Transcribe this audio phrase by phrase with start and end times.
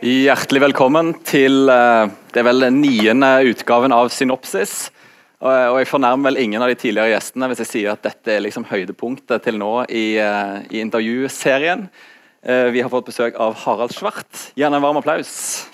[0.00, 4.86] Hjertelig velkommen til eh, det er vel den niende utgaven av Synopsis.
[5.44, 8.32] Og og jeg fornærmer vel ingen av de tidligere gjestene hvis jeg sier at dette
[8.32, 11.84] er liksom høydepunktet til nå i, eh, i intervjuserien.
[12.40, 14.54] Eh, Vi har fått besøk av Harald Svart.
[14.56, 15.68] Gjerne en varm applaus.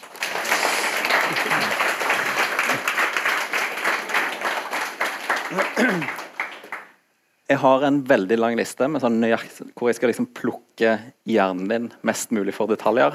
[7.47, 10.99] Jeg har en veldig lang liste med sånn nøyakt, hvor jeg skal liksom plukke
[11.31, 13.15] hjernen din mest mulig for detaljer.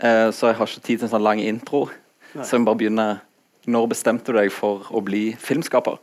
[0.00, 1.86] Eh, så jeg har ikke tid til en sånn lang intro.
[2.34, 3.08] Så jeg må bare begynne
[3.70, 5.96] Når bestemte du deg for å bli filmskaper?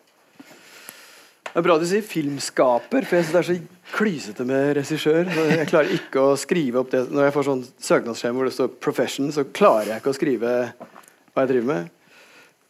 [1.51, 5.27] Det er bra du sier filmskaper, for jeg synes det er så klysete med regissør.
[5.51, 8.69] Jeg klarer ikke å skrive opp det Når jeg får sånn søknadsskjema hvor det står
[8.79, 10.53] 'profession', så klarer jeg ikke å skrive
[11.33, 11.89] hva jeg driver med.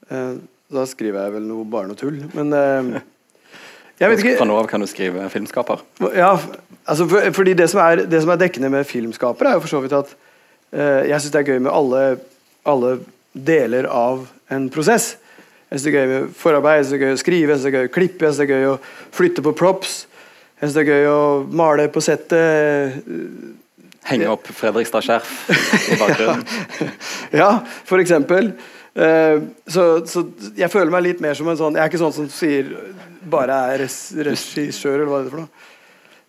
[0.09, 0.33] Eh,
[0.71, 2.17] Da skriver jeg vel noe, bare noe tull.
[2.33, 3.01] Men eh,
[3.99, 5.81] jeg vet ikke Fra nå av kan du skrive filmskaper.
[6.15, 6.39] Ja,
[6.87, 9.67] altså for, fordi det som, er, det som er dekkende med filmskaper, er jo for
[9.67, 10.15] så vidt at
[10.71, 12.03] jeg syns det er gøy med alle,
[12.63, 12.91] alle
[13.33, 15.15] deler av en prosess.
[15.71, 17.59] Jeg syns det er gøy med forarbeid, jeg synes det er gøy å skrive, jeg
[17.59, 18.79] synes det er gøy å klippe, jeg synes det er gøy å
[19.15, 19.93] flytte på props.
[20.61, 21.21] Jeg synes det er gøy å
[21.61, 22.97] male på settet.
[24.05, 25.31] Henge opp Fredrikstad skjerf
[25.93, 26.43] i bakgrunnen.
[27.41, 27.49] Ja,
[27.87, 28.51] for eksempel.
[28.91, 29.37] Eh,
[29.71, 30.25] så, så
[30.57, 32.73] jeg føler meg litt mer som en sånn Jeg er ikke sånn som sier
[33.31, 35.69] bare er regissør, eller hva det er for noe.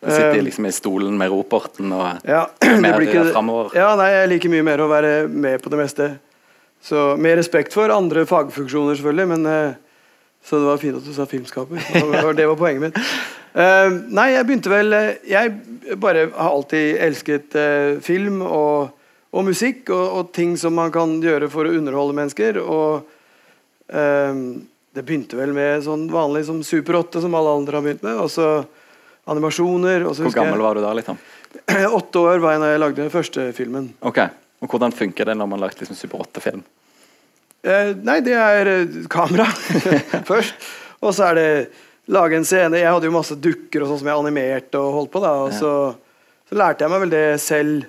[0.02, 2.48] Du sitter Eh, liksom i stolen med roporten og Ja,
[2.82, 3.70] mer ikke, fremover.
[3.78, 6.08] ja, nei, jeg liker mye mer å være med på det meste.
[6.82, 9.74] Så Med respekt for andre fagfunksjoner, selvfølgelig, men eh,
[10.42, 11.78] Så det var fint at du sa filmskaper.
[12.34, 12.98] Det var, poenget mitt.
[13.54, 14.90] Eh, nei, jeg begynte vel
[15.30, 15.54] Jeg
[16.02, 17.54] bare har alltid elsket
[18.02, 18.90] film og,
[19.30, 22.58] og musikk og, og ting som man kan gjøre for å underholde mennesker.
[22.58, 23.06] Og
[23.92, 28.18] det begynte vel med sånn vanlig som Super 8, som alle andre har begynt med.
[28.24, 28.64] Og så
[29.30, 30.06] animasjoner.
[30.08, 30.92] Hvor gammel var du da?
[30.98, 31.18] liksom?
[31.98, 33.92] Åtte år var jeg da jeg lagde den første filmen.
[34.00, 34.22] Ok,
[34.62, 36.62] og Hvordan funker det når man har lagd liksom Super 8-film?
[37.62, 39.46] Eh, nei, det er eh, kamera
[40.30, 40.70] først.
[41.02, 41.48] Og så er det
[42.12, 42.80] lage en scene.
[42.80, 45.22] Jeg hadde jo masse dukker og sånn som jeg animerte og holdt på.
[45.22, 45.72] da Og så,
[46.48, 47.86] så lærte jeg meg vel det selv.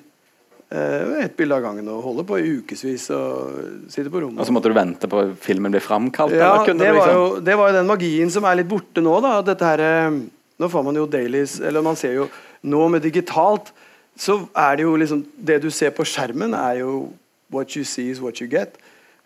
[0.73, 4.41] Eh, et bilde av gangen og holde på i ukevis og sitte på rommet.
[4.41, 6.33] Og så måtte du vente på filmen ble framkalt?
[6.33, 7.17] Ja, det var, liksom...
[7.17, 9.17] jo, det var jo den magien som er litt borte nå.
[9.25, 10.22] da Dette her, eh,
[10.63, 12.29] Nå får man jo dailies Eller man ser jo
[12.63, 13.74] Nå med digitalt
[14.13, 17.13] så er det jo liksom Det du ser på skjermen, er jo
[17.53, 18.78] what you see is what you get.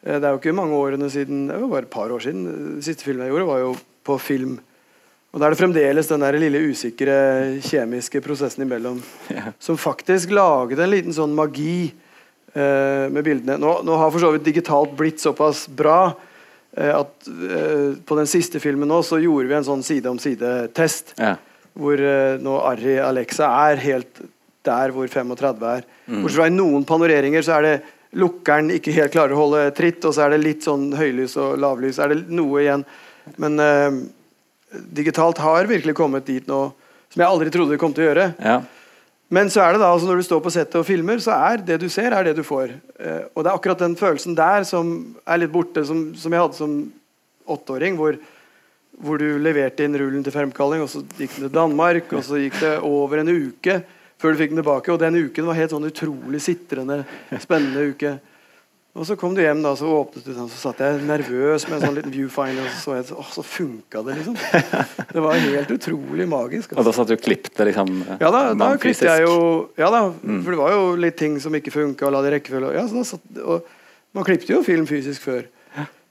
[0.03, 2.45] Eh, Det er jo ikke mange årene siden Det var bare et par år siden.
[2.45, 4.59] Den siste filmen jeg gjorde, var jo på film.
[5.33, 9.51] Og da er det fremdeles den der lille usikre kjemiske prosessen imellom yeah.
[9.59, 11.91] som faktisk laget en liten sånn magi
[12.55, 13.59] eh, med bildene.
[13.59, 16.26] Nå, nå har for så vidt digitalt blitt såpass bra eh,
[16.77, 21.15] at eh, på den siste filmen nå så gjorde vi en sånn side om side-test.
[21.17, 21.35] Ja.
[21.77, 24.21] Hvor eh, nå Arri Alexa er helt
[24.67, 25.85] der hvor 35 er.
[26.07, 27.75] Bortsett fra i noen panoreringer så er det
[28.17, 31.57] lukkeren ikke helt klarer å holde tritt, og så er det litt sånn høylys og
[31.61, 31.99] lavlys.
[32.03, 32.83] Er det noe igjen.
[33.39, 33.99] Men uh,
[34.95, 36.69] digitalt har virkelig kommet dit nå
[37.11, 38.27] som jeg aldri trodde det kom til å gjøre.
[38.43, 38.57] Ja.
[39.33, 41.59] Men så er det da, altså når du står på settet og filmer, så er
[41.67, 42.71] det du ser, er det du får.
[42.95, 44.93] Eh, og det er akkurat den følelsen der som
[45.27, 46.77] er litt borte, som, som jeg hadde som
[47.47, 48.15] åtteåring, hvor,
[49.03, 52.39] hvor du leverte inn rullen til fremkalling, og så gikk den til Danmark, og så
[52.39, 53.81] gikk det over en uke
[54.17, 57.03] før du fikk den tilbake, og den uken var helt sånn utrolig sitrende,
[57.43, 58.15] spennende uke.
[58.97, 61.75] Og så kom du hjem, da, så åpnet du den, så satt jeg nervøs med
[61.77, 64.37] en sånn liten viewfinder, og så så jeg, åh, så funka det, liksom.
[65.11, 66.73] Det var helt utrolig magisk.
[66.73, 69.35] Og da satt du og klippte liksom Ja da, da klippet jeg jo
[69.77, 72.73] Ja da, for det var jo litt ting som ikke funka, og la det rekkefølge.
[72.73, 73.69] Ja, så da satt, og
[74.17, 75.45] man klippet jo film fysisk før.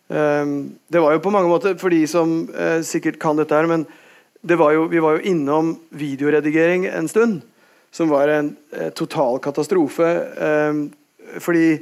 [0.06, 3.66] Um, det var jo på mange måter, for de som uh, sikkert kan dette her,
[3.66, 3.82] men
[4.46, 7.40] det var jo, vi var jo innom videoredigering en stund,
[7.90, 10.12] som var en uh, total katastrofe.
[10.38, 10.84] Um,
[11.42, 11.80] fordi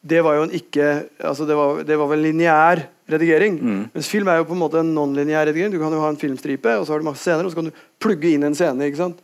[0.00, 0.86] det var jo en ikke
[1.28, 2.80] altså det var, det var vel lineær
[3.10, 3.58] redigering.
[3.92, 5.72] Mens film er jo på en måte en non-lineær redigering.
[5.74, 7.68] Du kan jo ha en filmstripe, og så har du masse scener, og så kan
[7.68, 8.86] du plugge inn en scene.
[8.86, 9.18] ikke sant?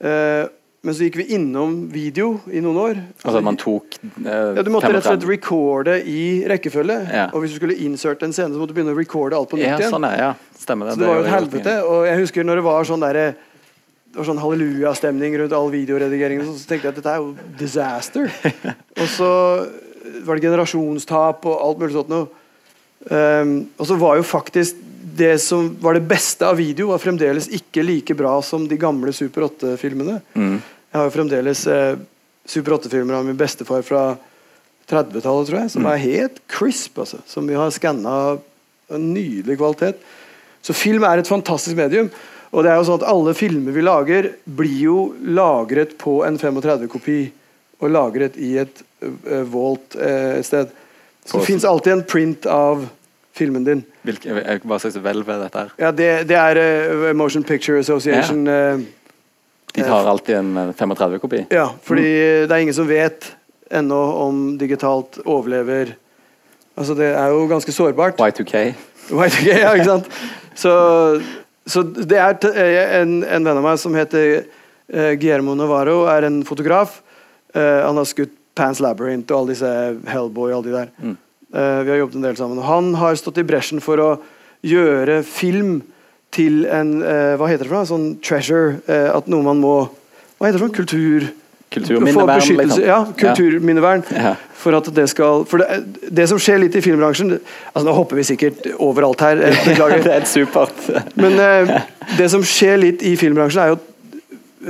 [0.00, 0.46] Eh,
[0.86, 2.98] men så gikk vi innom video i noen år.
[3.24, 6.98] Altså man tok eh, ja, Du måtte rett og slett recorde i rekkefølge.
[7.10, 7.24] Ja.
[7.34, 9.58] Og hvis du skulle inserte en scene, så måtte du begynne å recorde alt på
[9.58, 9.94] nytt Ja, igjen.
[9.96, 10.30] sånn er ja.
[10.56, 10.94] Stemmer det.
[10.96, 11.74] Så det var jo et helvete.
[11.90, 13.26] Og jeg husker når det var sånn derre
[14.16, 16.46] det var sånn hallelujastemning rundt all videoredigeringen.
[16.56, 18.30] Så tenkte jeg at dette er jo disaster.
[19.02, 19.28] og så
[20.24, 22.30] var det generasjonstap og alt mulig sånt noe.
[23.10, 24.78] Um, og så var jo faktisk
[25.20, 29.12] det som var det beste av video, var fremdeles ikke like bra som de gamle
[29.12, 30.16] Super 8-filmene.
[30.32, 30.54] Mm.
[30.64, 31.98] Jeg har jo fremdeles eh,
[32.48, 34.06] Super 8-filmer av min bestefar fra
[34.88, 37.02] 30-tallet, tror jeg, som er helt crisp.
[37.04, 38.16] Altså, som vi har skanna
[38.96, 40.00] nydelig kvalitet.
[40.64, 42.08] Så film er et fantastisk medium.
[42.52, 46.38] Og det er jo sånn at alle filmer vi lager, blir jo lagret på en
[46.40, 47.20] 35-kopi
[47.82, 50.70] og lagret i et uh, vault uh, et sted.
[51.26, 52.86] Så det fins alltid en print av
[53.36, 53.82] filmen din.
[54.06, 55.72] Hvilke, eh, hva slags hvelv er dette her?
[55.82, 58.46] Ja, det, det er uh, Motion Picture Association.
[58.46, 58.76] Ja.
[59.76, 61.46] De tar alltid en eh, 35-kopi.
[61.50, 62.08] ja, fordi
[62.46, 63.32] det er ingen som vet
[63.70, 65.96] ennå om digitalt overlever
[66.76, 68.18] Altså, det er jo ganske sårbart.
[68.20, 68.74] Y2K.
[69.08, 70.10] Y2K, ja, ikke sant?
[70.62, 70.72] Så,
[71.66, 76.28] så det er eh, en, en venn av meg som heter uh, Guillermo Navarro, er
[76.28, 77.00] en fotograf.
[77.56, 79.72] Uh, han har skutt Pans Labyrinth og alle disse
[80.08, 80.92] Hellboy og alle de der.
[81.02, 81.16] Mm.
[81.50, 82.62] Uh, vi har jobbet en del sammen.
[82.64, 84.10] Han har stått i bresjen for å
[84.66, 85.80] gjøre film
[86.34, 87.88] til en Hva heter det for noe?
[87.88, 88.80] Sånn treasure.
[88.88, 89.74] at noe man må
[90.36, 90.78] Hva heter det for noe?
[90.80, 91.28] Kultur...
[91.70, 92.84] Kulturminnevern, liksom.
[92.86, 94.02] Ja, kulturminnevern.
[94.14, 94.36] Ja.
[94.56, 98.20] For at det skal For det, det som skjer litt i filmbransjen Altså Nå hopper
[98.20, 100.02] vi sikkert overalt her, eh, beklager.
[100.06, 100.86] det er et supert.
[101.18, 101.74] Men eh,
[102.16, 103.92] det som skjer litt i filmbransjen, er jo at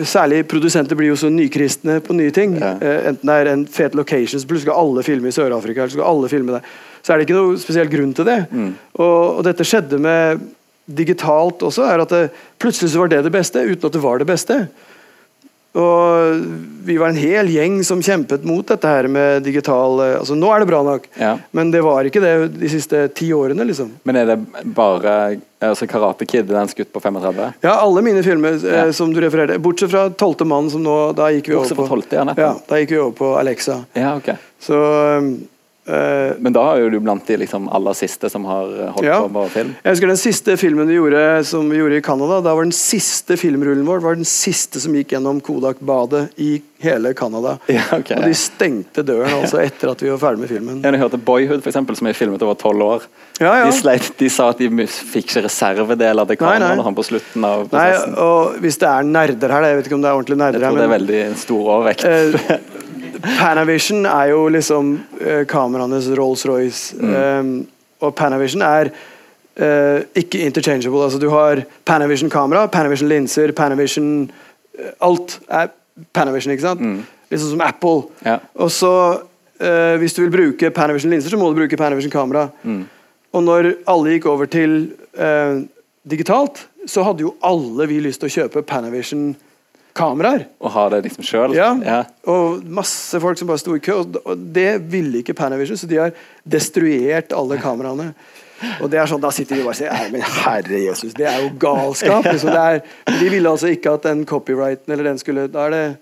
[0.08, 2.56] særlig produsenter blir jo så nykristne på nye ting.
[2.60, 2.74] Ja.
[2.80, 5.94] Eh, enten det er en fet location, så plutselig skal alle filme i Sør-Afrika, eller
[5.94, 6.74] så skal alle filme der.
[7.04, 8.40] Så er det ikke noe spesiell grunn til det.
[8.50, 8.72] Mm.
[8.98, 10.42] Og, og dette skjedde med
[10.86, 12.26] digitalt også, er at det,
[12.62, 14.58] plutselig så var det det beste, uten at det var det beste.
[15.76, 16.44] Og
[16.86, 20.48] vi var en hel gjeng som kjempet mot dette her med digital eh, Altså, nå
[20.54, 21.34] er det bra nok, Ja.
[21.56, 23.90] men det var ikke det de siste ti årene, liksom.
[24.08, 24.38] Men er det
[24.76, 25.16] bare
[25.60, 27.42] altså Karate Kid, den skutt på 35?
[27.66, 28.86] Ja, alle mine filmer eh, Ja.
[28.96, 30.46] som du refererte, bortsett fra 12.
[30.48, 33.12] mann, som nå Da gikk vi over på fra 12., ja, da gikk vi over
[33.18, 33.82] på Alexa.
[33.98, 34.32] Ja, ok.
[34.62, 34.78] Så
[35.18, 35.34] um,
[35.86, 39.20] Men da er du blant de liksom aller siste som har eh, holdt Ja.
[39.22, 39.74] på med film?
[39.84, 42.40] Jeg husker den siste filmen vi gjorde som vi gjorde i Canada.
[42.42, 47.14] Da var den siste filmrullen vår var den siste som gikk gjennom Kodak-badet i hele
[47.14, 47.58] Canada.
[47.76, 50.82] Ja, okay, Og de stengte døren altså etter at vi var ferdig med filmen.
[50.84, 53.06] Jeg hørte Boyhood, for eksempel, som er filmet over tolv år.
[53.40, 53.66] Ja, ja.
[53.68, 57.90] De, sleit, de sa at de fikk ikke reservedeler til kameraet på slutten av Nei,
[58.22, 60.66] og hvis det er nerder her, jeg vet ikke om det er ordentlig Jeg tror
[60.68, 62.72] her, det er veldig stor overvekt.
[63.26, 66.96] Panavision er jo liksom uh, kameraenes Rolls-Royce.
[67.00, 67.14] Mm.
[67.14, 67.52] Um,
[68.00, 71.02] og Panavision er uh, ikke interchangeable.
[71.04, 74.30] Altså du har Panavision-kamera, Panavision-linser, Panavision
[74.78, 75.72] eh, Alt er
[76.14, 76.80] Panavision, ikke sant?
[76.80, 77.00] Mm.
[77.30, 78.02] Liksom som Apple.
[78.24, 78.38] Ja.
[78.54, 78.92] Og så,
[79.60, 82.48] uh, hvis du vil bruke Panavision-linser, så må du bruke Panavision-kamera.
[82.62, 82.84] Mm.
[83.32, 84.94] Og når alle gikk over til
[86.08, 88.62] digitalt, så hadde jo alle vi lyst til å kjøpe
[89.96, 90.46] Panavision-kameraer.
[90.60, 91.54] Og ha det liksom sjøl.
[91.56, 93.92] Ja, og masse folk som bare sto i kø.
[94.24, 96.12] og- det ville ikke Panavision, så de har
[96.48, 98.14] destruert alle kameraene.
[98.80, 101.26] Og det er sånn, Da sitter vi bare og sier Nei, men herre Jesus, det
[101.26, 102.24] er jo galskap!
[102.32, 102.48] Liksom.
[102.50, 102.80] Det er,
[103.20, 105.98] de ville altså ikke at den copyrighten eller den skulle da er det,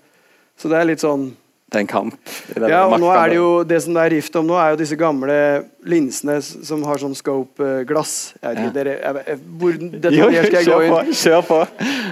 [0.57, 1.33] Så det er litt sånn
[1.69, 2.15] Det er en kamp.
[2.55, 4.69] det Ja, og nå er det jo Det som det er rift om nå, er
[4.71, 8.33] jo disse gamle linsene som har sånn scope-glass.
[8.41, 8.71] Jeg vet ikke, Ja.
[8.71, 11.03] dere jeg, jeg, Hvor detaljert skal jeg gå kjør på!
[11.03, 11.11] inn?
[11.11, 11.67] Kjør på.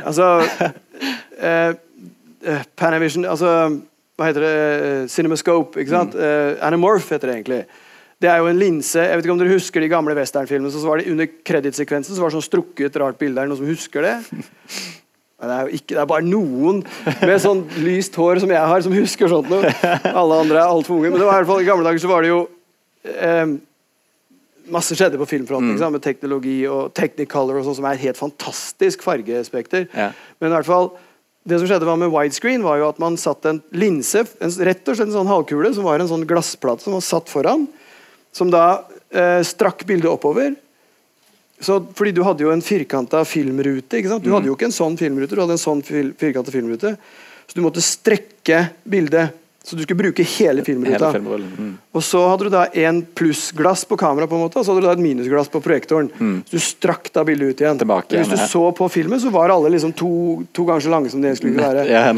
[0.06, 0.74] Altså
[1.40, 1.74] eh,
[2.44, 3.50] eh, Panavision Altså,
[4.18, 4.54] hva heter det?
[4.54, 6.16] Eh, Cinemascope, ikke sant?
[6.16, 7.62] Eh, Anamorph heter det egentlig.
[8.24, 10.72] Det er jo en linse Jeg vet ikke om dere husker de gamle westernfilmene.
[10.72, 13.40] Så var det Under kredittsekvensen så var det sånn strukket, rart bilde.
[13.42, 14.18] Er det noen som husker det?
[15.44, 16.78] Det er jo ikke, det er bare noen
[17.28, 19.72] med sånn lyst hår som jeg har, som husker sånt noe.
[20.22, 21.12] Alle andre er altfor unge.
[21.12, 22.42] Men det var i hvert fall i gamle dager så var det jo
[23.04, 23.56] eh,
[24.72, 25.96] Masse skjedde på filmfronten mm.
[25.98, 29.90] med teknologi og Technicolor og sånn, som er et helt fantastisk fargespekter.
[29.92, 30.14] Ja.
[30.40, 30.94] Men i hvert fall
[31.44, 34.88] det som skjedde var med widescreen, var jo at man satte en linse, en, rett
[34.88, 37.66] og slett en sånn halvkule, som var en sånn glassplate som var satt foran,
[38.36, 40.56] som da eh, strakk bildet oppover.
[41.64, 44.00] Så, fordi du hadde jo en firkanta filmrute.
[44.00, 44.24] ikke sant?
[44.24, 46.96] Du hadde jo ikke en sånn filmrute, du hadde en sånn fil, firkanta filmrute.
[47.48, 49.36] Så du måtte strekke bildet.
[49.64, 51.10] Så du skulle bruke hele filmruta.
[51.14, 51.38] Hele.
[51.58, 51.78] Mm.
[51.96, 54.84] Og så hadde du da en plussglass på kamera, på en måte, og så hadde
[54.84, 56.10] du da et minusglass på projektoren.
[56.50, 57.80] Så du strakk da bildet ut igjen.
[57.80, 58.48] Tilbake Men Hvis du ja.
[58.52, 61.64] så på filmen, så var alle liksom to, to ganger så lange som de skulle
[61.64, 61.88] være.
[61.88, 62.12] Ja.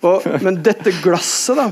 [0.00, 1.68] Og, men dette glasset, da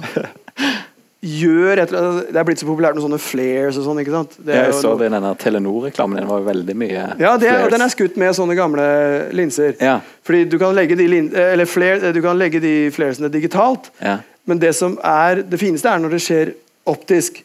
[1.26, 3.98] gjør et, eller annet- Det er blitt så populært med sånne flares og sånn.
[4.04, 4.36] ikke sant?
[4.44, 6.16] Det Jeg så det denne Telenor-reklamen.
[6.20, 7.70] Den var veldig mye Ja, det, flares.
[7.72, 9.74] den er skutt med sånne gamle linser.
[9.80, 10.00] Ja.
[10.22, 14.18] Fordi du kan legge de, lin, eller flare, du kan legge de flaresene digitalt, Ja.
[14.46, 16.54] Men det som er det fineste, er når det skjer
[16.86, 17.42] optisk.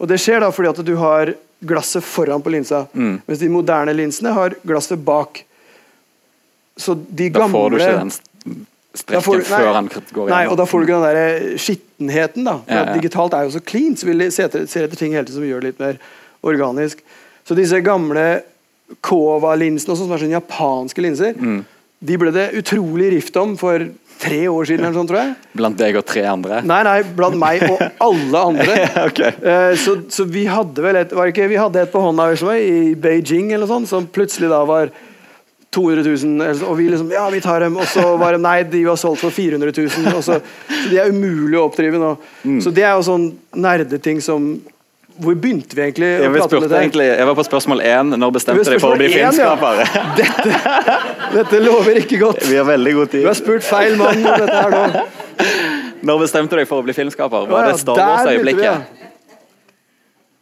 [0.00, 1.34] Og det skjer da fordi at du har
[1.64, 3.20] glasset foran på linsa, Mm.
[3.26, 5.44] mens de moderne linsene har glasset bak.
[6.76, 8.10] Så de gamle Da får du ikke den
[8.94, 11.58] strekken får du- nei, før han går Nei, og da får du ikke den der
[11.58, 12.58] skittenheten, da.
[12.58, 12.94] For Ja, ja.
[12.94, 15.42] Digitalt er jo så clean, så vi ser etter, ser etter ting hele tiden som
[15.44, 15.98] gjør det litt mer
[16.44, 16.98] organisk.
[17.46, 18.42] Så disse gamle
[19.02, 21.64] Kova-linsene, som er sånne japanske linser, Mm.
[22.04, 23.78] de ble det utrolig rift om for
[24.20, 25.32] tre år siden, eller sånn, tror jeg.
[25.58, 26.60] Blant deg og tre andre.
[26.66, 28.76] Nei, nei, blant meg og alle andre.
[29.08, 29.22] ok.
[29.24, 32.30] Eh, så, så vi hadde vel et Var det ikke vi hadde et på hånda
[32.40, 34.92] sånn, i Beijing eller sånn, som plutselig da var
[35.74, 37.78] 200 000, og vi liksom Ja, vi tar dem.
[37.80, 40.14] Og så var de Nei, de var solgt for 400 000.
[40.14, 40.38] Og så,
[40.70, 42.14] så de er umulig å oppdrive nå.
[42.44, 42.60] Mm.
[42.62, 44.54] Så det er jo sånn nerdeting som
[45.14, 46.78] Hvor begynte vi egentlig å Jeg, prate om dette?
[46.82, 48.14] egentlig, jeg var på spørsmål én.
[48.18, 49.84] Når bestemte er deg for å bli filmskapere?
[49.94, 50.02] ja.
[50.18, 50.48] Dette,
[51.38, 52.42] Dette lover ikke godt.
[52.50, 53.22] Vi har veldig god tid.
[53.22, 55.04] Du har spurt feil mann om dette her nå.
[56.10, 57.46] Når bestemte dere for å bli filmskaper?
[57.48, 59.00] Var det Star vi, Wars-øyeblikket?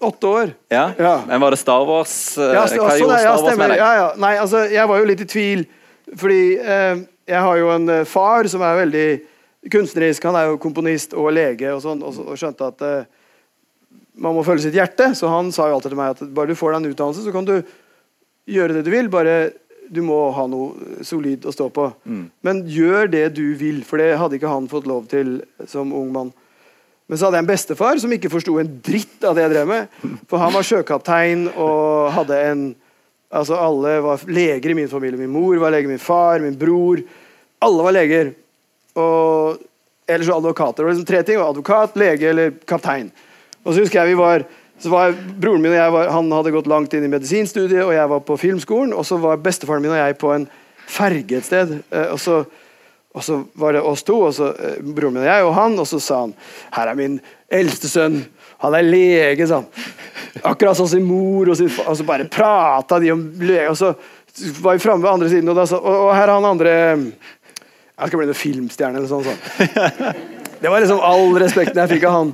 [0.03, 0.51] Åtte år.
[0.73, 0.91] Ja.
[0.99, 1.13] Ja.
[1.29, 2.15] Men var det Star Wars?
[2.39, 3.79] Ja, Ja, Hva sånn gjorde Star Wars med deg?
[3.79, 4.09] Ja, ja.
[4.19, 5.63] Nei, altså, jeg var jo litt i tvil,
[6.19, 9.07] fordi eh, jeg har jo en eh, far som er veldig
[9.71, 10.25] kunstnerisk.
[10.27, 13.05] Han er jo komponist og lege og sånn, og, så- og skjønte at eh,
[14.15, 15.13] man må følge sitt hjerte.
[15.19, 17.35] Så han sa jo alltid til meg at bare du får deg en utdannelse, så
[17.35, 17.57] kan du
[18.53, 19.11] gjøre det du vil.
[19.13, 19.37] Bare
[19.93, 21.89] du må ha noe solid å stå på.
[22.47, 26.13] Men gjør det du vil, for det hadde ikke han fått lov til som ung
[26.15, 26.31] mann.
[27.11, 29.69] Men så hadde jeg en bestefar som ikke forsto en dritt av det jeg drev
[29.69, 29.99] med.
[30.31, 32.65] For han var sjøkaptein og hadde en
[33.33, 35.17] Altså Alle var leger i min familie.
[35.17, 37.01] Min mor var lege, min far, min bror.
[37.65, 38.35] Alle var leger.
[38.93, 39.63] Og
[40.05, 40.83] ellers advokater.
[40.83, 41.39] Det var liksom tre ting.
[41.41, 43.09] Advokat, lege eller kaptein.
[43.63, 44.45] Og så husker jeg vi var
[44.83, 47.93] så var Broren min og jeg var, han hadde gått langt inn i medisinstudiet, og
[47.95, 48.91] jeg var på filmskolen.
[48.97, 50.49] Og så var bestefaren min og jeg på en
[50.91, 51.77] ferge et sted.
[51.93, 52.41] eh, Og så,
[53.15, 55.79] og så var det oss to, og så eh, broren min og jeg og han,
[55.79, 56.35] og så sa han
[56.75, 57.21] Her er min
[57.53, 58.25] eldste sønn.
[58.65, 59.71] Han er lege, sa han.
[60.51, 61.93] Akkurat sånn sin mor og sin far.
[61.93, 63.71] Og så bare prata de om lege.
[63.71, 63.95] Og så
[64.65, 66.75] var vi framme ved andre siden, og, da sa, og, og her er han andre
[66.75, 69.31] Jeg skal bli noen filmstjerne eller sånn.
[69.31, 70.39] sånn.
[70.63, 72.33] Det var liksom all respekten jeg fikk av han.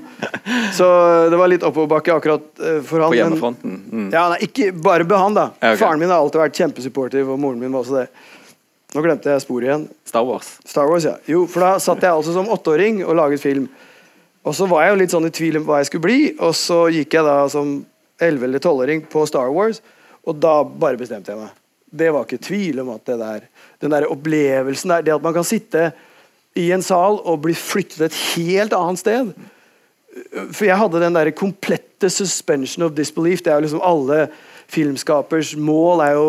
[0.76, 0.86] Så
[1.32, 3.12] det var litt oppoverbakke akkurat eh, for han.
[3.12, 3.76] På hjemmefronten?
[3.88, 4.08] Mm.
[4.12, 5.46] ja, nei, ikke bare med han, da.
[5.56, 5.80] Ja, okay.
[5.80, 8.08] Faren min har alltid vært kjempesupportive, og moren min var også det.
[8.96, 9.86] Nå glemte jeg sporet igjen.
[10.08, 10.50] Star Wars?
[10.68, 11.14] Star Wars, ja.
[11.28, 13.68] Jo, for da satt jeg altså som åtteåring og laget film.
[14.48, 16.52] Og så var jeg jo litt sånn i tvil om hva jeg skulle bli, og
[16.56, 17.78] så gikk jeg da som
[18.20, 19.80] elleve- eller tolvåring på Star Wars,
[20.24, 21.56] og da bare bestemte jeg meg.
[21.88, 23.44] Det var ikke tvil om at det der
[23.80, 25.92] Den der opplevelsen der, det at man kan sitte
[26.58, 29.32] i en sal og bli flyttet et helt annet sted
[30.52, 33.42] for jeg hadde den der komplette suspension of disbelief.
[33.44, 34.28] Det er jo liksom alle
[34.68, 36.28] filmskapers mål er jo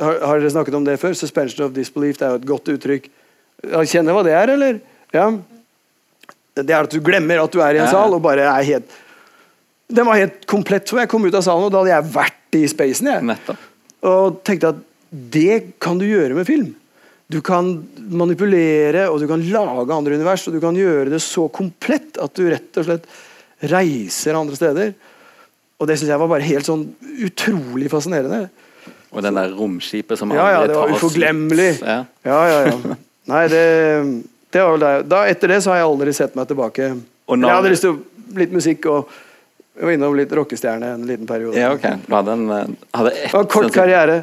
[0.00, 1.12] Har, har dere snakket om det før?
[1.12, 3.10] Suspension of disbelief det er jo et godt uttrykk.
[3.84, 4.78] Kjenner hva det er, eller?
[5.12, 5.26] Ja.
[6.56, 8.94] Det er at du glemmer at du er i en sal, og bare er helt
[9.92, 11.02] Den var helt komplett for.
[11.02, 13.10] Jeg kom ut av salen, og da hadde jeg vært i spacen.
[13.12, 13.68] jeg Nettopp.
[14.08, 14.80] og tenkte at
[15.10, 16.72] det kan du gjøre med film.
[17.28, 17.72] Du kan
[18.12, 22.34] manipulere og du kan lage andre univers, og du kan gjøre det så komplett at
[22.38, 23.08] du rett og slett
[23.66, 24.92] reiser andre steder.
[25.80, 26.86] Og det syns jeg var bare helt sånn
[27.26, 28.46] utrolig fascinerende.
[29.10, 31.70] Og den der romskipet som Ja, ja, det var uforglemmelig.
[31.82, 31.98] Ja.
[32.26, 32.96] Ja, ja, ja.
[33.26, 33.62] Nei, det,
[34.54, 34.94] det var vel det.
[35.10, 36.92] Da, etter det så har jeg aldri sett meg tilbake.
[37.26, 39.08] Når- Jeg hadde lyst til å- litt musikk og
[39.76, 41.56] jeg var innom litt rockestjerne en liten periode.
[41.58, 42.06] ja, ok.
[42.06, 44.16] Du hadde en eh, hadde et, Det var en kort karriere.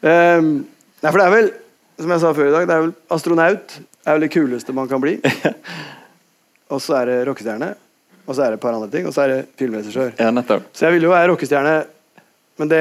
[0.00, 0.66] Um,
[1.02, 1.50] nei, for det er vel,
[1.98, 3.78] som jeg sa før i dag, det er vel astronaut
[4.08, 5.18] er vel det kuleste man kan bli.
[6.72, 7.70] Og så er det rockestjerne,
[8.28, 10.10] og så er det et par andre ting, og så er det filmregissør.
[10.20, 10.28] Ja.
[10.76, 11.76] Så jeg ville jo være rockestjerne,
[12.60, 12.80] men det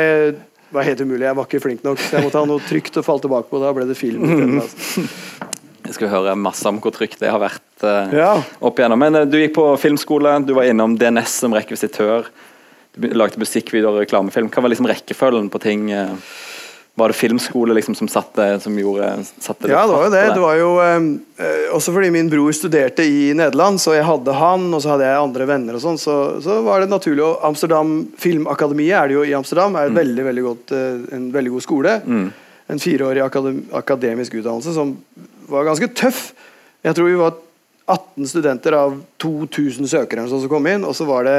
[0.75, 1.23] var helt umulig.
[1.23, 3.61] Jeg var ikke flink nok, så jeg måtte ha noe trygt å falle tilbake på.
[3.63, 4.25] Da ble det film.
[4.59, 5.05] Altså.
[5.87, 8.33] Jeg skal høre masse om hvor trygt det har vært uh, Ja.
[8.59, 8.99] opp igjennom.
[8.99, 12.27] Men uh, du gikk på filmskole, du var innom DNS som rekvisitør.
[12.97, 14.49] Du lagde musikkvideoer og reklamefilm.
[14.51, 15.87] Hva var liksom rekkefølgen på ting?
[15.95, 16.11] eh,
[16.97, 20.21] Var det filmskole liksom som satte, som gjorde, satte Ja, det var jo det.
[20.33, 24.65] det var jo, eh, også fordi min bror studerte i Nederland, så jeg hadde han,
[24.73, 27.21] og så hadde jeg andre venner og sånn, så, så var det naturlig.
[27.21, 31.29] Og Amsterdam Filmakademiet er det jo i Amsterdam, er et veldig, veldig godt, eh, en
[31.37, 31.95] veldig god skole.
[32.67, 34.97] En fireårig akadem, akademisk utdannelse som
[35.47, 36.31] var ganske tøff.
[36.83, 37.37] Jeg tror vi var
[37.87, 41.37] 18 studenter av 2000 søkere som kom inn, og så var det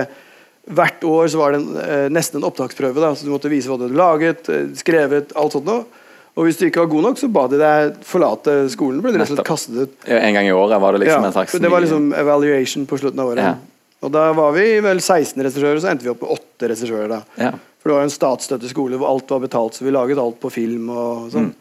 [0.68, 3.00] Hvert år så var det en, eh, nesten en opptaksprøve.
[3.00, 5.84] Da, så Du måtte vise hva du hadde laget, eh, skrevet, alt sånt noe.
[6.36, 9.00] Og hvis du ikke var god nok, så ba de deg forlate skolen.
[9.02, 9.94] Ble du slett kastet ut.
[10.06, 12.86] Ja, En gang i året var det liksom Ja, en slags det var liksom evaluation
[12.86, 13.42] på slutten av året.
[13.42, 13.54] Ja.
[14.02, 17.08] Og da var vi vel 16 regissører, så endte vi opp med 8 regissører.
[17.08, 17.22] da.
[17.36, 17.50] Ja.
[17.82, 20.38] For det var jo en statsstøttet skole hvor alt var betalt, så vi laget alt
[20.40, 21.30] på film og Mm.
[21.32, 21.52] sånn.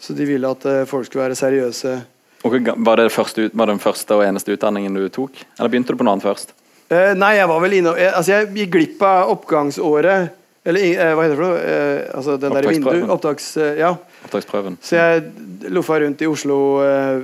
[0.00, 2.02] Så de ville at eh, folk skulle være seriøse.
[2.44, 2.52] Og
[2.84, 5.30] var det første, var det den første og eneste utdanningen du tok?
[5.58, 6.52] Eller begynte du på noe annet først?
[6.88, 10.34] Eh, nei, jeg var vel inne jeg, Altså, jeg gikk glipp av oppgangsåret.
[10.68, 11.60] Eller eh, hva heter det for noe?
[11.60, 13.12] Eh, altså den der vindu...
[13.14, 13.50] Opptaks...
[13.60, 13.92] Eh, ja.
[14.26, 14.80] Opptaksprøven?
[14.84, 17.22] Så jeg loffa rundt i Oslo eh,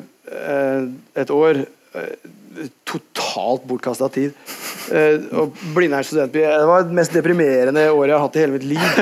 [1.21, 1.64] et år.
[1.97, 2.30] Eh,
[2.87, 4.37] totalt bortkasta tid.
[5.35, 8.66] Og Blindern studentby Det var det mest deprimerende året jeg har hatt i hele mitt
[8.68, 8.99] liv.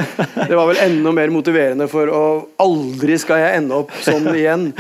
[0.49, 2.23] Det var vel enda mer motiverende for å
[2.63, 4.71] Aldri skal jeg ende opp sånn igjen.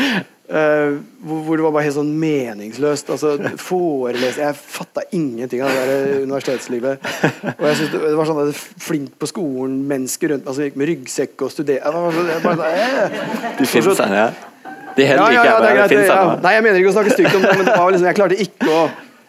[0.53, 0.95] Eh,
[1.25, 3.11] hvor, hvor det var bare helt sånn meningsløst.
[3.15, 7.11] Altså, forelese Jeg fatta ingenting av det der universitetslivet.
[7.57, 10.67] Og jeg synes det, det var sånn at flink på skolen, mennesker rundt meg som
[10.67, 11.93] gikk med ryggsekk og studerte
[13.59, 14.31] De finnes her, ja.
[14.93, 16.37] De heller ikke ja, ja, ja, det er greit, Det ja.
[16.43, 18.39] Nei, jeg mener ikke å snakke stygt om det, men det var liksom, jeg klarte
[18.45, 18.83] ikke å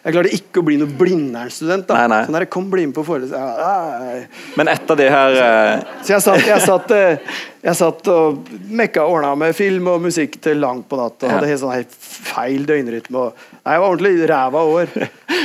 [0.04, 1.86] jeg klarte ikke å bli noe Blindern-student.
[1.88, 2.18] da Nei, nei.
[2.26, 4.26] Sånn der, Kom, bli med på forelesning.
[4.58, 9.06] Men etter det her eh, Så jeg satt, jeg satt, eh, jeg satt og mekka
[9.08, 11.16] ordna med film og musikk til langt på natt.
[11.22, 11.38] Og Ja.
[11.38, 13.16] hadde helt sånn helt feil døgnrytme.
[13.16, 14.92] Og, nei, jeg var ordentlig ræva år.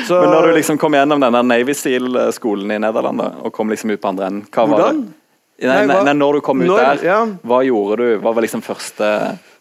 [0.07, 3.69] Så, Men når du liksom kom gjennom denne Navy Seal-skolen i Nederland da, og kom
[3.71, 5.01] liksom ut på andre enden hva var Hvordan?
[5.05, 5.15] det?
[5.59, 6.77] Nei, nei, nei, når du kom ut Når?
[6.79, 7.25] der, Ja.
[7.43, 8.19] hva gjorde du?
[8.23, 9.07] Hva var liksom første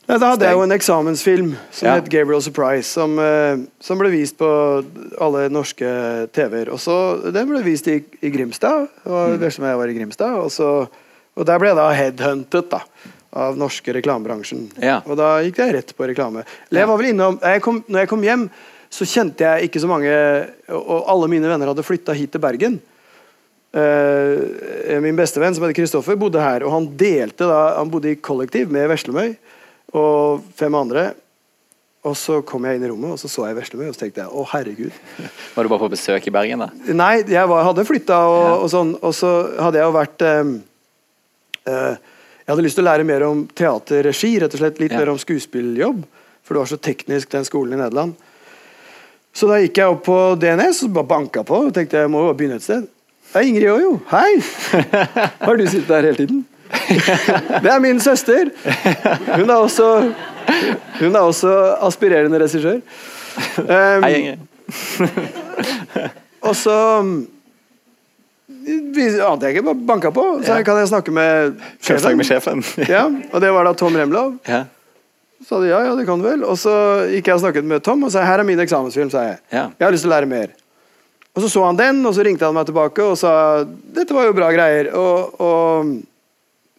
[0.08, 1.94] Nei, Da hadde jeg jo en eksamensfilm som Ja.
[1.96, 4.84] het 'Gabriel Surprise', som, eh, som ble vist på
[5.20, 6.70] alle norske TV-er.
[6.72, 9.50] Og så, Den ble vist i, i Grimstad, og Mm.
[9.50, 10.34] som jeg var i Grimstad.
[10.34, 10.88] Og, så,
[11.36, 12.80] og der ble jeg da headhuntet da,
[13.34, 14.72] av norske reklamebransjen.
[14.80, 15.02] Ja.
[15.06, 16.44] Og da gikk jeg rett på reklame.
[16.72, 18.50] Jeg var vel innom, jeg kom, når jeg kom hjem,
[18.90, 22.40] så kjente jeg ikke så mange Og og alle mine venner hadde flytta hit til
[22.40, 22.80] Bergen.
[23.74, 26.62] Uh, min bestevenn som heter Kristoffer, bodde her.
[26.64, 29.36] Og han delte da, han bodde i kollektiv med Veslemøy
[29.97, 31.11] og fem andre.
[32.07, 34.23] Og så kom jeg inn i rommet, og så så jeg Veslemøy, og så tenkte
[34.23, 35.00] jeg å herregud.
[35.54, 36.68] Var du bare på besøk i Bergen, da?
[36.95, 40.52] Nei, jeg var, hadde flytta, og, og sånn, og så hadde jeg jo vært um,
[41.66, 42.14] uh,
[42.45, 45.02] Jeg hadde lyst til å lære mer om teaterregi, rett og slett litt Ja.
[45.02, 46.07] mer om skuespilljobb.
[46.47, 48.14] For det var så teknisk, den skolen i Nederland.
[49.37, 52.23] Så da gikk jeg opp på DNS og bare banka på og tenkte jeg må
[52.25, 52.87] jo begynne et sted.
[53.28, 53.90] Det er Ingrid òg, jo.
[54.09, 54.38] Hei!
[55.45, 56.40] Har du sittet der hele tiden?
[57.64, 58.50] Det er min søster.
[59.37, 59.88] Hun er også,
[61.00, 61.52] hun er også
[61.88, 62.80] aspirerende regissør.
[63.58, 64.38] Um, Hei, Ingrid.
[66.42, 67.26] og så mm,
[68.68, 70.25] ante jeg ikke, bare banka på.
[70.44, 70.62] Så Ja.
[70.66, 72.16] kan jeg snakke med sjefen.
[72.16, 72.64] med sjefen.
[72.88, 74.34] Ja, og det var da Tom Remlov.
[74.48, 74.64] Ja.
[75.38, 76.42] Så sa de ja, ja, det kan du vel.
[76.44, 76.72] Og så
[77.12, 79.10] gikk jeg og snakket med Tom og sa her er min eksamensfilm.
[79.10, 79.38] sa jeg.
[79.52, 79.68] Ja.
[79.78, 80.48] Jeg har lyst til å lære mer.
[81.37, 83.62] Og så så han den, og så ringte han meg tilbake og sa
[83.94, 84.88] dette var jo bra greier.
[84.98, 85.92] Og, og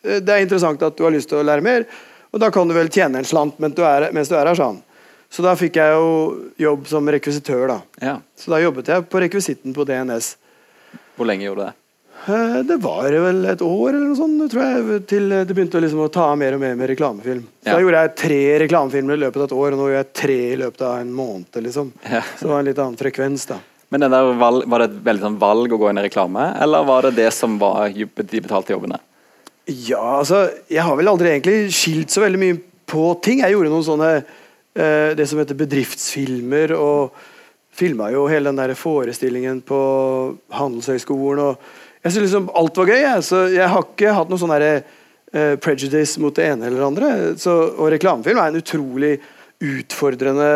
[0.04, 1.86] det er interessant at du har lyst til å lære mer,
[2.32, 4.56] og da kan du vel tjene en slant mens du er, mens du er her,
[4.56, 4.82] sa han.
[5.30, 6.08] Så da fikk jeg jo
[6.58, 7.80] jobb som rekvisitør, da.
[8.02, 8.16] ja.
[8.38, 10.36] Så da jobbet jeg på rekvisitten på DNS.
[11.18, 11.76] Hvor lenge gjorde du det?
[12.28, 16.02] Eh, Det var vel et år eller noe sånt, tror jeg, til det begynte liksom
[16.06, 17.44] å ta mer og mer med reklamefilm.
[17.62, 17.74] Så Ja.
[17.76, 20.40] Da gjorde jeg tre reklamefilmer i løpet av et år, og nå gjør jeg tre
[20.54, 21.62] i løpet av en måned.
[21.64, 21.92] liksom.
[22.10, 22.22] Ja.
[22.22, 23.60] Så det var en litt annen frekvens, da.
[23.92, 26.56] Men den der valg, Var det et veldig sånn valg å gå inn i reklame,
[26.62, 28.06] eller var det det som var de
[28.42, 29.00] betalte jobbene?
[29.70, 33.44] Ja, altså, jeg har vel aldri egentlig skilt så veldig mye på ting.
[33.44, 37.14] Jeg gjorde noen sånne eh, det som heter bedriftsfilmer, og
[37.80, 39.82] filma jo hele den der forestillingen på
[40.58, 41.44] Handelshøyskolen.
[41.52, 43.28] og Jeg syns liksom alt var gøy, jeg.
[43.28, 46.90] Så jeg har ikke hatt noe sånn derre eh, prejudice mot det ene eller det
[46.90, 47.12] andre.
[47.40, 49.14] Så, og reklamefilm er en utrolig
[49.60, 50.50] utfordrende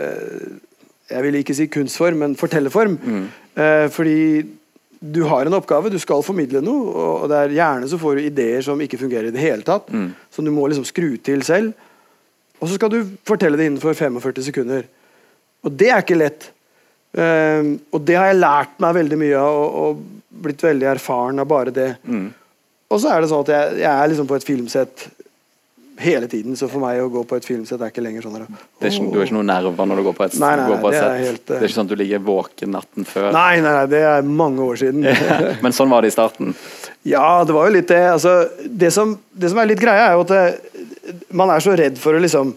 [0.00, 0.44] eh,
[1.12, 2.98] Jeg vil ikke si kunstform, men fortellerform.
[3.54, 4.18] Eh, fordi
[5.04, 6.92] du har en oppgave, du skal formidle noe,
[7.24, 9.90] og det er gjerne så får du ideer som ikke fungerer i det hele tatt.
[10.32, 11.74] Som du må liksom skru til selv.
[12.60, 14.86] Og så skal du fortelle det innenfor 45 sekunder.
[15.64, 16.48] Og det er ikke lett.
[17.14, 21.42] Um, og det har jeg lært meg veldig mye av, og, og blitt veldig erfaren
[21.42, 21.90] av bare det.
[22.90, 25.04] Og så er det sånn at jeg, jeg er liksom på et filmsett
[26.00, 28.46] hele tiden, så for meg å gå på et filmsett er ikke lenger sånn der,
[28.80, 30.66] Det er ikke, du har ikke noen nerver når du går på et, Nei, nei,
[30.70, 31.26] går på et det er sett?
[31.28, 33.28] helt, eh, det er ikke sånn at du ligger våken natten før?
[33.36, 35.06] Nei, nei, nei, det er mange år siden.
[35.64, 36.54] Men sånn var det i starten?
[37.06, 38.02] Ja, det var jo litt det.
[38.10, 41.76] Altså, det, som, det som er litt greia, er jo at det, man er så
[41.78, 42.54] redd for å liksom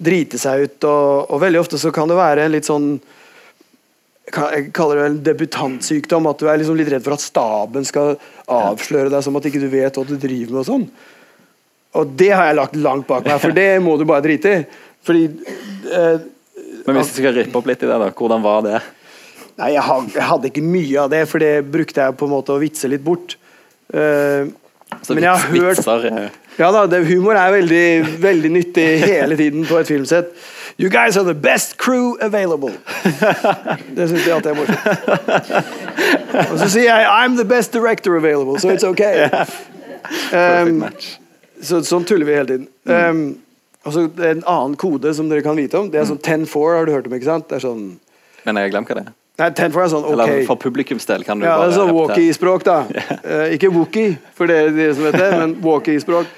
[0.00, 2.94] drite seg ut, og, og veldig ofte så kan det være en litt sånn
[4.30, 6.28] jeg kaller det en debutantsykdom.
[6.30, 8.14] At du er liksom litt redd for at staben skal
[8.50, 10.60] avsløre deg som at ikke du vet hva du driver med.
[10.62, 10.86] Og sånn
[11.98, 14.62] Og det har jeg lagt langt bak meg, for det må du bare drite i.
[15.06, 16.22] Fordi eh,
[16.86, 18.80] Men hvis du skal rippe opp litt i det, da, hvordan var det?
[19.60, 19.82] Nei, jeg,
[20.30, 23.02] hadde ikke mye av det, for det brukte jeg på en måte å vitse litt
[23.04, 23.36] bort.
[23.92, 24.46] Eh,
[25.02, 27.84] Så men jeg har hørt vitser, Ja da, det, humor er veldig,
[28.22, 30.32] veldig nyttig hele tiden på et filmsett.
[30.80, 32.72] You guys are the best crew available.
[33.96, 34.78] Det syns jeg alltid er morsomt.
[36.46, 39.28] Og så sier jeg I'm the best director available, so it's okay.
[40.32, 40.86] Um.
[41.62, 42.68] Så, sånn tuller vi hele tiden.
[42.84, 43.22] Um,
[43.86, 46.88] og så En annen kode som dere kan vite om, det er sånn 10-4, har
[46.88, 47.16] du hørt om?
[47.16, 47.48] ikke sant?
[47.48, 47.84] Det er sånn
[48.44, 49.14] Men jeg glemte hva det er.
[49.40, 50.12] Nei, 10-4 er sånn OK.
[50.16, 52.78] Eller for publikums del kan du Ja, det bare er sånn walkie-språk, da.
[53.30, 56.36] uh, ikke wookie, for det er det som vet det, men walkie-språk.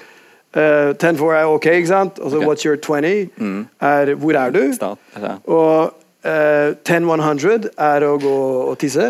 [0.53, 2.21] Uh, 10-4 er OK, ikke sant?
[2.21, 2.47] Og så okay.
[2.47, 4.63] what's your 20 er hvor er du?
[4.77, 5.35] Start, ja.
[5.49, 5.91] Og
[6.23, 8.35] eh, 10-100 er å gå
[8.71, 9.09] og tisse.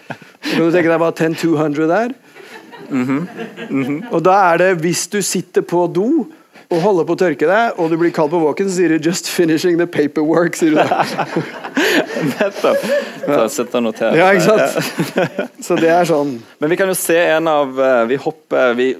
[0.44, 2.14] Kan du tenke deg hva 10-200 er.
[2.90, 4.02] Mhm.
[4.10, 6.26] Og da er det hvis du sitter på do
[6.72, 8.98] og holder på å tørke deg, og du blir kald på våken, så sier du
[8.98, 10.56] 'just finishing the paperwork'.
[10.56, 11.04] sier du da.
[12.40, 12.80] Nettopp.
[13.26, 14.16] Så sitter og noterer.
[14.16, 14.70] Ja, ikke sant?
[15.66, 18.90] Så det er sånn Men vi kan jo se en av eh, Vi hopper Vi,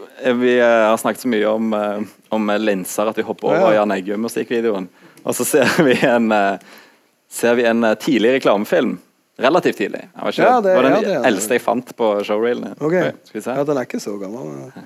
[0.41, 1.99] vi eh, har snakket så mye om, eh,
[2.33, 3.83] om linser at vi hopper over Ja, ja.
[3.83, 4.89] Jan Eggum-musikkvideoen.
[5.25, 6.57] Og så ser vi en eh,
[7.31, 8.97] Ser vi en eh, tidlig reklamefilm.
[9.39, 10.01] Relativt tidlig.
[10.05, 12.75] Jeg var ikke, Ja, det- det var den ja, det eldste jeg fant på showreelen.
[12.79, 12.93] Ok.
[13.25, 13.51] Skal vi se.
[13.51, 14.71] Ja, den er ikke så gammel.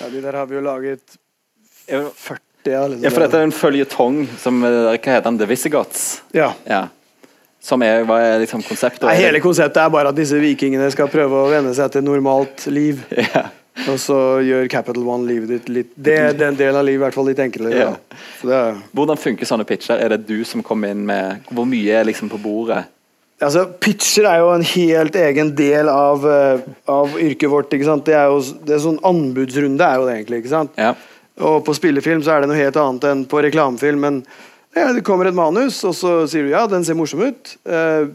[0.00, 1.16] Ja, de der har vi jo laget
[1.86, 3.04] 40 ja, liksom.
[3.04, 5.38] Ja, for dette er en føljetong som eh, Hva heter den?
[5.42, 6.22] The Visigoths?
[6.32, 6.54] Ja.
[6.64, 6.86] Ja.
[7.64, 9.04] Som er, hva er liksom konseptet?
[9.04, 12.64] Nei, hele konseptet er bare at disse vikingene skal prøve å venne seg til normalt
[12.72, 13.04] liv.
[13.34, 13.44] ja.
[13.90, 17.04] Og så gjør Capital One livet ditt litt Det er den delen av livet i
[17.04, 17.74] hvert fall litt enklere.
[17.74, 18.18] Ja.
[18.38, 19.98] Så det er, Hvordan funker sånne pitcher?
[19.98, 22.84] Er det du som kommer inn med Hvor mye er liksom på bordet?
[23.44, 27.72] altså, pitcher er jo en helt egen del av, eh, av yrket vårt.
[27.74, 28.04] Ikke sant?
[28.06, 30.38] Det er jo det er sånn anbudsrunde er jo det egentlig.
[30.42, 30.70] ikke sant?
[30.78, 30.94] Ja.
[31.44, 34.00] Og på spillefilm så er det noe helt annet enn på reklamefilm.
[34.00, 34.22] Men
[34.74, 37.56] ja, det kommer et manus, og så sier du ja, den ser morsom ut.
[37.66, 38.06] Eh,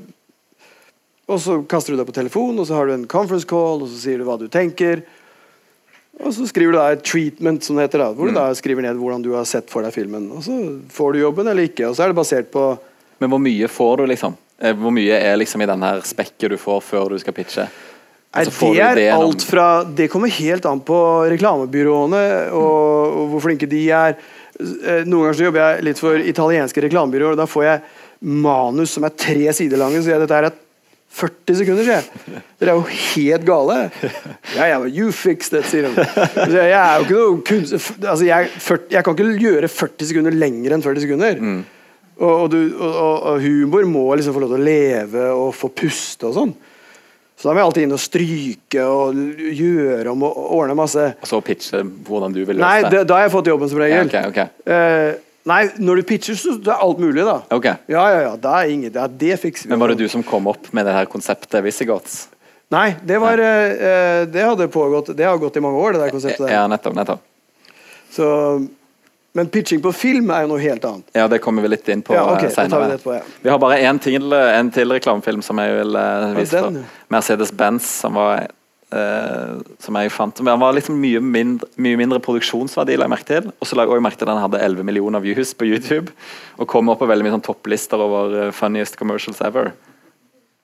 [1.29, 3.89] og så kaster du deg på telefon, og så har du en conference call, og
[3.91, 5.03] så sier du hva du tenker.
[6.19, 8.83] Og så skriver du da et treatment, som det heter, da, hvor du da skriver
[8.83, 10.25] ned hvordan du har sett for deg filmen.
[10.35, 10.55] Og så
[10.91, 11.87] får du jobben eller ikke.
[11.87, 12.65] Og så er det basert på
[13.19, 14.35] Men hvor mye får du, liksom?
[14.59, 17.69] Eh, Hvor mye er liksom i den her spekket du får før du skal pitche?
[17.69, 20.97] Nei, Altså, det er det alt fra Det kommer helt an på
[21.31, 22.19] reklamebyråene
[22.53, 24.19] og, og hvor flinke de er.
[24.59, 27.81] Eh, Noen ganger så jobber jeg litt for italienske reklamebyråer, og da får jeg
[28.19, 30.03] manus som er tre sider lange.
[30.03, 30.59] Så jeg, dette her er
[31.09, 32.43] 40 sekunder, sier jeg.
[32.61, 33.77] Dere er jo helt gale.
[34.53, 36.05] Ja, ja, you fix that, sier de.
[36.53, 37.75] Jeg er jo ikke noe kunst...
[37.97, 41.41] Altså, jeg, 40, jeg kan ikke gjøre 40 sekunder lenger enn 40 sekunder.
[42.19, 45.71] Og, og, du, og, og, humor må liksom få lov til å leve og få
[45.81, 46.53] puste og sånn.
[47.39, 49.19] Så da må jeg alltid inn og stryke og
[49.55, 51.05] gjøre om og ordne masse.
[51.23, 52.91] Og så pitche hvordan du vil løse det?
[52.91, 54.11] Nei, da har jeg fått jobben som Ja, regel.
[54.11, 54.41] ok, ok.
[54.75, 55.11] Eh,
[55.47, 57.37] nei, når du pitcher, så det er alt mulig, da.
[57.55, 57.65] Ok.
[57.87, 58.33] Ja, ja, ja.
[58.35, 59.71] det er ingen, ja, det fikser vi.
[59.73, 62.27] Men var det du som kom opp med det her konseptet Visigoths?
[62.69, 66.03] Nei, det var eh, eh, Det hadde pågått Det har gått i mange år, det
[66.03, 66.51] der konseptet der.
[66.53, 66.93] Ja, nettopp.
[66.93, 67.23] nettopp.
[68.13, 68.27] Så,
[69.33, 71.07] men pitching på film er jo noe helt annet.
[71.17, 73.17] Ja, det kommer vi litt inn på Ja, ok, eh, tar vi senere.
[73.17, 73.23] ja.
[73.41, 77.03] Vi har bare en til, en til reklamefilm som jeg vil vise vise den, ja.
[77.17, 78.49] Mercedes-Benz, som var
[78.95, 83.13] eh, som jeg fant Men han var liksom mye mindre, mye mindre produksjonsverdi, la jeg
[83.13, 83.49] merke til.
[83.59, 86.13] Og så la jeg også merke til at han hadde 11 millioner views på YouTube.
[86.57, 89.73] Og kom opp på veldig mye sånn topplister over uh, funniest commercials ever.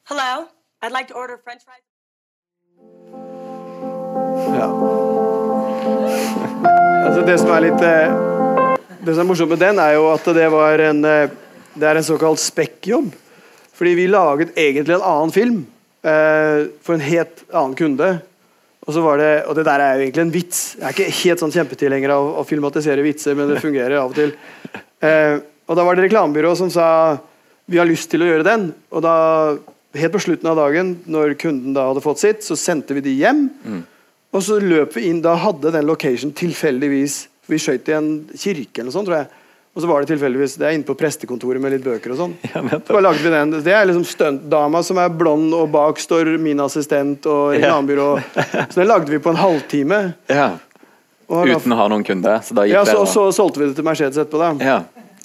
[0.10, 0.46] Hello,
[0.82, 1.84] I'd like to order french fries.
[4.56, 4.70] Ja.
[7.06, 8.14] Altså det som er litt eh,
[9.06, 12.06] Det som er morsomt med den, er jo at det var en Det er en
[12.06, 13.14] såkalt spekkjobb.
[13.76, 15.64] Fordi vi laget egentlig en annen film
[16.06, 18.10] eh, for en helt annen kunde.
[18.86, 20.60] Og så var det, og det der er jo egentlig en vits.
[20.78, 24.18] Jeg er ikke helt sånn kjempetilhenger av å filmatisere vitser, men det fungerer av og
[24.18, 24.36] til.
[25.02, 26.88] Eh, og da var det reklamebyrå som sa
[27.66, 28.68] vi har lyst til å gjøre den.
[28.94, 29.16] Og da,
[29.98, 33.16] helt på slutten av dagen, når kunden da hadde fått sitt, så sendte vi de
[33.18, 33.48] hjem.
[34.36, 38.82] Og så løp vi inn, da hadde den location tilfeldigvis Vi skøyt i en kirke
[38.82, 39.28] eller noe sånt, tror jeg.
[39.76, 42.36] Og så var det tilfeldigvis Det er inne på prestekontoret med litt bøker og sånn.
[42.56, 42.80] Ja.
[42.88, 43.52] Så lagde vi den.
[43.66, 48.10] Det er liksom stuntdama som er blond, og bak står min assistent og reklamebyrå.
[48.72, 50.00] Så den lagde vi på en halvtime.
[50.32, 50.54] Ja.
[51.28, 52.40] Uten å ha noen kunder.
[52.46, 54.40] Så da gikk ja, så, det så solgte vi det til Mercedes etterpå.
[54.40, 54.78] da ja.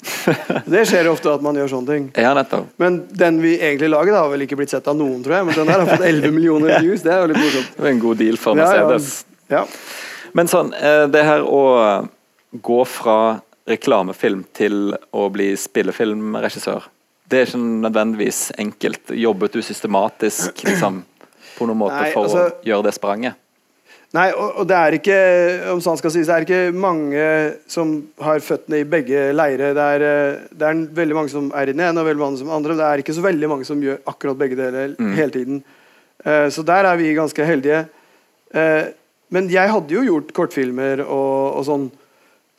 [0.73, 2.07] Det skjer ofte at man gjør sånne ting.
[2.17, 2.71] ja, nettopp.
[2.81, 5.47] Men den vi egentlig laget, har vel ikke blitt sett av noen, tror jeg.
[5.47, 7.05] Men den her har fått 11 millioner views.
[7.05, 7.69] Det er jo litt morsomt.
[7.77, 8.87] Det var en god deal for Ja, ja.
[8.89, 9.13] Mercedes.
[9.53, 9.63] Ja.
[10.33, 11.61] Men sånn, eh, det her å
[12.65, 13.17] gå fra
[13.69, 16.87] reklamefilm til å bli spillefilmregissør,
[17.31, 19.13] det er ikke nødvendigvis enkelt.
[19.15, 21.03] Jobbet du systematisk liksom,
[21.55, 23.37] på noen måte Nei, for altså- å gjøre det spranget?
[24.11, 25.17] Nei, og, og det er ikke
[25.71, 27.27] om sånn skal sies, det er ikke mange
[27.71, 29.69] som har føttene i begge leire.
[29.77, 32.51] Det eh, det er veldig mange som er i den ene, og veldig mange som
[32.51, 32.75] andre.
[32.75, 35.63] Det er ikke så veldig mange som gjør akkurat begge deler hele tiden.
[36.25, 37.85] Uh, så der er vi ganske heldige.
[38.51, 38.91] Uh,
[39.31, 41.87] men jeg hadde jo gjort kortfilmer og, og sånn.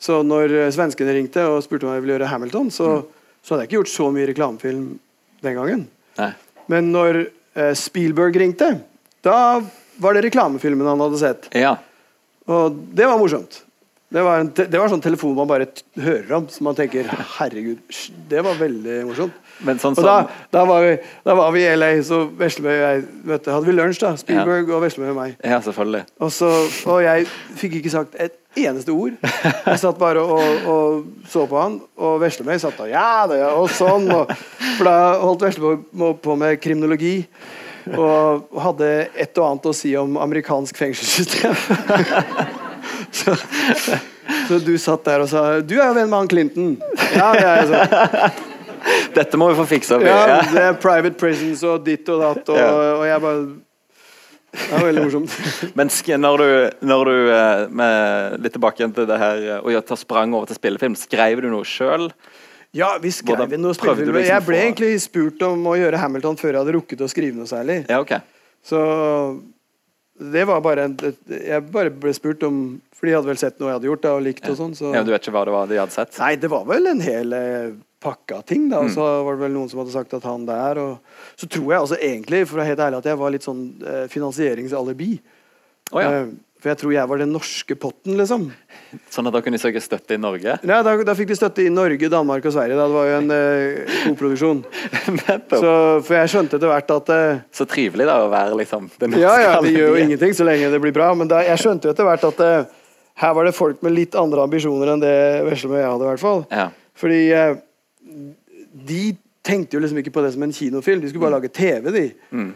[0.03, 2.89] Så når eh, svenskene ringte og spurte om jeg ville gjøre Hamilton, så,
[3.39, 4.87] så hadde jeg ikke gjort så mye reklamefilm
[5.45, 5.85] den gangen.
[6.19, 6.31] Nei.
[6.71, 8.73] Men når eh, Spielberg ringte,
[9.23, 9.37] da
[10.03, 11.47] var det reklamefilmen han hadde sett.
[11.55, 11.77] Ja.
[12.51, 13.61] Og det var morsomt.
[14.13, 15.65] Det var, det var sånn telefon man bare
[15.97, 17.07] hører om, så man tenker
[17.39, 17.79] herregud,
[18.29, 19.39] det var veldig morsomt.
[19.63, 20.17] Men sånn Og da,
[20.53, 20.93] da, var vi,
[21.25, 24.01] da var vi i LA, så Veslemøy og jeg vet, du, hadde vi lunsj.
[24.03, 25.35] da, Spielberg og Veslemøy og meg.
[25.39, 26.03] Ja, selvfølgelig.
[26.19, 26.51] Og, så,
[26.91, 27.25] og jeg
[27.61, 29.15] fikk ikke sagt et eneste ord.
[29.23, 33.69] Jeg satt bare og, og så på han, og Veslemøy satt og ja, det, og
[33.73, 34.05] sånn.
[34.13, 34.31] Og,
[34.77, 37.15] for da holdt Veslemøy på med kriminologi.
[37.97, 38.89] Og hadde
[39.19, 41.57] et og annet å si om amerikansk fengselssystem.
[43.19, 43.35] så,
[44.47, 46.77] så du satt der og sa 'Du er jo venn med han Clinton'.
[47.11, 48.31] Ja, det er jeg så.
[49.15, 49.95] Dette må vi få fiksa.
[49.97, 50.07] opp i.
[50.07, 50.39] Ja, Ja.
[50.53, 52.57] det er private prisons og ditt og datt, og,
[52.99, 53.43] og jeg bare
[54.53, 55.35] Det var veldig morsomt.
[55.79, 55.89] Men
[56.21, 56.49] når du,
[56.85, 60.51] når du eh, med, litt tilbake igjen til det her og å ta sprang over
[60.51, 62.11] til spillefilm, skrev du noe sjøl?
[62.73, 64.13] Ja, vi skrev inn noe spillefilm.
[64.13, 67.37] liksom Jeg ble egentlig spurt om å gjøre Hamilton før jeg hadde rukket å skrive
[67.37, 67.83] noe særlig.
[67.89, 68.21] Ja, okay.
[68.65, 68.79] Så
[70.23, 70.93] det var bare en,
[71.27, 72.57] Jeg bare ble spurt om
[72.93, 74.75] For de hadde vel sett noe jeg hadde gjort da, og likt og sånn.
[74.77, 76.13] Så Ja, du vet ikke hva det var de hadde sett?
[76.21, 77.33] Nei, det var vel en hel
[78.03, 78.81] pakke av ting, da.
[78.83, 78.95] Og Mm.
[78.95, 80.97] så var det vel noen som hadde sagt at han der og
[81.39, 83.61] Så tror jeg altså egentlig, for å være helt ærlig, at jeg var litt sånn
[83.87, 85.13] eh, finansieringsalibi.
[85.93, 86.09] Oh, ja.
[86.23, 86.25] Eh,
[86.63, 88.45] for jeg tror jeg var den norske potten, liksom.
[89.11, 90.53] Sånn at da kunne de søke støtte i Norge?
[90.63, 92.77] Ja, da, da fikk de støtte i Norge, Danmark og Sverige.
[92.79, 92.85] Da.
[92.87, 94.61] Det var jo en eh, koproduksjon.
[95.17, 95.57] Nettopp.
[95.59, 95.73] Så,
[96.07, 99.25] for jeg skjønte etter hvert at eh, Så trivelig da å være liksom den norske
[99.25, 101.09] Ja, ja, det gjør jo ingenting så lenge det blir bra.
[101.19, 102.71] Men da, jeg skjønte jo etter hvert at eh,
[103.25, 105.15] her var det folk med litt andre ambisjoner enn det
[105.49, 106.45] Veslemøy og jeg hadde, i hvert fall.
[106.49, 106.69] Ja.
[106.95, 107.53] Fordi eh,
[108.87, 109.03] de
[109.43, 111.01] tenkte jo liksom ikke på det som en kinofilm.
[111.03, 112.05] De skulle bare lage TV, de.
[112.31, 112.51] Mm.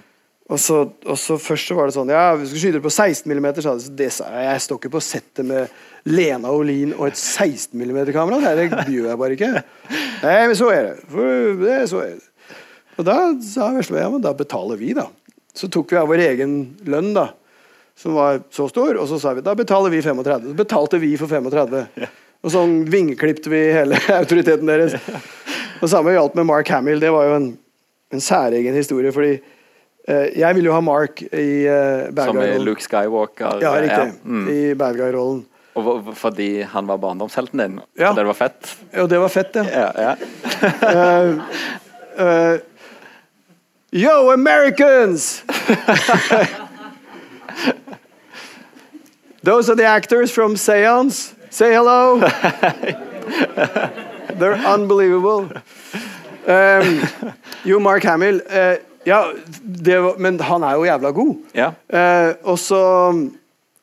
[0.48, 2.92] Og så, og så først så var det sånn Ja, vi skal skyte det på
[2.94, 3.84] 16 mm, sa de.
[3.84, 4.46] Så det sa jeg.
[4.48, 5.74] Jeg står ikke på settet med
[6.08, 8.54] Lena Olin og et 16 mm-kamera.
[8.56, 9.52] Det gjør jeg bare ikke.
[10.24, 10.96] Nei, men så er det.
[11.12, 12.24] For det så er det.
[12.98, 15.10] Og da sa Vesle ja, men da betaler vi, da.
[15.58, 16.56] Så tok vi av vår egen
[16.88, 17.28] lønn, da.
[17.98, 20.48] Som var så stor, og så sa vi da betaler vi 35.
[20.52, 22.08] Så betalte vi for 35.
[22.46, 24.96] Og sånn vingeklipte vi hele autoriteten deres.
[25.82, 27.02] Og samme gjaldt med Mark Hamill.
[27.02, 27.52] Det var jo en,
[28.14, 29.34] en særegen historie, fordi
[30.08, 32.58] eh, jeg ville jo ha Mark i uh, bad Som i.
[32.64, 33.60] Luke Skywalker.
[33.62, 34.14] Ja, riktig.
[34.24, 34.48] Mm.
[34.50, 35.46] I bad guy-rollen.
[35.78, 37.80] Og fordi han var barndomshelten din?
[38.00, 38.10] Ja.
[38.10, 38.78] Og det var fett?
[38.94, 39.66] Ja, det var fett, ja.
[39.74, 40.16] Ja, ja.
[42.18, 42.58] Eh,
[43.92, 45.44] Yo, Americans!
[49.44, 51.36] Those are the actors from Seance.
[51.52, 52.20] Say hello.
[54.40, 55.62] They're unbelievable.
[56.48, 57.02] Um,
[57.68, 58.42] jo, Mark Hamill.
[58.48, 61.36] uh, ja, det var, men han er jo jævla god.
[61.56, 61.72] ja.
[61.88, 62.80] Uh, og, så,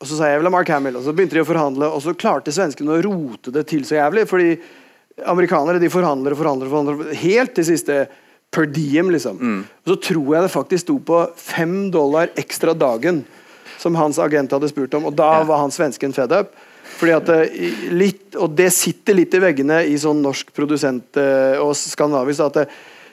[0.00, 2.16] og så sa jeg vel Mark Hamill, og så begynte de å forhandle, og så
[2.16, 4.26] klarte svenskene å rote det til så jævlig.
[4.28, 4.50] Fordi
[5.30, 8.02] amerikanere de forhandler og forhandler, forhandler helt til siste
[8.54, 9.40] per diem, liksom.
[9.84, 13.24] Og så tror jeg det faktisk sto på fem dollar ekstra dagen
[13.80, 16.54] som hans agent hadde spurt om, og da var han svensken fed up.
[16.98, 17.38] Fordi at det,
[17.96, 22.60] litt, Og det sitter litt i veggene i sånn norsk produsent eh, og skandinavisk at
[22.60, 22.64] det,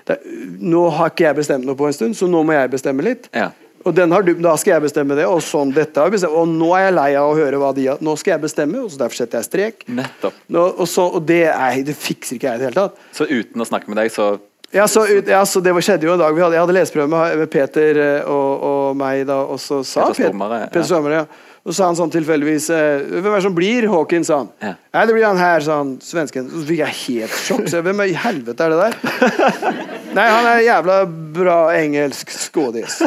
[0.10, 0.20] det,
[0.60, 3.30] nå har ikke jeg bestemt noe på en stund, så nå må jeg bestemme litt.
[3.38, 3.52] Ja.
[3.86, 6.36] Og den har du, da skal jeg bestemme det, og sånn dette har jeg bestemt.
[6.38, 8.78] Og nå er jeg lei av å høre hva de har Nå skal jeg bestemme,
[8.84, 9.86] og så derfor setter jeg strek.
[9.90, 10.38] Nettopp.
[10.54, 13.00] Nå, og, så, og det, er, det fikser ikke jeg i det hele tatt.
[13.18, 14.34] Så uten å snakke med deg, så
[14.72, 17.10] Ja, så, ja, så Det var- skjedde jo en dag vi hadde, Jeg hadde leseprøve
[17.12, 20.68] med, med Peter eh, og, og meg, da, og så sa Peter Stormare, ja.
[20.72, 21.26] Peter Stormare, ja.
[21.62, 24.32] Og så sa han sånn tilfeldigvis eh, Hvem er det som blir Hawkins?
[24.32, 24.50] sa han.
[24.64, 24.74] Ja.
[24.96, 26.50] Nei, det blir han her, sa han svensken.
[26.50, 27.68] Så fikk jeg helt sjokk.
[27.70, 29.58] Så Hvem i helvete er det der?
[30.18, 30.98] Nei, han er jævla
[31.38, 32.98] bra engelsk skådis.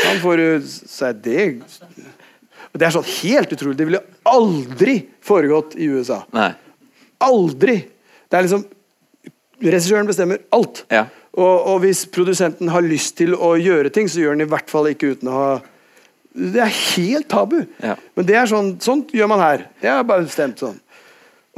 [0.00, 1.46] Han får jo si det
[2.70, 3.76] Det er sånn helt utrolig.
[3.80, 6.22] Det ville aldri foregått i USA.
[6.36, 6.52] Nei.
[7.26, 7.80] Aldri!
[8.30, 8.68] Det er liksom
[9.60, 10.86] Regissøren bestemmer alt.
[10.88, 11.02] Ja.
[11.36, 14.72] Og, og hvis produsenten har lyst til å gjøre ting, så gjør han i hvert
[14.72, 15.50] fall ikke uten å ha
[16.30, 17.58] Det er helt tabu.
[17.82, 17.96] Ja.
[18.16, 19.66] Men det er sånn, sånt gjør man her.
[19.82, 20.78] Jeg har bare bestemt sånn.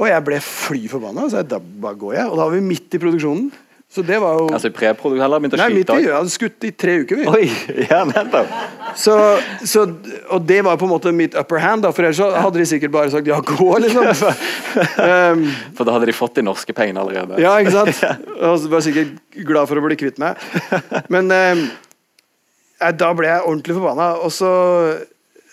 [0.01, 1.27] Og jeg ble fly forbanna.
[1.29, 2.31] Så jeg, da bare går jeg.
[2.31, 3.51] Og da var vi midt i produksjonen.
[3.93, 6.05] Så det var jo Altså i preprodukt heller begynte å Nei, midt skyte i.
[6.07, 7.25] Jeg hadde skutt i tre uker, vi.
[7.29, 7.43] Oi!
[7.91, 8.49] Ja, nettopp.
[8.97, 9.13] Så,
[9.69, 9.83] så,
[10.33, 12.93] og det var på en måte mitt upper hand, da, for ellers hadde de sikkert
[12.93, 14.09] bare sagt ja, gå, liksom.
[14.09, 15.45] um,
[15.77, 17.37] For da hadde de fått de norske pengene allerede.
[17.41, 18.01] Ja, ikke sant?
[18.49, 19.13] Og så var sikkert
[19.45, 20.41] glad for å bli kvitt meg.
[21.13, 21.63] Men eh,
[22.99, 24.07] da ble jeg ordentlig forbanna.
[24.25, 24.51] Og så,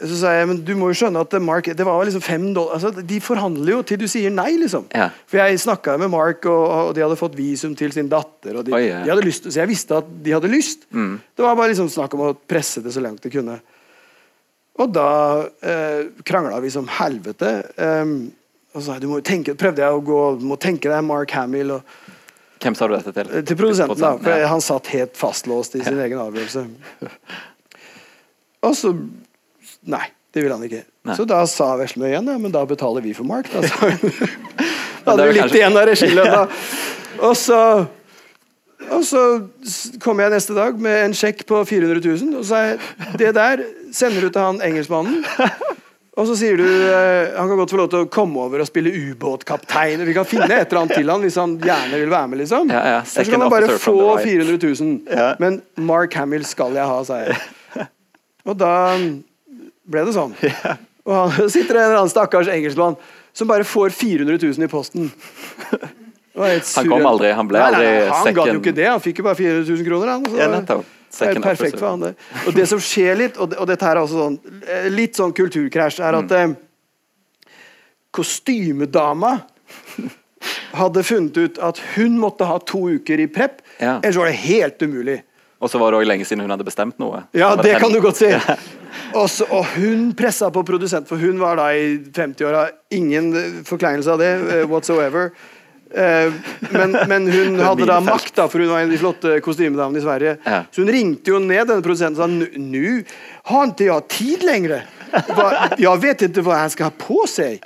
[0.00, 2.78] så sa jeg men du må jo skjønne at Mark Det var liksom fem dollar
[2.78, 4.88] altså, De forhandler jo til du sier nei, liksom.
[4.96, 5.10] Ja.
[5.30, 8.56] For jeg snakka med Mark, og, og de hadde fått visum til sin datter.
[8.56, 9.04] Og de, Oi, ja.
[9.06, 10.88] de lyst, så jeg visste at de hadde lyst.
[11.36, 13.60] Det var bare liksom snakk om å presse det så langt de kunne.
[14.80, 15.10] Og da
[15.60, 17.50] eh, krangla vi som helvete.
[17.76, 18.30] Um,
[18.72, 21.74] og så du må tenke, prøvde jeg å gå må tenke deg Mark Hamill.
[21.76, 21.99] og
[22.60, 23.30] Hvem sa du dette til?
[23.48, 24.12] til produsenten, da.
[24.20, 24.48] For ja.
[24.50, 26.66] han satt helt fastlåst i sin egen avgjørelse.
[28.68, 28.94] Og så
[29.88, 30.02] Nei,
[30.34, 30.82] det ville han ikke.
[31.08, 31.14] Nei.
[31.16, 33.48] Så da sa Veslemøy igjen ja, men da betaler vi for Mark.
[33.48, 33.64] Da.
[35.00, 36.40] Da hadde vi litt kanskje- igjen av regilønna.
[37.24, 37.60] Og så
[38.90, 42.62] og så kommer kom jeg neste dag med en sjekk på 400 000 og sa
[42.64, 42.78] jeg,
[43.20, 43.62] det der
[43.94, 45.20] sender du til han engelskmannen.
[46.18, 48.66] Og så sier du eh, han kan godt få lov til å komme over og
[48.68, 50.02] spille ubåtkaptein.
[50.08, 52.72] Vi kan finne et eller annet til han hvis han gjerne vil være med, liksom.
[52.74, 52.98] Ja, ja.
[53.04, 54.98] Eller så kan han bare få from 400 000.
[55.06, 55.28] Ja.
[55.42, 57.38] Men Mark Hamill skal jeg ha, sa jeg.
[58.48, 58.74] Og da
[59.90, 60.34] ble det sånn.
[61.06, 62.98] Og han sitter en eller annen stakkars engelskmann
[63.36, 65.10] som bare får 400 000 i posten.
[66.40, 69.02] Han kom aldri, han ble Nei, nei, aldri nei, Han ga jo ikke det, han
[69.02, 70.12] fikk jo bare 400 000 kroner.
[70.16, 70.96] Han, så Ja, nettopp.
[71.10, 72.14] Second perfekt for han, det.
[72.46, 75.32] Og det som skjer litt, og, det, og dette er også sånn eh, litt sånn
[75.34, 76.24] kulturkrasj, er Mm.
[76.24, 76.52] at eh,
[78.10, 79.40] kostymedama
[80.72, 83.98] hadde funnet ut at hun måtte ha to uker i prep, Ja.
[84.02, 85.22] ellers var det helt umulig.
[85.60, 87.24] Og så var det òg lenge siden hun hadde bestemt noe.
[87.36, 88.30] Ja, det kan du godt si.
[89.14, 92.70] Og, så, og hun pressa på produsent, for hun var da i 50-åra.
[92.96, 95.30] Ingen eh, forkleinelse av det eh, whatsoever.
[95.90, 96.32] Eh,
[96.70, 100.04] men, men hun hadde da makta, for hun var en av de flotte kostymedamene i
[100.04, 100.36] Sverige.
[100.44, 100.62] Ja.
[100.70, 103.04] Så hun ringte jo ned denne produsenten og sa "Nu- nu
[103.50, 104.82] har ikke jeg tid lenger.
[105.10, 107.58] Jeg Jag vet ikke hva han skal ha på seg.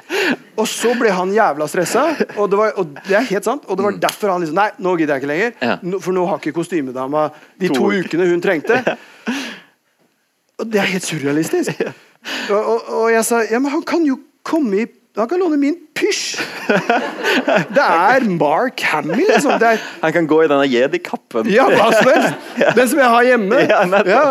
[0.56, 2.04] Og så ble han jævla stressa,
[2.38, 3.64] og det, var, og det er helt sant.
[3.68, 5.52] Og det var derfor han liksom Nei, nå gidder jeg ikke lenger.
[5.60, 5.76] Ja.
[6.00, 7.26] For nå har ikke kostymedama
[7.60, 8.80] de To to ukene hun trengte.
[10.58, 11.82] Og det er helt surrealistisk.
[12.48, 15.56] Og, og, og jeg sa ja, men han kan jo komme i Han kan låne
[15.62, 16.40] min pysj!
[17.76, 19.52] Det er Mark Hamill, liksom.
[19.62, 21.46] Er, Han kan gå i denne jedi-kappen.
[21.54, 22.48] ja, hva som helst!
[22.78, 23.60] Den som jeg har hjemme.
[24.10, 24.24] Ja,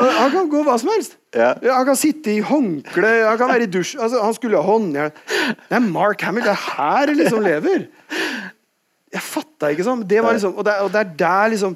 [0.00, 1.16] han kan gå hva som helst.
[1.36, 1.50] Ja.
[1.74, 5.12] han kan sitte i håndkle, han kan være i dusj altså, Han skulle ha håndjern.
[5.68, 6.46] Det er Mark Hamill.
[6.46, 7.84] Det er her det liksom lever.
[9.14, 10.06] Jeg fatta ikke sånn.
[10.10, 11.74] Det var liksom, og, det, og det er der liksom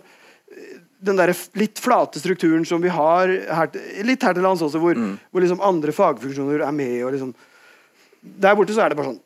[1.04, 3.74] den der litt flate strukturen som vi har her,
[4.08, 5.18] litt her til lands også, hvor, Mm.
[5.30, 7.02] hvor liksom andre fagfunksjoner er med.
[7.04, 7.34] og liksom
[8.24, 9.20] Der borte så er det bare sånn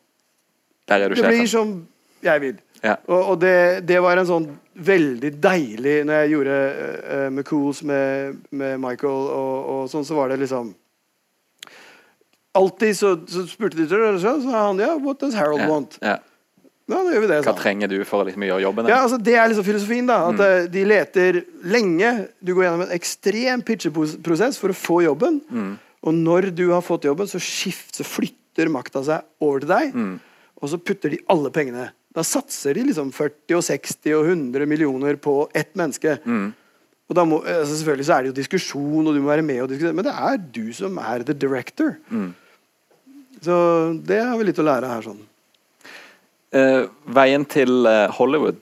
[0.89, 1.77] Der er du Det blir som
[2.23, 2.57] jeg vil.
[2.83, 2.97] Ja.
[3.07, 4.45] Og, og det, det var en sånn
[4.79, 10.31] veldig deilig Når jeg gjorde uh, McCools med, med Michael og, og sånn, så var
[10.31, 10.73] det liksom
[12.59, 15.69] Alltid så, så spurte de til det, så sa han ja, what does Harold Ja.
[15.69, 15.99] want?
[16.01, 16.17] Ja.
[16.89, 18.87] Ja, da gjør vi det, Hva trenger du for å liksom gjøre jobben?
[18.89, 20.07] Ja, altså Det er liksom filosofien.
[20.09, 20.71] da At mm.
[20.73, 22.09] De leter lenge.
[22.41, 25.37] Du går gjennom en ekstrem pitcheprosess for å få jobben.
[26.01, 28.37] Og når du har fått jobben, så, skift, så flytter
[28.73, 29.97] makta seg over til deg.
[30.59, 31.89] Og så putter de alle pengene.
[32.15, 36.17] Da satser de liksom 40 og 60 og 100 millioner på ett menneske.
[37.09, 39.63] Og da må, altså Selvfølgelig så er det jo diskusjon, og du må være med
[39.63, 41.95] og diskutere, men det er du som er the director.
[43.41, 43.55] Så
[44.05, 45.05] det har vi litt å lære her.
[45.09, 45.25] sånn
[46.49, 48.57] Uh, veien til uh, Hollywood.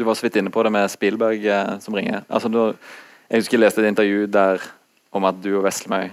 [0.00, 2.22] Du var så vidt inne på det med Spielberg uh, som ringer.
[2.24, 2.72] Altså, du,
[3.28, 4.64] jeg husker jeg leste et intervju der
[5.12, 6.08] om at du og Veslemøy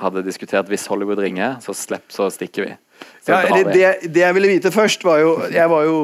[0.00, 2.76] hadde diskutert hvis Hollywood ringer, så slipp, så stikker vi.
[3.24, 5.98] Så Ja, eller det, det jeg ville vite først, var jo Jeg var jo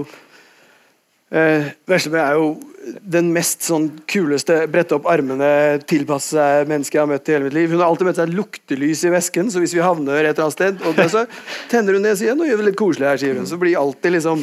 [1.32, 2.52] eh, Veslemøy er jo
[2.82, 7.46] den mest sånn kuleste brette opp armene, tilpasse seg menneske jeg har møtt i hele
[7.46, 7.70] mitt liv.
[7.70, 10.56] Hun har alltid med seg luktelys i vesken, så hvis vi havner et eller annet
[10.56, 11.22] sted, og det, så
[11.70, 13.46] tenner hun det og sier nå gjør vi litt koselig her, sier hun.
[13.46, 14.42] Så blir alltid liksom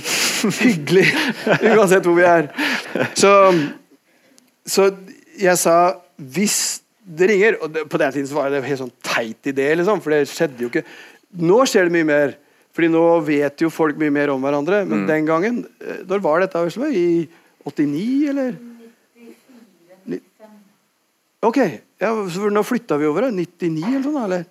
[0.62, 1.08] hyggelig
[1.76, 2.48] uansett hvor vi er.
[3.20, 3.34] Så,
[4.64, 4.88] så
[5.40, 5.76] jeg sa
[6.16, 6.79] hvis
[7.10, 9.72] det ringer Og det, på den tiden så var det en helt sånn teit idé,
[9.80, 10.86] liksom, for det skjedde jo ikke.
[11.42, 12.36] Nå skjer det mye mer.
[12.76, 14.84] Fordi nå vet jo folk mye mer om hverandre.
[14.88, 16.62] Men den gangen eh, Når var dette?
[16.68, 16.94] Veslemøy?
[16.94, 17.08] I
[17.66, 18.60] 89, eller?
[19.18, 20.52] 94.
[21.50, 21.60] Ok.
[22.00, 23.28] Ja, så nå flytta vi over?
[23.28, 23.34] da?
[23.36, 24.46] 99 eller sånn, eller?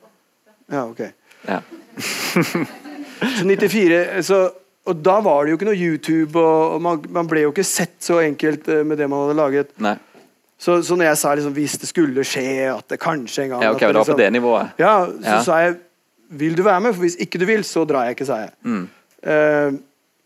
[0.68, 1.00] Ja, ok.
[1.48, 1.62] Ja.
[3.18, 4.36] Så 94 så,
[4.86, 7.64] Og da var det jo ikke noe YouTube, og, og man, man ble jo ikke
[7.66, 9.72] sett så enkelt eh, med det man hadde laget.
[9.82, 9.96] Nei.
[10.58, 13.62] Så, så når jeg sa liksom, hvis det skulle skje, at det kanskje en gang
[13.62, 14.70] Ja, at det var på liksom- det nivået.
[14.78, 15.42] Ja, så Ja.
[15.42, 15.76] sa jeg
[16.30, 16.92] Vil du være med?
[16.94, 18.50] For hvis ikke du vil, så drar jeg ikke, sa jeg.
[18.62, 18.88] Mm.
[19.26, 19.72] Uh,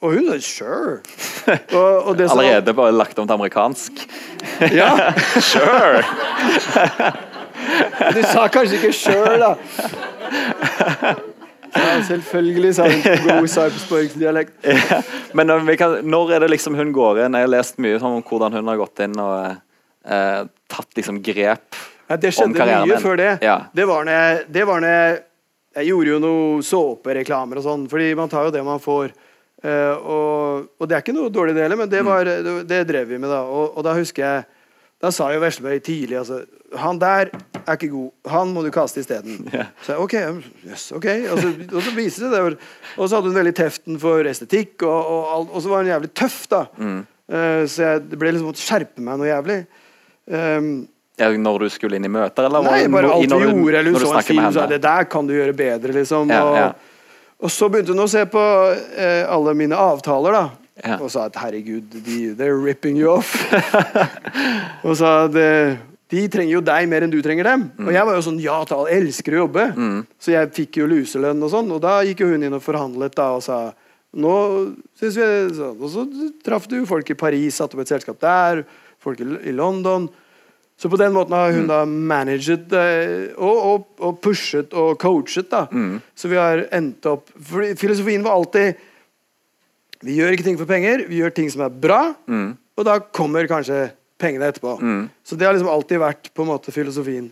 [0.03, 0.99] og hun sa sure.
[1.79, 3.92] og, og Allerede bare lagt om til amerikansk.
[4.81, 5.12] Ja,
[5.53, 6.03] Sure!
[8.14, 9.55] du sa kanskje ikke sure, da.
[11.77, 14.53] Ja, selvfølgelig, sa hun på god sarpsborgsdialekt.
[14.64, 15.03] ja.
[15.35, 17.35] Men når, kan, når er det liksom hun går inn?
[17.38, 19.57] Jeg har lest mye sånn om hvordan hun har gått inn og
[20.04, 21.76] eh, tatt liksom grep
[22.08, 23.30] Ja, det om skjedde mye før det.
[23.42, 23.58] Ja.
[23.74, 25.20] Det var når jeg, det var når jeg,
[25.78, 29.12] jeg gjorde jo noe såpereklamer og sånn, fordi man tar jo det man får.
[29.62, 31.92] Eh, og, og det er ikke noe dårlig det heller, men Mm.
[31.94, 33.42] det, var, det, det drev vi med da.
[33.46, 34.44] Og, og da husker jeg
[35.02, 36.44] Da sa jo Veslemøy tidlig altså
[36.78, 37.30] Han der
[37.66, 38.10] er ikke god.
[38.30, 39.40] Han må du kaste isteden.
[39.54, 39.66] Yeah.
[39.82, 41.06] Så jeg, ok, yes, ok.
[41.32, 42.58] Og så, og så viste det seg
[42.98, 45.90] Og så hadde hun veldig teften for estetikk, og, og, alt- og så var hun
[45.92, 46.62] jævlig tøff, da.
[46.78, 47.00] Mm.
[47.32, 49.58] Uh, så jeg det ble liksom måtte skjerpe meg noe jævlig.
[50.30, 50.88] Um,
[51.20, 52.64] Ja, når du skulle inn i møter, eller?
[52.64, 53.78] Nei, bare alt vi du- gjorde.
[53.78, 56.30] Eller hun så en film sa det der kan du gjøre bedre, liksom.
[56.32, 56.72] Ja, og, ja.
[57.42, 58.42] og så begynte hun å se på
[58.97, 60.97] eh, alle mine avtaler, da.
[60.99, 63.34] Og sa at herregud, de, they're ripping you off.
[64.86, 65.76] og sa at eh,
[66.12, 67.62] De trenger jo deg mer enn du trenger dem.
[67.86, 69.62] Og jeg var jo sånn ja til alt, elsker å jobbe.
[70.20, 71.70] Så jeg fikk jo luselønn og sånn.
[71.72, 73.61] Og da gikk jo hun inn og forhandlet da og sa
[74.12, 74.32] nå
[75.01, 75.26] synes vi
[75.57, 76.03] så, Og så
[76.44, 78.61] traff du folk i Paris, satte opp et selskap der.
[79.03, 80.09] Folk i London.
[80.78, 85.50] Så på den måten har hun da managet eh, og, og, og pushet og coachet.
[85.53, 85.66] da.
[86.18, 88.80] Så vi har endt opp for Filosofien var alltid
[90.03, 93.46] Vi gjør ikke ting for penger, vi gjør ting som er bra, og da kommer
[93.46, 94.72] kanskje pengene etterpå.
[95.22, 97.28] Så det har liksom alltid vært på en måte filosofien.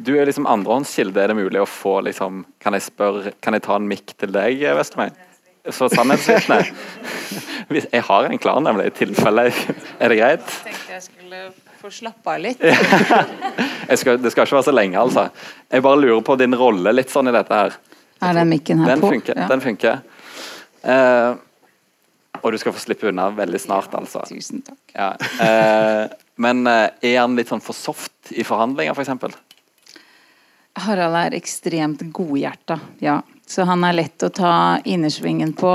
[0.00, 1.20] Du er liksom andrehåndskilde.
[1.20, 4.32] Er det mulig å få liksom Kan jeg spørre Kan jeg ta en mikk til
[4.32, 5.12] deg, Vestermein?
[5.68, 6.62] Så sannhetsvitne.
[7.70, 9.44] Jeg har en klar, nemlig, i tilfelle
[10.00, 10.46] Er det greit?
[10.64, 11.42] Jeg tenkte jeg skulle
[11.80, 12.64] få slappe av litt.
[13.90, 15.24] Jeg skal, det skal ikke være så lenge, altså.
[15.72, 17.76] Jeg bare lurer på din rolle litt sånn i dette her.
[18.22, 19.08] Er den mikken her Den på?
[19.14, 19.38] funker.
[19.38, 19.46] Ja.
[19.50, 20.02] Den funker.
[20.84, 21.32] Uh,
[22.40, 24.22] og du skal få slippe unna veldig snart, altså.
[24.28, 24.80] Tusen takk.
[24.94, 25.10] Ja.
[25.40, 29.98] Uh, men uh, er han litt sånn for soft i forhandlinger, f.eks.?
[30.84, 33.18] Harald er ekstremt godhjerta, ja.
[33.50, 34.52] Så han er lett å ta
[34.86, 35.74] innersvingen på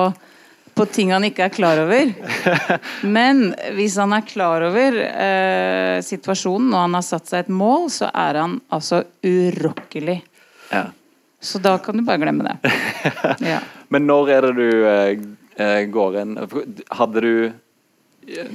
[0.75, 2.09] på ting han ikke er klar over.
[3.15, 7.87] Men hvis han er klar over eh, situasjonen og han har satt seg et mål,
[7.95, 10.17] så er han altså urokkelig.
[10.73, 10.89] Ja.
[11.39, 12.73] Så da kan du bare glemme det.
[13.53, 13.61] Ja.
[13.93, 15.23] Men når er det du eh,
[15.61, 16.31] eh, går inn
[16.97, 17.33] Hadde du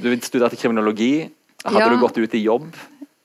[0.03, 1.29] Du studerte kriminologi.
[1.63, 1.89] Hadde Ja.
[1.89, 2.67] du gått ut i jobb?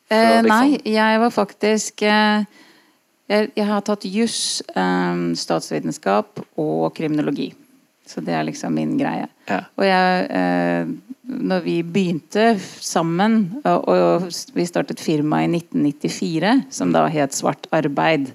[0.09, 0.49] Eh, liksom?
[0.49, 2.47] nei, jeg var faktisk eh,
[3.27, 4.41] jeg, jeg har tatt juss,
[4.77, 7.51] um, statsvitenskap og kriminologi.
[8.07, 9.27] Så det er liksom min greie.
[9.51, 9.65] Ja.
[9.79, 10.95] Og jeg eh,
[11.27, 17.67] Når vi begynte sammen, og, og vi startet firma i 1994, som da het Svart
[17.75, 18.31] arbeid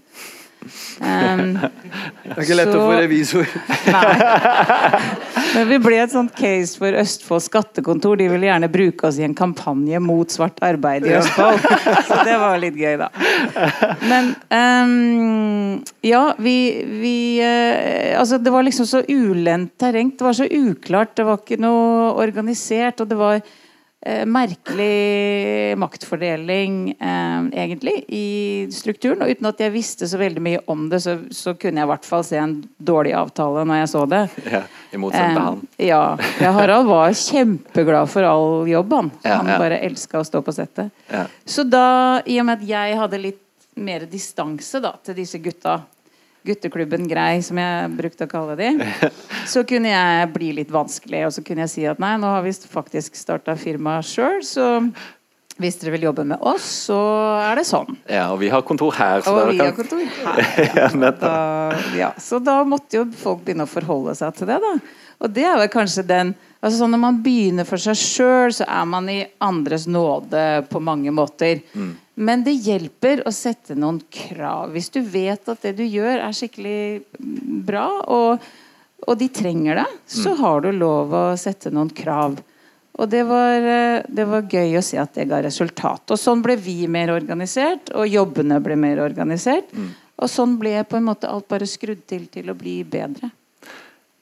[1.01, 3.47] Um, Det er ikke lett å få revisor.
[3.95, 4.99] Nei.
[5.55, 8.19] men vi ble et sånt case for Østfold skattekontor.
[8.19, 11.65] De ville gjerne bruke oss i en kampanje mot svart arbeid i Østfold.
[12.09, 13.09] Så det var litt gøy, da.
[14.05, 16.55] Men um, ja, vi,
[17.01, 20.13] vi uh, Altså, det var liksom så ulendt terreng.
[20.17, 21.15] Det var så uklart.
[21.17, 23.01] Det var ikke noe organisert.
[23.01, 23.41] Og det var
[24.01, 29.21] eh, merkelig maktfordeling, eh, egentlig, i strukturen.
[29.21, 31.91] Og uten at jeg visste så veldig mye om det, så, så kunne jeg i
[31.93, 34.23] hvert fall se en dårlig avtale når jeg så det.
[34.51, 35.61] Ja, I motsetning til han.
[35.77, 36.01] Eh, ja.
[36.41, 39.13] ja, Harald var kjempeglad for all jobb, han.
[39.23, 40.91] Ja, han bare elska å stå på settet.
[41.11, 41.27] Ja.
[41.45, 41.85] Så da,
[42.25, 43.39] i og med at jeg hadde litt
[43.81, 45.79] mer distanse da, til disse gutta,
[46.47, 48.69] gutteklubben Grei, som jeg brukte å kalle de,
[49.53, 51.25] så kunne jeg bli litt vanskelig.
[51.27, 54.69] Og så kunne jeg si at nei, nå har vi faktisk starta firma sjøl, så
[55.61, 56.97] hvis dere vil jobbe med oss, så
[57.43, 57.97] er det sånn.
[58.09, 59.21] Ja, og vi har kontor her.
[59.25, 60.41] Så Og vi vi har kontor her.
[60.77, 61.11] Ja.
[61.21, 61.33] Da,
[61.97, 64.57] ja, så da måtte jo folk begynne å forholde seg til det.
[64.63, 64.73] da
[65.21, 68.65] Og det er vel kanskje den altså sånn Når man begynner for seg sjøl, så
[68.67, 71.61] er man i andres nåde på mange måter.
[71.73, 71.91] Mm.
[72.21, 74.71] Men det hjelper å sette noen krav.
[74.75, 77.03] Hvis du vet at det du gjør, er skikkelig
[77.65, 78.43] bra, og,
[79.07, 80.37] og de trenger det, så Mm.
[80.43, 82.37] har du lov å sette noen krav.
[82.99, 86.11] Og det var, eh, det var gøy å se at det ga resultat.
[86.11, 89.71] Og sånn ble vi mer organisert, og jobbene ble mer organisert.
[89.73, 89.89] Mm.
[90.21, 93.31] Og sånn ble på en måte alt bare skrudd til til å bli bedre.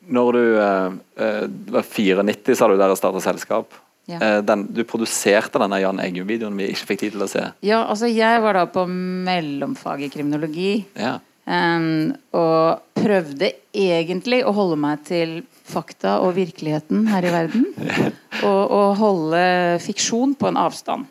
[0.09, 1.45] Når du eh, eh,
[1.75, 3.77] var 94, sa du der og starta selskap.
[4.09, 4.17] Ja.
[4.17, 7.45] Eh, den, du produserte denne Jan Eggum-videoen vi ikke fikk tid til å se.
[7.65, 10.71] Ja, altså jeg var da på mellomfag i kriminologi.
[10.97, 11.19] Ja.
[11.49, 15.39] Um, og prøvde egentlig å holde meg til
[15.69, 17.65] fakta og virkeligheten her i verden.
[18.39, 19.39] Og, og holde
[19.83, 21.09] fiksjon på en avstand.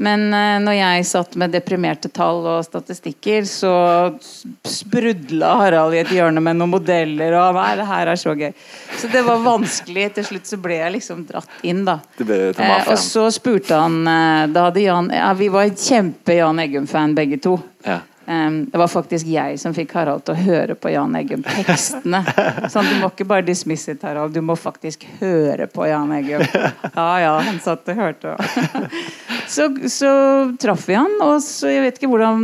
[0.00, 3.72] Men eh, når jeg satt med deprimerte tall og statistikker, så
[4.64, 7.36] sprudla Harald i et hjørne med noen modeller.
[7.36, 8.50] Og nei, det her er så gøy.
[8.96, 10.08] Så det var vanskelig.
[10.16, 11.98] Til slutt så ble jeg liksom dratt inn, da.
[12.16, 17.14] Eh, og så spurte han eh, Da hadde Jan ja, Vi var kjempe Jan Eggum-fan
[17.18, 17.58] begge to.
[17.84, 18.00] Ja.
[18.30, 22.20] Um, det var faktisk jeg som fikk Harald til å høre på Jan Eggum-tekstene.
[22.70, 24.36] Sånn, du må ikke bare dismisse it, Harald.
[24.36, 26.44] Du må faktisk høre på Jan Eggum.
[26.94, 28.36] Ja, ja, han satt og hørte.
[29.50, 30.10] Så, så
[30.62, 32.42] traff vi han, og så jeg vet ikke hvordan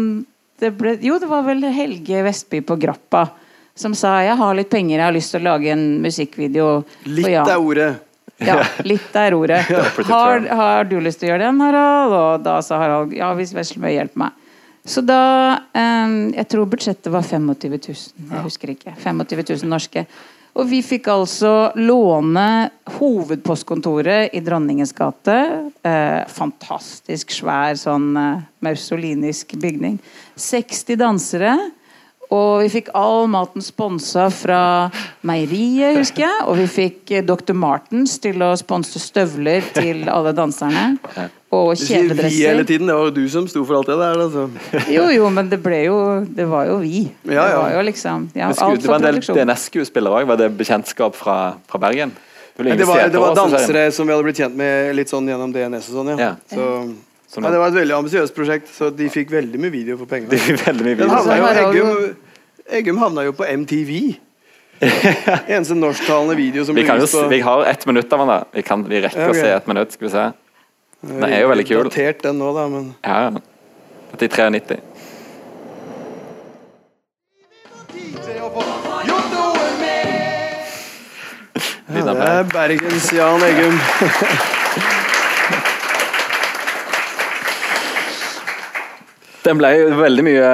[0.59, 3.29] det ble Jo, det var vel Helge Vestby på Grappa
[3.77, 6.69] som sa jeg har litt penger, jeg har lyst til å lage en musikkvideo
[7.13, 7.45] Litt ja.
[7.45, 7.91] er ordet.
[8.41, 9.63] Ja, litt er ordet.
[10.11, 12.13] Har, har du lyst til å gjøre den, Harald?
[12.17, 14.43] Og da sa Harald ja, hvis Veslemøy hjelper meg.
[14.87, 15.21] Så da
[15.75, 18.03] eh, Jeg tror budsjettet var 25 000.
[18.33, 18.93] Jeg husker ikke.
[19.03, 20.05] 25 000 norske.
[20.57, 25.37] Og vi fikk altså låne hovedpostkontoret i Dronningens gate.
[25.85, 29.99] Eh, fantastisk svær sånn eh, mausolinisk bygning.
[30.41, 31.53] 60 dansere.
[32.33, 34.61] Og vi fikk all maten sponsa fra
[35.29, 36.47] meieriet, husker jeg.
[36.49, 37.55] Og vi fikk eh, Dr.
[37.55, 40.95] Martens til å sponse støvler til alle danserne.
[41.57, 42.87] Og Du sier vi hele tiden.
[42.91, 44.23] Det var jo du som sto for alt det der.
[44.27, 44.47] Altså.
[44.97, 45.99] Jo, jo, men det ble jo
[46.37, 47.07] Det var jo vi.
[47.25, 49.41] Ja, Det var jo liksom ja, alt det var for en del produksjon.
[49.43, 50.31] DNS-skuespillere òg.
[50.31, 51.37] Var det bekjentskap fra,
[51.71, 52.15] fra Bergen?
[52.57, 55.53] Det Det var, det var dansere som vi hadde blitt kjent med litt sånn gjennom
[55.53, 56.31] DNS og sånn, ja.
[56.31, 56.31] Ja.
[56.49, 56.69] Så,
[57.29, 60.09] Så ja, det var et veldig ambisiøst prosjekt, så de fikk veldig mye video for
[60.09, 60.39] pengene.
[60.47, 61.19] fikk veldig mye Den video.
[61.19, 62.31] havna jo, Eggum,
[62.79, 63.93] Eggum havna jo på MTV.
[65.53, 68.35] Eneste norsktalende video som Vi, ble jo, vist på vi har ett minutt av den.
[68.57, 69.37] Vi, kan, vi rekker okay.
[69.37, 69.93] å se ett minutt.
[69.93, 70.25] Skal vi se.
[71.03, 71.85] Den er jo veldig kul.
[71.91, 73.31] Datert den nå, da, men Ja, ja.
[74.17, 74.81] Dette er 93.
[81.97, 83.77] ja, det er Bergens Jan Eggum.
[89.47, 90.47] Den ble jo veldig mye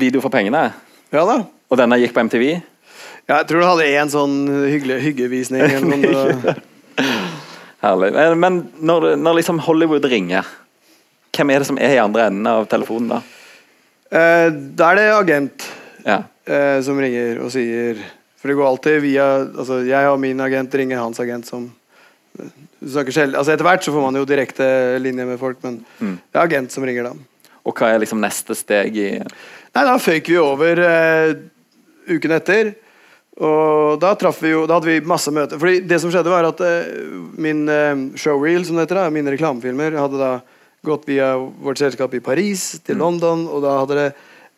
[0.00, 0.70] video for pengene.
[1.12, 1.36] Ja da.
[1.68, 2.44] Og denne gikk på MTV.
[3.26, 4.36] Ja, jeg tror du hadde én sånn
[4.70, 5.66] hyggelig hyggevisning.
[5.66, 6.54] Eller noe.
[7.86, 8.12] Herlig.
[8.36, 10.44] Men- når, når liksom Hollywood ringer,
[11.36, 13.22] hvem er det som er i andre enden av telefonen da?
[14.10, 15.66] Eh, da er det agent
[16.06, 16.20] Ja.
[16.46, 17.96] eh, som ringer og sier
[18.38, 21.64] For det går alltid via Altså, jeg og min agent ringer hans agent som
[22.36, 24.66] du snakker selv, altså Etter hvert så får man jo direkte
[25.02, 26.18] linje med folk, men Mm.
[26.32, 27.12] det er agent som ringer da.
[27.66, 31.34] Og hva er liksom neste steg i Nei, da føyk vi over eh,
[32.08, 32.74] uken etter.
[33.36, 35.60] Og da traff vi jo Da hadde vi masse møter.
[35.60, 36.88] Fordi det som skjedde, var at eh,
[37.36, 40.32] min eh, showreel, som det heter, da, mine reklamefilmer, hadde da
[40.86, 44.08] gått via vårt selskap i Paris til London, og da hadde det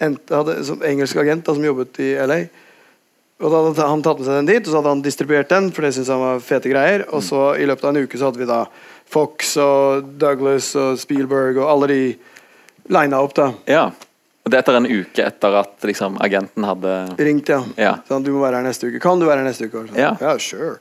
[0.05, 2.43] endt, hadde, som engelsk agent da, som jobbet i LA.
[3.39, 5.71] Og da hadde han tatt med seg den dit, og så hadde han distribuert den,
[5.75, 7.07] for det syntes han var fete greier.
[7.15, 8.65] Og så i løpet av en uke så hadde vi da
[9.09, 12.03] Fox og Douglas og Spielberg og alle de
[12.93, 13.53] lina opp, da.
[13.71, 13.87] Ja.
[14.49, 17.59] Og det etter en uke etter at liksom agenten hadde Ringt, ja.
[17.77, 17.91] Ja.
[18.09, 19.01] Sånn, du må være her neste uke.
[19.05, 19.83] Kan du være her neste uke?
[19.91, 19.99] Sånn.
[20.01, 20.31] Ja.
[20.41, 20.79] sure.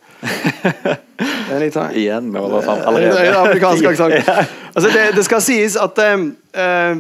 [1.51, 1.89] Anytime.
[1.99, 2.85] Igjen med alle sammen.
[2.85, 3.33] er allerede.
[3.41, 4.31] amerikansk aksent.
[4.77, 6.99] Altså, det, det skal sies at um, uh,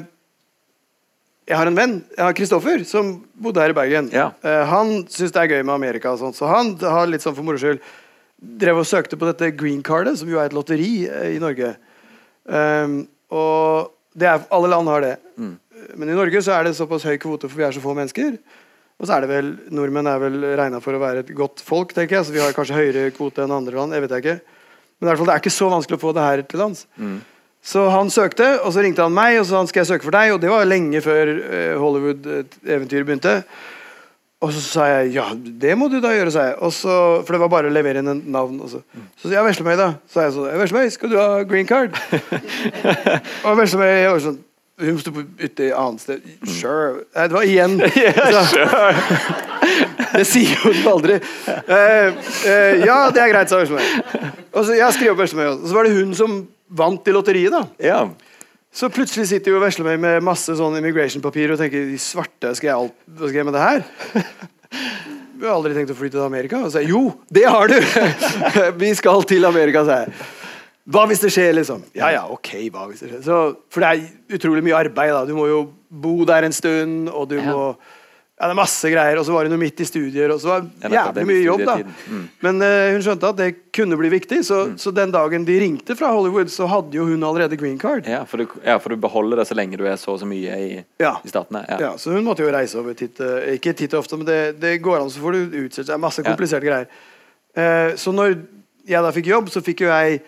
[1.47, 4.09] jeg har en venn, jeg har Kristoffer, som bodde her i Bergen.
[4.11, 4.31] Ja.
[4.43, 7.37] Uh, han syns det er gøy med Amerika, og sånt, så han har litt sånn
[7.37, 7.79] for moro skyld
[8.37, 11.77] drev og søkte på dette green cardet, som jo er et lotteri uh, i Norge.
[12.49, 15.13] Um, og det er, alle land har det.
[15.37, 15.55] Mm.
[15.95, 18.35] Men i Norge så er det såpass høy kvote, for vi er så få mennesker.
[18.97, 21.93] Og så er det vel, Nordmenn er vel regna for å være et godt folk,
[21.93, 22.27] tenker jeg.
[22.27, 23.93] Så vi har kanskje høyere kvote enn andre land.
[23.93, 24.37] jeg vet jeg ikke.
[24.97, 26.85] Men i hvert fall, det er ikke så vanskelig å få det her til lands.
[27.67, 30.07] Så han søkte, og så ringte han meg og så sa han skal jeg søke
[30.07, 30.33] for deg.
[30.33, 33.35] Og det var lenge før eh, Hollywood-eventyret begynte.
[34.41, 36.57] Og så sa jeg ja, det må du da gjøre, sa jeg.
[36.65, 38.59] Og så, for det var bare å levere inn en navn.
[38.63, 38.81] Og så,
[39.17, 39.91] så sa jeg Veslemøy, da.
[40.09, 41.97] Så sa jeg sånn Veslemøy, skal du ha green card?
[43.45, 44.41] og Veslemøy var sånn
[44.77, 46.25] Hun sto på- ute i annet sted.
[46.45, 46.99] Sure.
[47.15, 47.79] Nei, det var igjen.
[48.51, 48.67] Så-
[50.17, 51.15] det sier jo du aldri.
[51.47, 53.81] Uh, uh, ja, det er greit, sa Veslemøy.
[54.53, 55.47] Og så jeg skrev opp Veslemøy.
[55.55, 56.37] Og så var det hun som
[56.77, 57.63] vant i lotteriet, da.
[57.81, 58.03] Ja.
[58.77, 62.77] Så plutselig sitter jo Veslemøy med masse sånn immigration-papir og tenker de svarte, skal jeg,
[62.77, 63.85] alt, hva skal jeg med det her?
[65.37, 66.59] Du har aldri tenkt å flytte til Amerika?
[66.65, 67.01] Og så jeg, jo,
[67.33, 67.77] det har du!
[68.81, 70.13] Vi skal til Amerika, sa jeg.
[70.87, 71.81] Hva hvis det skjer, liksom?
[71.97, 73.21] Ja ja, ok, hva hvis det skjer?
[73.25, 73.37] Så,
[73.73, 75.25] for det er utrolig mye arbeid, da.
[75.27, 75.61] Du må jo
[75.91, 77.51] bo der en stund, og du Ja.
[77.51, 77.75] må
[78.37, 79.17] Ja, det er masse greier.
[79.17, 81.61] Og så var hun jo midt i studier, og så var det jævlig mye jobb,
[81.65, 81.75] da.
[82.05, 82.25] Mm.
[82.45, 85.95] Men uh, hun skjønte at det kunne bli viktig, så, så den dagen de ringte
[85.97, 88.05] fra Hollywood, så hadde jo hun allerede green card.
[88.05, 90.29] Ja, for du, ja, for du beholder det så lenge du er så og så
[90.29, 91.15] mye i, Ja.
[91.25, 91.63] i statene.
[91.67, 91.79] Ja.
[91.81, 94.75] Ja, så hun måtte jo reise over titt, eh, ikke titt ofte, men det, det
[94.85, 95.99] går an, så får du utsette seg.
[96.05, 96.85] Masse kompliserte greier.
[97.57, 98.37] Uh, så når
[98.85, 100.21] jeg da fikk jobb, så fikk jo jeg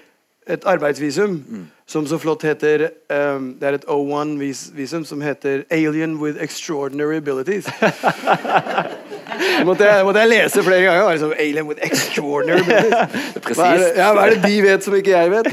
[0.50, 1.66] et arbeidsvisum Mm.
[1.90, 7.66] som så flott heter um, Det er et O1-visum som heter Alien with Extraordinary Abilities.
[9.40, 11.10] Det måtte jeg, måtte jeg lese flere ganger.
[11.14, 13.58] Liksom, Alien with Extraordinary Abilities.
[13.58, 15.48] Hva er, det, ja, hva er det de vet som ikke jeg vet?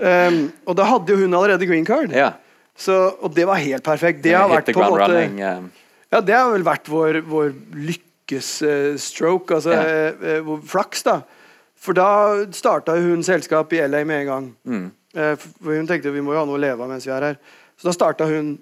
[0.00, 2.14] Um, og da hadde jo hun allerede green card.
[2.16, 2.30] Ja.
[2.76, 4.22] Så, og det var helt perfekt.
[4.24, 5.40] Det har vært på en måte running.
[5.42, 5.70] um...
[6.12, 7.48] Ja, det har vel vært vår, vår
[7.88, 10.12] lykkesstroke, altså Ja.
[10.14, 11.20] uh, uh, flaks, da.
[11.86, 12.10] For da
[12.56, 14.52] starta hun selskap i LA med en gang.
[14.66, 14.86] Mm.
[15.16, 17.30] Eh, for hun tenkte vi må jo ha noe å leve av mens vi er
[17.30, 17.42] her.
[17.78, 18.56] Så da starta hun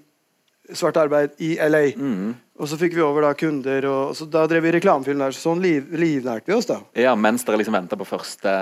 [0.72, 1.86] svart arbeid i LA.
[1.96, 2.34] Mm.
[2.54, 5.34] Og så fikk vi over da kunder, og, så da drev vi reklamefilm der.
[5.34, 6.78] Sånn liv, livnærte vi oss, da.
[6.96, 8.52] Ja, mens dere liksom venta på første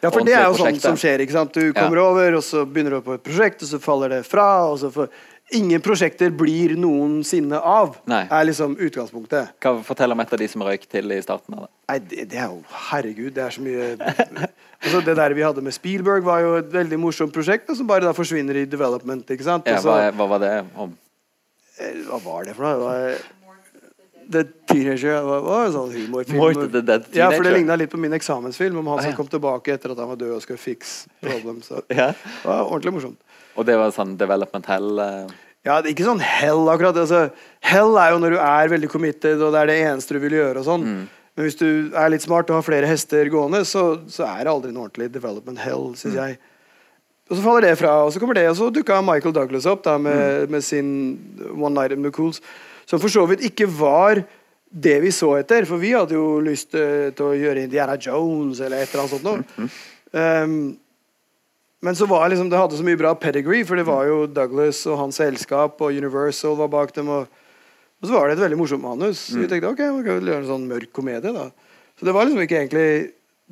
[0.00, 1.22] Ja, for det er jo sånn ordentlige som skjer.
[1.24, 1.52] ikke sant?
[1.52, 4.48] Du kommer over, og så begynner du på et prosjekt, og så faller det fra.
[4.70, 5.12] og så får...
[5.52, 8.22] Ingen prosjekter blir noensinne av, Nei.
[8.32, 9.50] er liksom utgangspunktet.
[9.60, 11.54] Hva, fortell om et av de som røyk til i starten.
[11.58, 11.70] av det.
[11.92, 15.62] Nei, det, det er jo Herregud, det er så mye altså, Det der vi hadde
[15.66, 19.28] med Spielberg, var jo et veldig morsomt prosjekt, og som bare da forsvinner i development.
[19.30, 19.68] ikke sant?
[19.68, 20.96] Ja, hva, hva var det om?
[21.78, 22.74] Eh, Hva var det for noe?
[22.80, 23.30] Det var,
[24.32, 26.38] The Teenager det var, en sånn humorfilm.
[27.12, 29.16] Ja, for det ligna litt på min eksamensfilm om han Ah, som ja.
[29.18, 31.58] kom tilbake etter at han var død og skulle fixe problem.
[31.66, 32.06] Så det
[32.46, 33.18] var ordentlig morsomt.
[33.56, 35.26] Og det var sånn development hell eh,
[35.66, 36.96] Ja, det er ikke sånn hell akkurat.
[36.98, 37.30] Altså,
[37.68, 40.38] hell er jo når du er veldig committed, og det er det eneste du vil
[40.40, 40.58] gjøre.
[40.58, 40.86] og sånn.
[40.86, 41.02] Mm.
[41.36, 44.50] Men hvis du er litt smart og har flere hester gående, så, så er det
[44.52, 46.16] aldri noe ordentlig development hell, Mm.
[46.18, 46.38] jeg.
[47.30, 49.84] Og så faller det fra, og så kommer det, og så dukka Michael Douglas opp
[49.86, 50.02] da, Mm.
[50.02, 50.90] med, med sin
[51.56, 52.40] One Night in the Cools,
[52.84, 54.24] som for så vidt ikke var
[54.72, 58.60] det vi så etter, for vi hadde jo lyst eh, til å gjøre Indiana Jones
[58.60, 59.68] eller et eller annet sånt noe.
[60.12, 60.76] Um,
[61.82, 64.84] men så var liksom, det hadde så mye bra pedigree, for det var jo Douglas
[64.86, 67.08] og hans selskap, og Universal var bak dem.
[67.10, 67.26] Og,
[68.02, 69.24] og så var det et veldig morsomt manus.
[69.32, 71.32] Så vi tenkte ok, vi kan gjøre en sånn mørk komedie.
[71.34, 71.48] da.
[71.98, 72.86] Så det var liksom ikke egentlig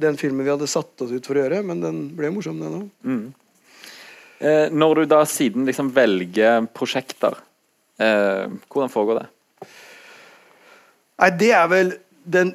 [0.00, 2.78] den filmen vi hadde satt oss ut for å gjøre, men den ble morsom, den
[2.78, 2.88] òg.
[4.40, 7.34] eh, Når du da siden liksom velger prosjekter,
[7.98, 9.28] eh, hvordan foregår det?
[11.20, 11.90] Nei, det er vel
[12.24, 12.54] den,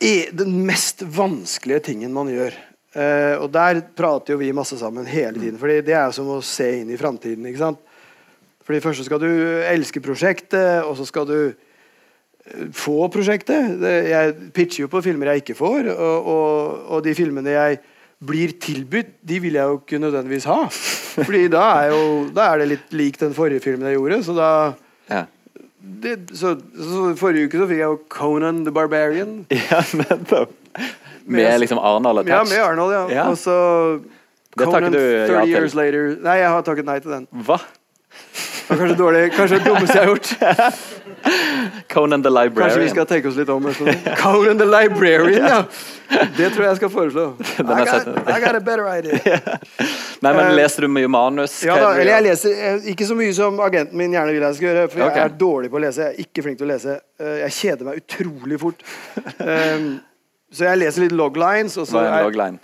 [0.00, 2.54] e- den mest vanskelige tingen man gjør.
[2.92, 6.28] Eh, og der prater jo vi masse sammen hele tiden, Fordi det er jo som
[6.34, 7.46] å se inn i framtiden.
[7.48, 7.80] ikke sant?
[8.62, 9.30] For det første skal du
[9.66, 13.80] elske prosjektet, og så skal du eh, få prosjektet.
[13.80, 17.80] Jeg pitcher jo på filmer jeg ikke får, og, og, og de filmene jeg
[18.22, 20.60] blir tilbudt, de vil jeg jo ikke nødvendigvis ha.
[20.70, 22.02] Fordi da er, jo,
[22.34, 24.20] da er det litt lik den forrige filmen jeg gjorde.
[24.28, 24.50] Så da
[25.10, 25.24] Ja,
[25.82, 29.40] det, så, så Forrige uke så fikk jeg jo Conan the Barbarian.
[29.50, 30.54] ja nettopp.
[31.26, 33.04] Med liksom Arnold Ja, med Arnold, ja.
[33.14, 33.28] Ja.
[33.30, 34.00] Og så
[34.58, 35.52] Conan du ja til.
[35.54, 36.16] Years Later.
[36.20, 37.26] Nei, jeg har takket nei til den.
[37.46, 37.60] Hva?
[38.62, 40.78] Det var kanskje dårlig, kanskje det dummeste jeg har gjort.
[41.92, 42.70] Conan the Librarian.
[42.70, 43.66] Kanskje vi skal tenke oss litt om.
[43.74, 43.90] sånn.
[44.22, 45.58] Conan the Librarian, ja.
[46.36, 47.24] Det tror jeg jeg skal foreslå.
[47.58, 48.08] I got.
[48.28, 49.40] I got a better idea.
[50.22, 51.58] Nei, men Eh, Leser du mye manus?
[51.66, 54.44] Ja, da, er eller jeg leser eh, ikke så mye som agenten min gjerne vil
[54.46, 55.18] jeg skal gjøre, for jeg Ok.
[55.24, 56.06] er dårlig på å lese.
[56.06, 56.96] Jeg er ikke flink til å lese.
[57.20, 58.84] Eh, Jeg kjeder meg utrolig fort.
[59.42, 59.88] Um,
[60.52, 61.78] så jeg leser litt loglines.
[61.80, 62.58] Og så Hva er en logline?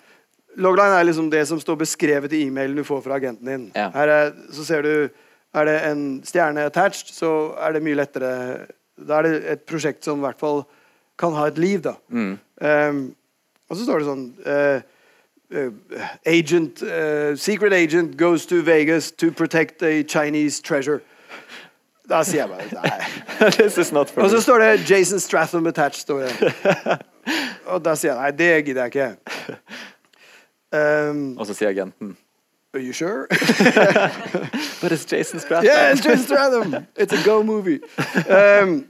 [0.59, 3.70] logline er liksom det som står beskrevet i e-mailen du får fra agenten din.
[3.76, 3.91] Ja.
[3.95, 5.09] Her er, så ser du
[5.55, 8.66] Er det en stjerne attached, så er det mye lettere
[9.01, 10.66] Da er det et prosjekt som i hvert fall
[11.18, 11.95] kan ha et liv, da.
[12.09, 12.39] Mm.
[12.61, 13.14] Um,
[13.70, 14.80] og så står det sånn uh,
[16.26, 21.01] Agent uh, Secret agent goes to Vegas to protect a Chinese treasure.
[22.09, 23.51] Da sier jeg bare nei.
[23.57, 26.01] This is not for Og så står det Jason Stratham attached.
[26.01, 26.53] Står det.
[27.68, 29.58] Og da sier jeg nei, det gidder jeg ikke.
[30.72, 32.16] Um, Og så sier agenten
[32.74, 33.26] are you sure?
[34.80, 35.64] But it's Jason Stratham.
[35.64, 36.86] Yeah, it's Jason Stratham!
[36.96, 37.80] It's a go movie.
[38.28, 38.84] Um,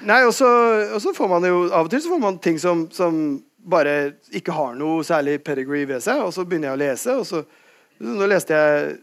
[0.00, 3.42] nei, og så, får man jo Av og til så får man ting som, som
[3.70, 7.26] bare ikke har noe særlig pedigree ved seg, og så begynner jeg å lese, og
[7.26, 7.44] så
[7.96, 8.96] Nå leste jeg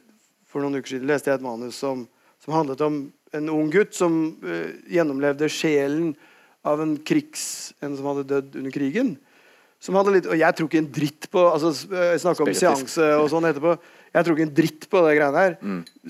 [0.46, 2.04] For noen uker siden leste jeg et manus som,
[2.44, 3.00] som handlet om
[3.34, 4.14] en ung gutt som
[4.46, 6.12] uh, gjennomlevde sjelen
[6.64, 7.74] av en krigs...
[7.84, 9.16] En som hadde dødd under krigen.
[9.84, 13.08] Som hadde litt, og jeg tror ikke en dritt på altså, Jeg snakka om seanse
[13.20, 13.74] og sånn etterpå.
[14.14, 15.58] Jeg tror ikke en dritt på det greiene her.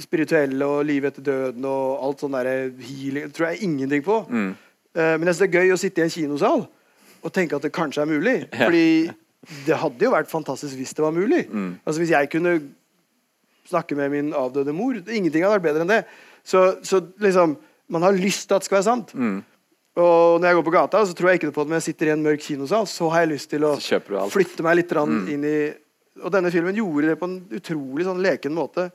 [0.04, 3.32] Spirituelle og livet etter døden og alt sånn derre healing.
[3.34, 4.20] Tror jeg ingenting på.
[4.30, 4.52] Mm.
[4.94, 6.66] Uh, men jeg synes det er gøy å sitte i en kinosal
[7.24, 8.38] og tenke at det kanskje er mulig.
[8.54, 8.68] Ja.
[8.68, 8.86] Fordi
[9.68, 11.42] det hadde jo vært fantastisk hvis det var mulig.
[11.50, 11.72] Mm.
[11.84, 12.54] Altså Hvis jeg kunne
[13.68, 16.04] snakke med min avdøde mor Ingenting hadde vært bedre enn det.
[16.48, 17.58] Så, så liksom
[17.92, 19.12] Man har lyst til at det skal være sant.
[19.94, 22.10] Og når jeg går på gata, så tror jeg ikke på det, men jeg sitter
[22.10, 23.76] i en mørk kinosal, så har jeg lyst til å
[24.34, 25.18] flytte meg litt mm.
[25.30, 25.58] inn i
[26.24, 28.88] Og denne filmen gjorde det på en utrolig sånn leken måte.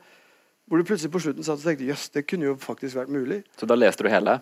[0.68, 3.40] Hvor du plutselig på slutten satt og tenkte jøss, det kunne jo faktisk vært mulig.
[3.58, 4.36] Så da leste du hele?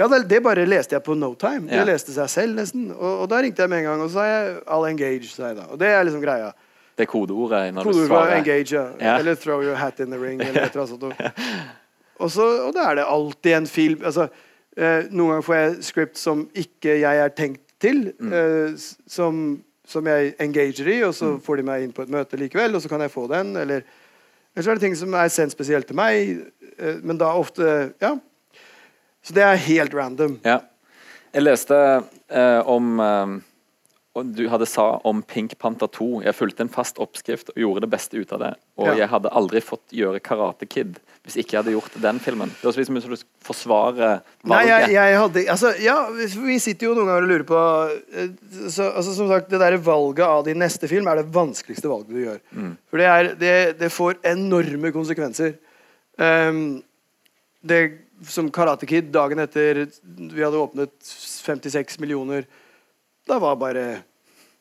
[0.00, 1.68] Ja, det, det bare leste jeg på no time.
[1.68, 1.84] Det Ja.
[1.84, 2.90] leste seg selv, nesten.
[2.94, 5.30] Og, og da ringte jeg med en gang, og så sa jeg 'I'll engage'.
[5.34, 5.66] Sa jeg da.
[5.70, 6.52] Og det er liksom greia.
[6.96, 8.36] Det er kodeordet når du svarer?
[8.40, 8.86] 'engage', ja.
[9.00, 9.18] Ja.
[9.18, 10.40] Eller 'throw your hat in the ring'.
[10.40, 11.14] Eller et eller annet sånt.
[12.20, 14.28] Og, så, og da er det alltid en film altså,
[14.76, 18.32] Noen ganger får jeg script som ikke jeg er tenkt til, Mm.
[18.32, 18.74] eh,
[19.08, 21.18] som, som jeg engager i, og Mm.
[21.18, 23.56] så får de meg inn på et møte likevel, og så kan jeg få den.
[23.56, 23.80] Eller,
[24.54, 26.38] eller så er det ting som er sendt spesielt til meg,
[26.78, 28.16] eh, men da ofte Ja.
[29.22, 30.38] Så det er helt random.
[30.44, 30.60] Ja.
[31.34, 31.74] Jeg leste
[32.30, 33.40] eh, om eh,
[34.18, 36.24] og Du hadde sa om Pink Panther 2.
[36.24, 38.50] Jeg fulgte en fast oppskrift og gjorde det beste ut av det.
[38.76, 38.94] Og Ja.
[39.04, 42.48] jeg hadde aldri fått gjøre Karate Kid hvis ikke jeg hadde gjort den filmen.
[42.48, 46.88] Det høres ut som om du forsvarer Nei, jeg, jeg hadde Altså, ja, vi sitter
[46.88, 47.60] jo noen ganger og lurer på
[48.16, 48.30] eh,
[48.72, 52.10] så, altså, Som sagt, det der valget av din neste film er det vanskeligste valget
[52.10, 52.40] du gjør.
[52.90, 55.54] For det, er, det, det får enorme konsekvenser.
[56.18, 56.82] Um,
[57.62, 62.44] det som Karate Kid dagen etter vi hadde åpnet 56 millioner
[63.28, 64.02] Da var bare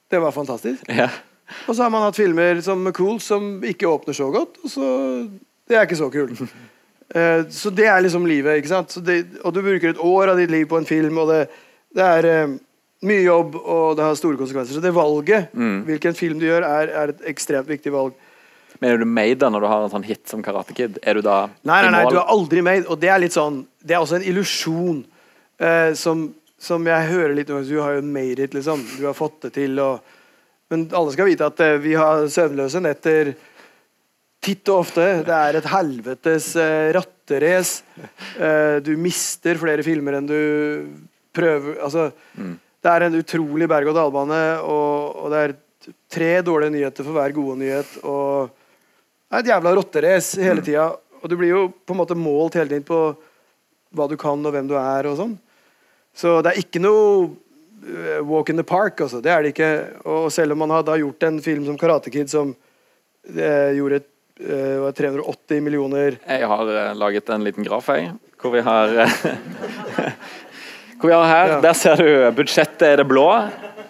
[0.09, 0.83] Det var fantastisk.
[0.87, 1.09] Ja.
[1.67, 4.87] Og så har man hatt filmer som Cool som ikke åpner så godt, og så
[5.69, 6.41] Det er ikke så kult.
[6.41, 8.91] uh, så det er liksom livet, ikke sant?
[8.91, 11.47] Så det, og du bruker et år av ditt liv på en film, og det,
[11.95, 12.57] Det er uh,
[13.01, 14.73] mye jobb, og det har store konsekvenser.
[14.75, 15.53] Så det valget,
[15.87, 18.13] hvilken film du gjør, er, er et ekstremt viktig valg.
[18.79, 20.99] Men er du made da når du har en sånn hit som Karate Kid?
[21.03, 23.63] Er du da Nei, nei, nei, du er aldri made, og det er litt sånn
[23.83, 25.01] Det er også en illusjon
[25.59, 26.29] eh, som,
[26.59, 28.83] som jeg hører litt om, Du har jo made it, liksom.
[28.97, 29.99] Du har fått det til, og
[30.69, 33.31] Men alle skal vite at eh, vi har søvnløse netter
[34.39, 35.23] titt og ofte.
[35.25, 37.81] Det er et helvetes eh, ratterace.
[38.37, 40.37] Eh, du mister flere filmer enn du
[41.33, 45.57] prøver Altså, det er en utrolig berg-og-dal-bane, og, og det er
[46.11, 47.97] tre dårlige nyheter for hver gode nyhet.
[48.03, 48.53] Og
[49.29, 50.91] det er et jævla rotterace hele tida.
[51.19, 53.01] Og du blir jo på en måte målt hele tiden på
[53.97, 55.35] hva du kan og hvem du er og sånn.
[56.19, 57.29] Så det er ikke noe
[57.87, 59.21] eh, walk in the park, altså.
[59.23, 59.71] Det er det ikke.
[60.09, 62.51] Og selv om man har da gjort en film som Karate Kid som
[63.29, 68.11] eh, gjorde eh, 380 millioner Jeg har eh, laget en liten graf, jeg,
[68.41, 69.15] hvor vi har eh,
[70.99, 71.61] Hvor vi har her, Ja.
[71.63, 73.29] Der ser du budsjettet er det blå,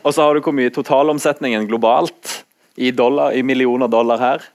[0.05, 2.43] og så har du hvor mye totalomsetningen globalt
[2.77, 4.45] i, dollar, i millioner dollar her.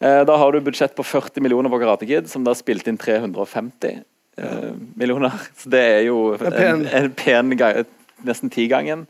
[0.00, 2.96] Eh, Da har du budsjett på 40 millioner på Karate Kid, som da spilte inn
[2.96, 4.00] 350 eh,
[4.98, 5.34] millioner.
[5.58, 7.52] Så det er jo en, en pen
[8.24, 9.06] nesten tigangen.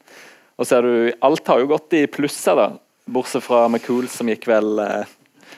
[0.60, 2.66] Og ser du, alt har jo gått i plusser, da.
[3.10, 5.14] Bortsett fra McCool, som gikk vel eh,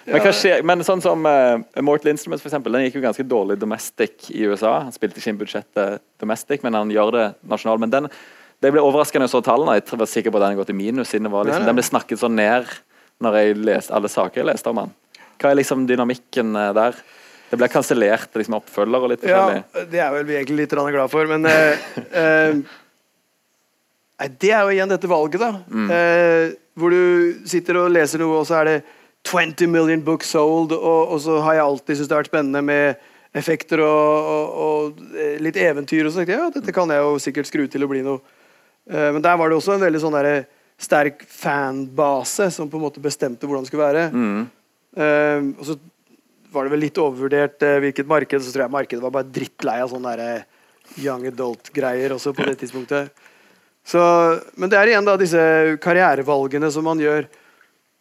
[0.07, 3.27] men, hva skjer, men sånn som uh, Mortal Instruments for eksempel, den gikk jo ganske
[3.27, 4.77] dårlig domestic i USA.
[4.85, 7.83] Han spilte ikke inn budsjettet domestic, men han gjør det nasjonalt.
[7.83, 8.09] Men den,
[8.63, 9.75] det ble overraskende å så tallene.
[9.81, 11.11] Jeg var sikker på at den gått i minus.
[11.11, 11.69] siden liksom, Nei, nei.
[11.71, 12.71] Den ble snakket sånn ned
[13.25, 14.95] når jeg leste alle saker jeg leste om han.
[15.41, 17.03] Hva er liksom dynamikken eh, der?
[17.51, 21.13] Det ble kansellert liksom oppfølger og litt Ja, det er vel vi egentlig litt glad
[21.13, 22.61] for, men uh,
[24.17, 25.51] Nei, det er jo igjen dette valget, da.
[25.69, 25.91] Mm.
[25.93, 28.77] Uh, hvor du sitter og leser noe, og så er det
[29.29, 32.63] 20 million books sold, og, og så har jeg alltid syntes det har vært spennende
[32.65, 33.05] med
[33.37, 36.07] effekter og, og, og litt eventyr.
[36.07, 38.23] Og så tenkte jeg ja, dette kan jeg jo sikkert skru til å bli noe.
[38.89, 42.85] Uh, men der var det også en veldig sånn der, sterk fanbase som på en
[42.85, 44.07] måte bestemte hvordan det skulle være.
[44.13, 44.43] Mm.
[44.97, 45.79] Uh, og så
[46.53, 49.79] var det vel litt overvurdert eh, hvilket marked, så tror jeg markedet var bare drittlei
[49.83, 53.25] av sånne der, eh, young adult-greier også på det tidspunktet.
[53.87, 54.03] Så,
[54.59, 55.41] men det er igjen da disse
[55.83, 57.29] karrierevalgene som man gjør.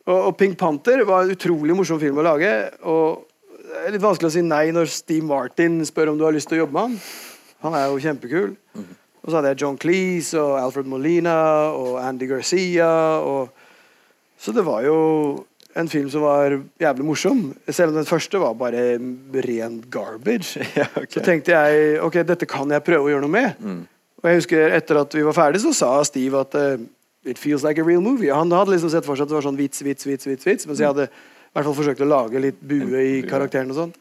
[0.06, 2.52] Og, og Pink Panther var en utrolig morsom film å lage.
[2.90, 3.26] Og
[3.66, 6.50] det er litt vanskelig å si nei når Steve Martin spør om du har lyst
[6.50, 7.00] til å jobbe med han.
[7.66, 8.56] Han er jo kjempekul.
[9.26, 11.38] Og så hadde jeg John Cleese og Alfred Molina
[11.74, 12.90] og Andy Garcia.
[13.26, 13.50] Og,
[14.38, 14.98] så det var jo
[15.76, 17.42] en film som var jævlig morsom.
[17.68, 18.96] Selv om den første var bare
[19.48, 20.64] ren garbage.
[20.80, 21.18] Ja, okay.
[21.18, 23.66] Så tenkte jeg ok, dette kan jeg prøve å gjøre noe med.
[24.24, 26.80] Og jeg husker Etter at vi var ferdig, så sa Steve at uh,
[27.26, 28.30] It feels like a real movie.
[28.30, 30.68] Han hadde liksom sett for seg at det var sånn vits, vits, vits, vits, vits
[30.70, 33.94] mens jeg hadde i hvert fall forsøkt å lage litt bue i karakteren og sånn.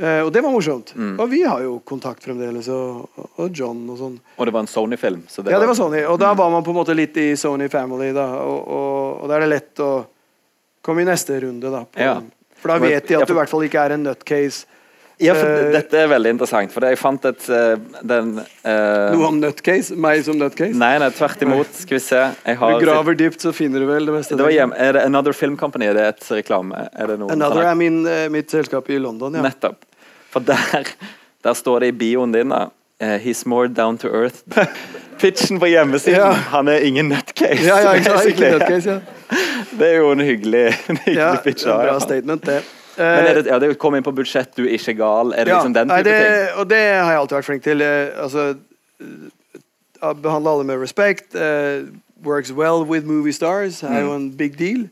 [0.00, 0.94] Uh, og det var morsomt.
[0.96, 4.14] Og vi har jo kontakt fremdeles, og, og John og sånn.
[4.38, 5.26] Og det var en Sony-film.
[5.44, 6.00] Ja, det var Sony.
[6.08, 8.30] Og da var man på en måte litt i Sony Family, da.
[8.40, 9.90] Og, og, og da er det lett å
[10.84, 11.84] komme i neste runde, da.
[12.00, 12.18] Ja.
[12.60, 14.66] For da vet de at du i hvert fall ikke er en nutcase.
[15.20, 17.74] Ja, for Eh, Dette er veldig interessant, for jeg fant et eh,
[18.08, 19.92] den uh, Noe om nutcase?
[20.00, 20.72] Meg som nutcase?
[20.80, 21.74] Nei, nei, tvert imot.
[21.82, 22.22] Skal vi se.
[22.46, 24.38] Jeg Du graver dypt, så finner du vel det meste.
[24.40, 25.90] det var hjem, Er det Another Film Company?
[25.92, 26.86] Er det et reklame?
[26.96, 28.00] Er det noen Another er min,
[28.32, 29.44] mitt selskap i London, ja.
[29.44, 29.84] Nettopp.
[30.32, 30.88] For der,
[31.44, 32.70] der står det i bioen din da
[33.00, 34.42] eh, He's more down to earth.
[35.20, 36.20] Pitchen på hjemmesiden.
[36.20, 36.32] Ja.
[36.32, 37.64] Han er ingen nutcase.
[37.66, 38.28] Ja, ja, ikke.
[38.28, 39.00] Ikke nutcase, ja.
[39.78, 41.66] Det er jo en hyggelig, en hyggelig pitch.
[41.66, 42.62] en bra statement, det.
[42.98, 45.30] Men er Eh, det, ja, det kom inn på budsjett, du er ikke gal.
[45.32, 46.58] Er det liksom den nei, det, ting?
[46.60, 47.80] Og det har jeg alltid vært flink til.
[47.84, 48.54] Eh, altså,
[49.00, 51.36] eh, behandle alle med respekt.
[52.24, 54.06] works well with movie stars er Mm.
[54.06, 54.88] jo en big deal.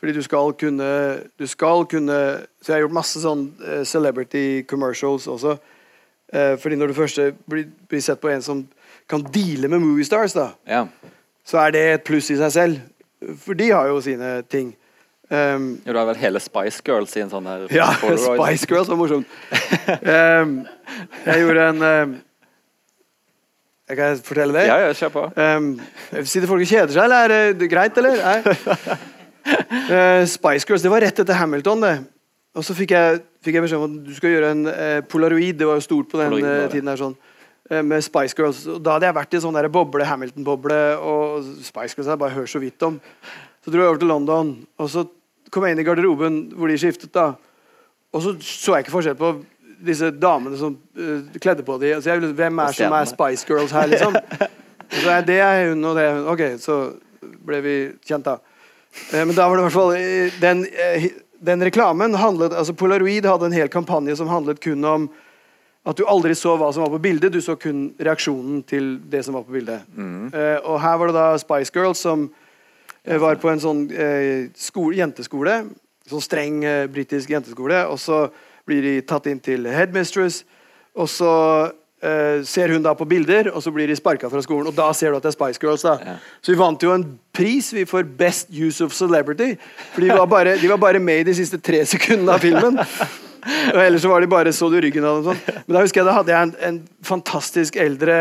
[0.00, 3.52] Fordi du skal kunne Du skal kunne Så jeg har gjort masse sånn
[3.84, 5.56] celebrity commercials også.
[6.32, 8.64] Eh, fordi når du først blir, blir sett på en som
[9.08, 10.86] kan deale med movie stars, da, Ja.
[11.46, 12.80] så er det et pluss i seg selv.
[13.38, 14.74] For de har jo sine ting.
[15.30, 18.38] Um, ja, du har vel hele Spice Girls i en sånn der ja, Polaroid.
[18.44, 19.26] Spice Girls var morsomt.
[20.06, 20.60] Um,
[21.26, 22.12] jeg gjorde en um,
[23.86, 24.64] jeg Kan jeg fortelle det?
[24.66, 25.24] Ja, ja, kjør på.
[26.26, 28.18] Sitter folk og kjeder seg, eller er det greit, eller?
[28.18, 28.54] Nei.
[29.46, 31.96] Uh, Spice Girls, det var rett etter Hamilton, det.
[32.58, 35.56] Og så fikk jeg, fikk jeg beskjed om at du skal gjøre en eh, polaroid.
[35.60, 37.16] Det var jo stort på den Polaroid, eh, tiden her, sånn.
[37.70, 38.64] uh, Med Spice Girls.
[38.70, 42.36] Og da hadde jeg vært i sånn der boble, Hamilton-boble, og Spice Girls jeg bare
[42.36, 43.00] hørt så vidt om.
[43.64, 45.06] Så dro jeg over til London, og så
[45.50, 47.30] kom jeg inn i garderoben hvor de skiftet, da.
[48.14, 49.32] Og så så jeg ikke forskjell på
[49.86, 51.96] disse damene som uh, kledde på dem.
[51.98, 54.16] Altså, jeg, hvem er som er Spice Girls her, liksom?
[54.86, 56.26] Så er det er hun, og det er hun.
[56.30, 56.74] Ok, så
[57.42, 57.72] ble vi
[58.06, 58.36] kjent, da.
[59.10, 62.54] Uh, Men da var det i hvert fall eh, den, eh, hi- den reklamen handlet
[62.56, 65.08] altså Polaroid hadde en hel kampanje som handlet kun om
[65.86, 69.20] At du aldri så hva som var på bildet, du så kun reaksjonen til det
[69.22, 69.84] som var på bildet.
[70.34, 74.48] Eh, og her var det da Spice Girls som uh, var på en sånn uh,
[74.58, 75.60] skole, jenteskole.
[76.10, 76.58] Sånn streng
[76.90, 77.84] britisk jenteskole.
[77.86, 78.24] Og så
[78.66, 80.40] blir de tatt inn til headmistress,
[80.98, 81.30] og så
[82.06, 84.70] eh, ser hun da på bilder, og så blir de sparka fra skolen.
[84.70, 85.84] Og da ser du at det er Spice Girls.
[85.86, 86.16] da.
[86.40, 89.54] Så vi vant jo en pris vi for Best Use of Celebrity.
[89.94, 92.78] For de var bare, de var bare med i de siste tre sekundene av filmen.
[93.46, 95.60] Og ellers så var de bare så du ryggen av dem sånn.
[95.66, 98.16] Men da husker jeg da hadde jeg en, en fantastisk eldre,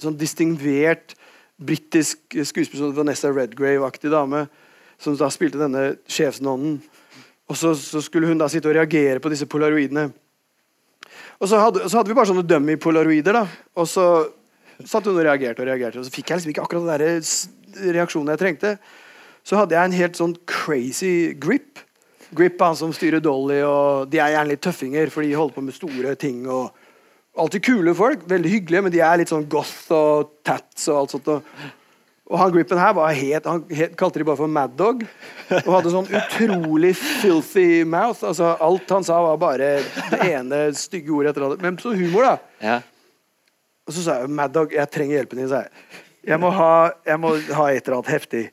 [0.00, 1.16] sånn distingvert
[1.60, 4.46] britisk skuespiller, sånn Vanessa Redgrave-aktig dame,
[5.00, 6.78] som da spilte denne sjefsnonnen.
[7.50, 10.08] Og så, så skulle hun da sitte og reagere på disse polaroidene.
[11.40, 13.46] Og så hadde, så hadde vi bare sånne dummy-polaroider, da.
[13.80, 14.06] Og så
[14.84, 17.94] satt hun og reagerte og reagerte, og så fikk jeg liksom ikke akkurat den der
[17.96, 18.74] reaksjonen jeg trengte.
[19.46, 21.80] Så hadde jeg en helt sånn crazy grip.
[22.36, 25.56] Grip er han som styrer Dolly, og de er gjerne litt tøffinger, for de holder
[25.56, 26.44] på med store ting.
[26.44, 26.76] og
[27.40, 31.14] Alltid kule folk, veldig hyggelige, men de er litt sånn goth og tats og alt
[31.16, 31.30] sånt.
[31.32, 31.70] Og,
[32.30, 35.02] og han Grippen her var helt, han het, kalte de bare for Mad Dog.
[35.64, 38.22] Og hadde sånn utrolig filthy mouth.
[38.22, 39.70] altså Alt han sa, var bare
[40.12, 41.64] det ene stygge ordet etter det andre.
[41.64, 42.36] Men så humor, da.
[42.62, 42.76] Ja.
[43.90, 45.48] Og så sa jeg Mad Dog, jeg trenger hjelpen din.
[45.50, 46.72] sa Jeg Jeg må ha,
[47.06, 48.44] jeg må ha et eller annet heftig.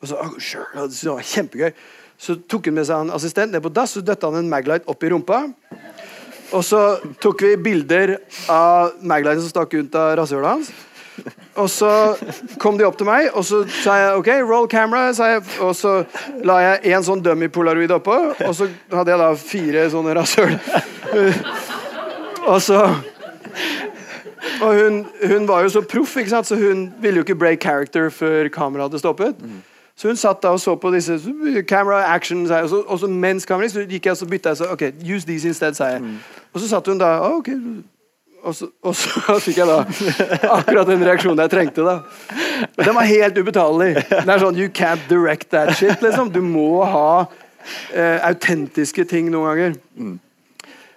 [0.00, 0.64] Og så, oh, sure.
[0.72, 1.74] Det var kjempegøy.
[2.22, 4.88] Så tok han med seg en assistent ned på dass, så døtta han en Maglite
[4.88, 5.42] opp i rumpa.
[6.52, 6.80] Og så
[7.20, 8.14] tok vi bilder
[8.48, 10.72] av Magliten som stakk ut av rasshølet hans.
[11.60, 11.88] Og så
[12.58, 15.12] kom de opp til meg, og så sa jeg OK, roll camera.
[15.14, 15.98] Sa jeg, og så
[16.44, 20.56] la jeg en sånn dummy polaroid oppå, og så hadde jeg da fire sånne rasshøl.
[22.52, 22.86] og så
[24.62, 26.46] og hun, hun var jo så proff, ikke sant?
[26.46, 29.34] så hun ville jo ikke break character før kameraet hadde stoppet.
[29.96, 31.18] Så hun satt da og så på disse
[31.68, 34.56] camera action, og så, og så mens kameraet så gikk jeg og så bytta jeg
[34.56, 34.82] så, ok,
[35.14, 36.02] use these instead, sa jeg.
[36.52, 37.50] Og så satt hun da «Å, ok.
[38.42, 39.76] Og så, og så fikk jeg da
[40.56, 41.84] akkurat den reaksjonen jeg trengte.
[41.86, 42.00] da
[42.72, 43.92] Og Den var helt ubetalelig.
[44.10, 46.02] Det er sånn, You can't direct that shit.
[46.02, 47.26] liksom Du må ha
[47.94, 49.78] eh, autentiske ting noen ganger.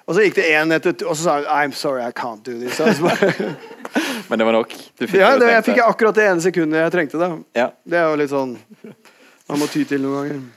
[0.05, 2.57] Og så gikk det én etter og så sa hun I'm sorry, I can't do
[2.57, 2.77] this.
[3.01, 3.55] Bare,
[4.29, 4.73] Men det var nok?
[5.13, 7.21] Ja, det jeg fikk akkurat det ene sekundet jeg trengte.
[7.21, 7.69] da Ja.
[7.85, 8.57] Det er jo litt sånn
[9.45, 10.45] Man må ty til noen ganger.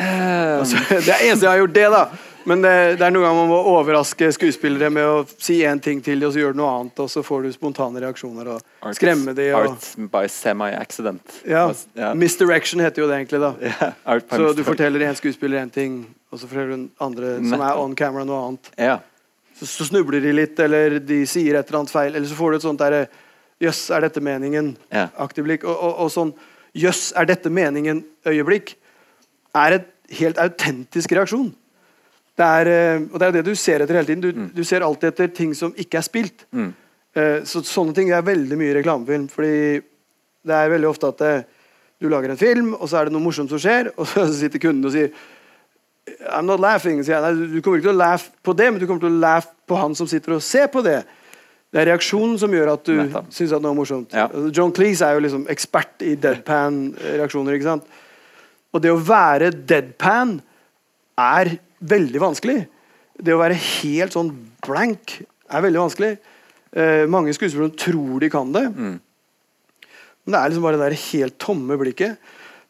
[0.00, 2.02] Altså, det er eneste jeg har gjort det, da.
[2.48, 5.98] Men det, det er noen ganger man må overraske skuespillere med å si én ting
[6.04, 8.62] til dem, og så gjør du noe annet, og så får du spontane reaksjoner og
[8.86, 9.50] Art- skremme dem.
[9.58, 11.40] Og, Art by semi-accident.
[11.48, 11.66] ja,
[11.96, 12.14] Yeah.
[12.16, 13.52] Misdirection heter jo det egentlig, da.
[13.60, 17.60] Yeah, Så du forteller én skuespiller én ting, og så forteller du en andre som
[17.60, 18.70] er on camera, noe annet.
[18.78, 19.00] Yeah.
[19.58, 22.50] Så, så snubler de litt, eller de sier et eller annet feil, eller så får
[22.50, 23.06] du et sånt derre
[23.60, 24.70] Jøss, er dette meningen?
[24.88, 25.10] Ja.
[25.20, 25.66] Aktig blikk.
[25.68, 26.30] Og, og, og sånn
[26.72, 27.98] Jøss, er dette meningen?
[28.24, 28.72] Øyeblikk.
[29.52, 31.50] Er et helt autentisk reaksjon.
[32.38, 34.22] Det er, eh, og det er det du ser etter hele tiden.
[34.22, 36.46] Du, du ser alltid etter ting som ikke er spilt.
[36.54, 36.70] Mm.
[37.16, 39.26] Eh, så sånne ting er veldig mye i reklamefilm.
[39.32, 39.56] Fordi
[40.46, 41.34] det er veldig ofte at det,
[42.00, 44.62] du lager en film, og så er det noe morsomt som skjer, og så sitter
[44.62, 45.12] kunden og sier
[46.32, 47.04] I'm not laughing.
[47.04, 47.48] sier jeg.
[47.52, 49.78] Du kommer ikke til å laugh på det, men du kommer til å laugh på
[49.78, 51.02] han som sitter og ser på det.
[51.70, 52.96] Det er reaksjonen som gjør at du
[53.30, 54.14] syns at noe er morsomt.
[54.16, 54.24] Ja.
[54.26, 57.54] Altså, John Cleese er jo liksom ekspert i deadpan-reaksjoner.
[57.54, 58.00] ikke sant?
[58.74, 60.40] Og det å være deadpan
[61.20, 62.58] er veldig vanskelig.
[63.20, 64.30] Det å være helt sånn
[64.64, 65.18] blank
[65.50, 66.12] er veldig vanskelig.
[66.72, 68.66] Eh, mange skuespillere tror de kan det.
[68.70, 68.98] Mm.
[70.24, 72.18] Men det er liksom bare det der helt tomme blikket.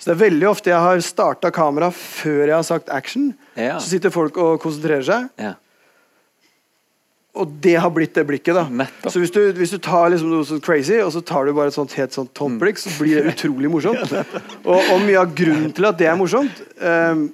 [0.01, 3.35] Så det er veldig ofte jeg har starta kamera før jeg har sagt action.
[3.59, 3.77] Ja.
[3.83, 5.27] Så sitter folk og konsentrerer seg.
[5.43, 5.55] Ja.
[7.41, 8.57] Og det har blitt det blikket.
[8.57, 9.13] da Nettopp.
[9.13, 11.71] Så hvis du, hvis du tar liksom noe sånn crazy, og så tar du bare
[11.71, 12.63] et sånt helt sånt tomt Mm.
[12.65, 14.11] blikk, så blir det utrolig morsomt.
[14.65, 17.29] og, og mye av grunnen til at det er morsomt, um,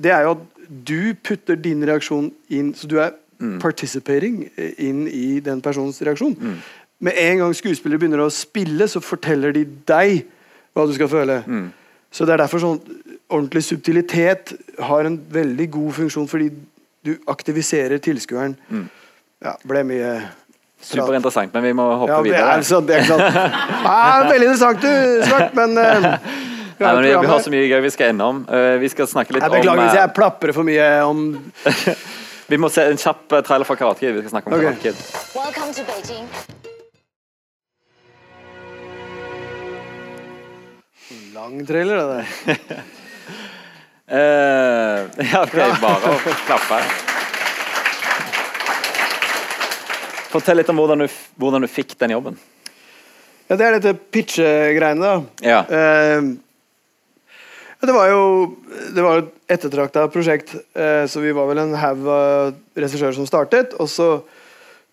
[0.00, 3.58] det er jo at du putter din reaksjon inn Så du er Mm.
[3.58, 6.34] participating inn i den personens reaksjon.
[7.00, 10.26] Med en gang skuespillere begynner å spille, så forteller de deg
[10.76, 11.38] hva du skal føle.
[11.48, 11.70] Mm.
[12.12, 12.80] Så det er derfor sånn
[13.30, 16.50] ordentlig subtilitet har en veldig god funksjon, fordi
[17.02, 18.58] du aktiviserer tilskueren.
[19.42, 20.12] Ja, ble mye
[20.82, 22.52] Superinteressant, men vi må hoppe ja, det videre.
[22.58, 22.86] er sant.
[22.88, 23.20] Det er sant.
[23.84, 27.66] Ja, veldig interessant, du, Svart, men eh, vi Nei, men vi, vi har så mye
[27.68, 28.44] gøy vi skal innom.
[28.48, 31.26] Uh, vi skal snakke litt Jeg beklager om hvis eh, jeg plaprer for mye om
[32.50, 34.16] Vi må se en kjapp eh, trailer fra Karate Kid.
[34.16, 34.72] Vi skal snakke om okay.
[34.72, 34.96] Karate Kid.
[35.36, 36.26] Welcome to Beijing.
[41.34, 42.26] lang trailer, det der.
[44.12, 44.98] uh,
[45.30, 46.18] ja, ok, bare å
[46.48, 46.80] klappe.
[50.30, 51.08] Fortell litt om hvordan du,
[51.40, 52.36] hvordan du fikk den jobben.
[53.50, 55.14] Ja, det er dette pitche-greiene, da.
[55.42, 55.64] Ja.
[55.66, 56.28] Eh,
[58.92, 63.16] det var jo et ettertrakta prosjekt, eh, så vi var vel en haug av regissører
[63.16, 63.72] som startet.
[63.80, 64.08] Og så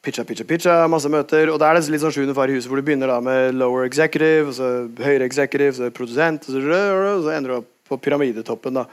[0.06, 1.52] pitcha, pitcha, pitcha, masse møter.
[1.52, 3.58] Og da er det litt sånn sjuende far i huset, hvor du begynner da med
[3.60, 4.70] lower executive, og så
[5.04, 6.64] høyere executive, så produsent, og så,
[7.18, 8.88] og så ender du opp på pyramidetoppen, da.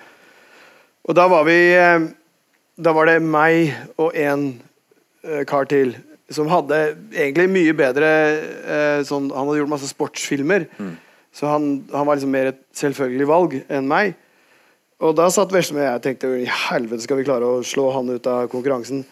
[1.05, 2.11] Og da var vi eh,
[2.75, 3.71] Da var det meg
[4.03, 4.49] og en
[5.23, 5.95] eh, kar til
[6.35, 8.09] som hadde egentlig mye bedre
[9.07, 10.65] sånn, Han hadde gjort masse sportsfilmer,
[11.35, 14.15] så han, han var liksom mer et selvfølgelig valg enn meg.
[15.03, 18.13] Og da satt Vesle med jeg tenkte i helvete skal vi klare å slå han
[18.15, 19.03] ut av konkurransen.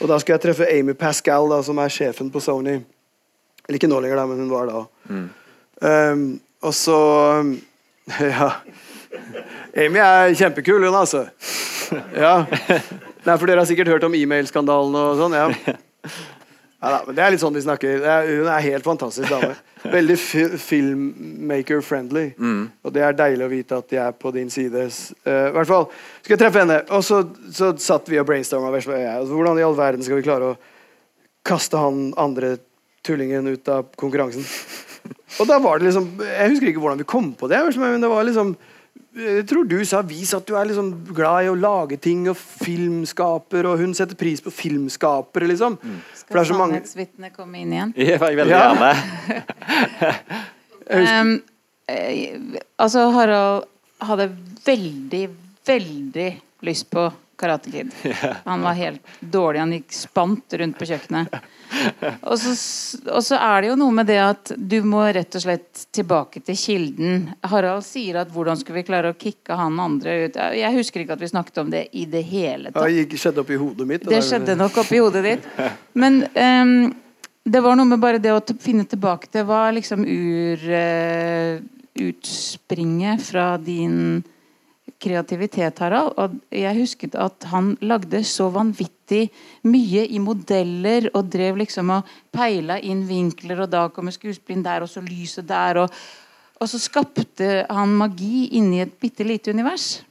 [0.00, 2.76] Og da skulle jeg treffe Amy Pascal, da, som er sjefen på Sony.
[3.64, 4.84] Eller ikke nå lenger, da, men hun var da.
[5.80, 6.24] Um,
[6.60, 6.98] og så
[8.36, 8.50] Ja.
[9.80, 11.26] Amy er kjempekul, hun, altså.
[12.14, 12.44] Ja.
[13.24, 15.36] Nei, for dere har sikkert hørt om e-mail-skandalen og sånn?
[15.36, 15.48] Ja.
[16.80, 17.98] ja da, men det er litt sånn de snakker.
[18.00, 19.52] Det er, hun er helt fantastisk dame.
[19.96, 22.24] Veldig fi filmmaker-friendly.
[22.84, 24.86] Og det er deilig å vite at de er på din side.
[24.88, 25.86] I hvert fall
[26.22, 26.78] skal jeg treffe henne.
[26.96, 27.20] Og så,
[27.52, 28.72] så satt vi og brainstorma.
[28.72, 30.58] Altså, hvordan i all verden skal vi klare å
[31.46, 32.56] kaste han andre
[33.04, 34.46] tullingen ut av konkurransen?
[35.40, 38.10] Og da var det liksom Jeg husker ikke hvordan vi kom på det, men det
[38.10, 38.50] var liksom
[39.16, 42.36] jeg tror du sa vis at du er liksom glad i å lage ting og
[42.38, 45.76] filmskaper, og hun setter pris på filmskapere, liksom.
[46.28, 47.94] For det er så mange Sannhetsvitnet komme inn igjen?
[47.98, 48.62] Ja, jeg veldig Ja.
[48.70, 48.90] gjerne.
[50.90, 51.42] Ehm,
[51.86, 52.38] eh,
[52.78, 53.66] altså, Harald
[54.02, 54.30] hadde
[54.66, 55.24] veldig,
[55.66, 56.30] veldig
[56.66, 57.08] lyst på
[57.40, 57.92] Karate Kid.
[58.44, 59.60] Han var helt dårlig.
[59.62, 61.36] Han gikk spant rundt på kjøkkenet.
[62.26, 62.52] Og så,
[63.12, 66.42] og så er det jo noe med det at du må rett og slett tilbake
[66.44, 67.28] til kilden.
[67.46, 70.40] Harald sier at hvordan skulle vi klare å kicke han andre ut?
[70.58, 72.90] Jeg husker ikke at vi snakket om det i det hele tatt.
[72.94, 74.04] gikk, skjedde oppi hodet mitt.
[74.04, 75.46] Det, Det skjedde nok oppi hodet ditt.
[75.98, 76.74] Men um,
[77.44, 81.62] det var noe med bare det å finne tilbake til hva liksom ur uh,
[82.00, 84.22] utspringet fra din
[85.00, 86.14] kreativitet, Harald.
[86.20, 89.26] Og jeg husket at han lagde så vanvittig
[89.68, 94.86] mye i modeller og drev liksom og peila inn vinkler, og da kommer skuespilleren der,
[94.86, 95.98] og så lyset der, og,
[96.60, 100.02] og så skapte han magi inni et bitte lite univers.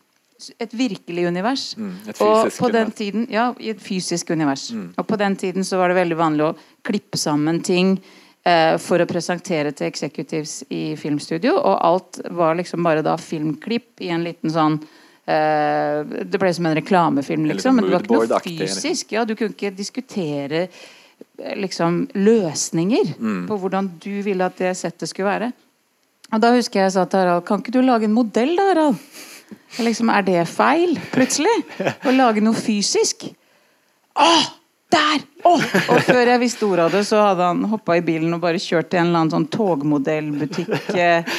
[0.55, 1.73] Et virkelig univers.
[1.75, 4.69] Mm, et og på den tiden, ja, i et fysisk univers.
[4.95, 6.55] Og på den tiden så var det veldig vanlig å
[6.87, 7.97] klippe sammen ting
[8.79, 14.09] for å presentere til executives i filmstudio, og alt var liksom bare da filmklipp i
[14.15, 14.77] en liten sånn
[15.27, 17.75] eh, Det ble som en reklamefilm, liksom.
[17.75, 19.11] Men det var ikke noe fysisk.
[19.13, 23.43] Ja, du kunne ikke diskutere eh, liksom løsninger Mm.
[23.49, 25.51] på hvordan du ville at det settet skulle være.
[26.33, 28.67] Og da husker jeg jeg sa til Harald Kan ikke du lage en modell da,
[28.71, 28.97] Harald?
[29.81, 31.55] Liksom, er det feil, plutselig?
[32.05, 33.25] Å lage noe fysisk?
[34.15, 34.27] Å!
[34.89, 35.21] Der!
[35.45, 35.61] Oh!
[35.93, 38.61] Og før jeg visste ordet av det, så hadde han hoppa i bilen og bare
[38.61, 40.75] kjørt til en eller annen sånn togmodellbutikk.
[40.99, 41.37] Eh,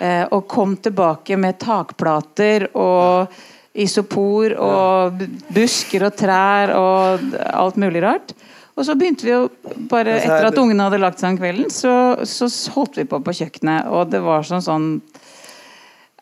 [0.00, 3.32] eh, og kom tilbake med takplater og
[3.76, 5.22] isopor og
[5.52, 8.32] busker og trær og alt mulig rart.
[8.76, 9.46] Og så begynte vi jo
[9.88, 11.92] bare Etter at ungene hadde lagt seg om kvelden, så,
[12.28, 14.88] så holdt vi på på kjøkkenet, og det var sånn sånn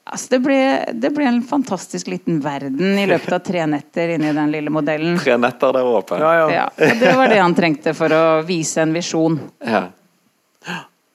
[0.05, 0.57] Altså det, ble,
[1.01, 5.17] det ble en fantastisk liten verden i løpet av tre netter inni den lille modellen.
[5.17, 6.19] Tre netter der oppe.
[6.21, 6.49] Ja, ja.
[6.53, 9.39] Ja, og det var det han trengte for å vise en visjon.
[9.65, 9.87] Ja.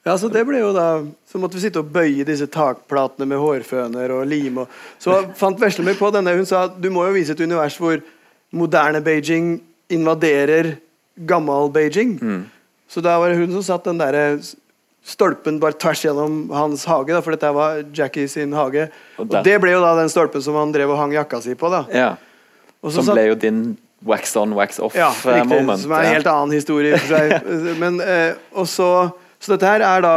[0.08, 3.38] Ja, så det ble jo da Så måtte vi sitte og bøye disse takplatene med
[3.42, 4.72] hårføner og lim og
[5.02, 6.34] Så fant Vesle meg på denne.
[6.40, 8.00] Hun sa at du må jo vise et univers hvor
[8.56, 9.60] moderne Beijing
[9.92, 10.78] invaderer
[11.30, 12.16] gammel Beijing.
[12.90, 14.40] Så da var det hun som satt den derre
[15.06, 18.90] stolpen bare tvers gjennom hans hage, da, for dette var Jackie sin hage.
[19.18, 21.56] Og Og det ble jo da den stolpen som han drev og hang jakka si
[21.56, 21.86] på, da.
[21.94, 22.16] ja.
[22.84, 23.78] Som satt- ble jo din
[24.08, 25.82] wax on, wax off ja, eh, riktig, moment.
[25.82, 27.50] som er en helt annen historie for seg.
[27.82, 28.34] Men, eh,
[28.66, 30.14] så, så dette her er da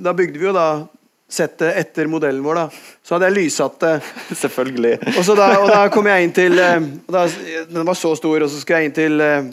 [0.00, 0.86] Da bygde vi jo da
[1.30, 2.68] settet etter modellen vår, da.
[3.02, 3.90] Så hadde jeg lyssatt det.
[4.42, 4.94] Selvfølgelig.
[5.16, 6.78] Og, så da, og da kom jeg inn til eh,
[7.10, 7.26] da,
[7.70, 9.50] Den var så stor, og så skulle jeg inn til eh,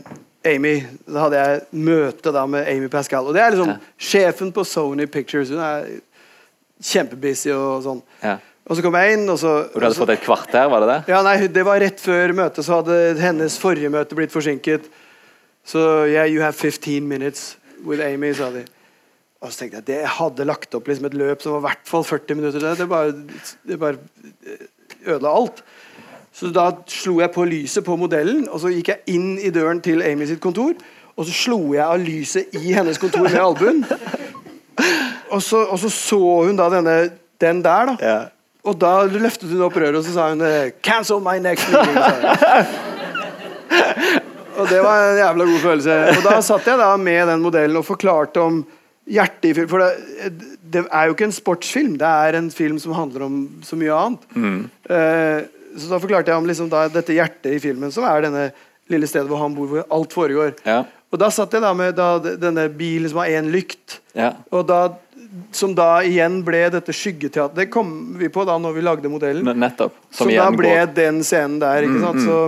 [0.48, 0.76] Amy.
[1.06, 3.28] Da hadde jeg møte da med Amy Pascal.
[3.28, 3.74] Og det er liksom
[4.10, 5.52] sjefen på Sony Pictures.
[5.54, 5.88] Hun er
[6.84, 8.02] kjempebusy og sånn.
[8.24, 8.38] Ja.
[8.68, 10.90] Og så kom jeg inn, og så Og du hadde fått et kvarter, var det
[10.92, 10.98] det?
[11.14, 14.90] ja, nei, det var rett før møtet, så hadde hennes forrige møte blitt forsinket.
[15.68, 15.80] Så
[16.12, 17.56] yeah, you have 15 minutes
[17.88, 18.66] with Amy, sa de.
[19.40, 21.88] Og så tenkte jeg, det hadde lagt opp liksom et løp som var i hvert
[21.88, 22.64] fall 40 minutter.
[22.64, 23.14] Det, det, bare,
[23.70, 23.98] det bare
[25.06, 25.64] ødela alt.
[26.38, 29.80] Så da slo jeg på lyset på modellen, og så gikk jeg inn i døren
[29.82, 30.76] til Amy sitt kontor.
[31.18, 33.86] Og så slo jeg av lyset i hennes kontor med albuen.
[35.34, 36.94] Og så, og så så hun da denne,
[37.42, 37.96] den der, da.
[38.00, 38.20] Ja.
[38.68, 42.06] Og da løftet hun opp røret og så sa hun eh, 'Cancel my next meeting'.
[44.60, 45.98] og det var en jævla god følelse.
[46.18, 48.62] Og da satt jeg da med den modellen og forklarte om
[49.08, 49.70] hjertet i film.
[49.72, 50.32] For det,
[50.74, 54.00] det er jo ikke en sportsfilm, det er en film som handler om så mye
[54.06, 54.28] annet.
[54.90, 58.46] Eh, så da forklarte jeg om liksom da, dette hjertet i filmen, som er denne
[58.92, 60.56] lille stedet hvor han bor, hvor alt foregår.
[60.68, 60.84] Ja.
[61.12, 64.00] Og da satt jeg da med da, denne bilen som har én lykt.
[64.18, 64.34] Ja.
[64.52, 64.82] Og da,
[65.56, 67.56] som da igjen ble dette skyggeteatret.
[67.56, 69.48] Det kom vi på da når vi lagde modellen.
[69.48, 69.96] N- Nettopp.
[70.10, 72.26] Som, Som da ble går den scenen der, ikke sant.
[72.26, 72.40] Så,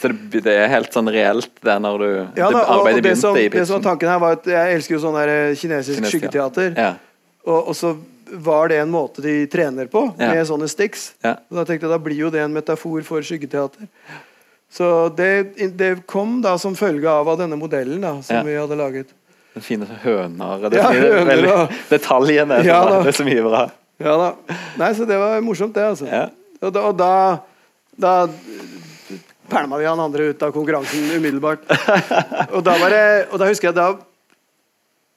[0.00, 2.08] Så det, det er helt sånn reelt, det når du
[2.40, 5.00] ja, da, arbeidet begynte i det som var tanken her, var at jeg elsker jo
[5.02, 6.10] sånn eh, kinesisk ja.
[6.10, 6.72] skyggeteater.
[6.72, 6.90] Ja.
[7.44, 7.92] Og, og så
[8.34, 10.32] var det en måte de trener på, Ja.
[10.34, 11.12] med sånne sticks.
[11.24, 11.36] Ja.
[11.50, 13.86] Og da tenkte jeg da blir jo det en metafor for skyggeteater.
[14.74, 18.74] Så det, det kom da som følge av av denne modellen da, som vi hadde
[18.78, 19.12] laget.
[19.54, 20.64] Den fine høner.
[20.68, 22.64] Det Ja, er høner veldig, og- detaljene.
[22.66, 23.02] Ja, da.
[23.04, 23.70] det er så mye bra.
[24.02, 24.32] Ja da.
[24.80, 26.08] Nei, så det var morsomt, det, altså.
[26.10, 26.24] Ja.
[26.60, 27.12] Og da, og da,
[28.00, 28.14] da
[29.52, 31.62] pælma vi han andre ut av konkurransen umiddelbart.
[32.56, 33.92] Og da, var det, og da husker jeg da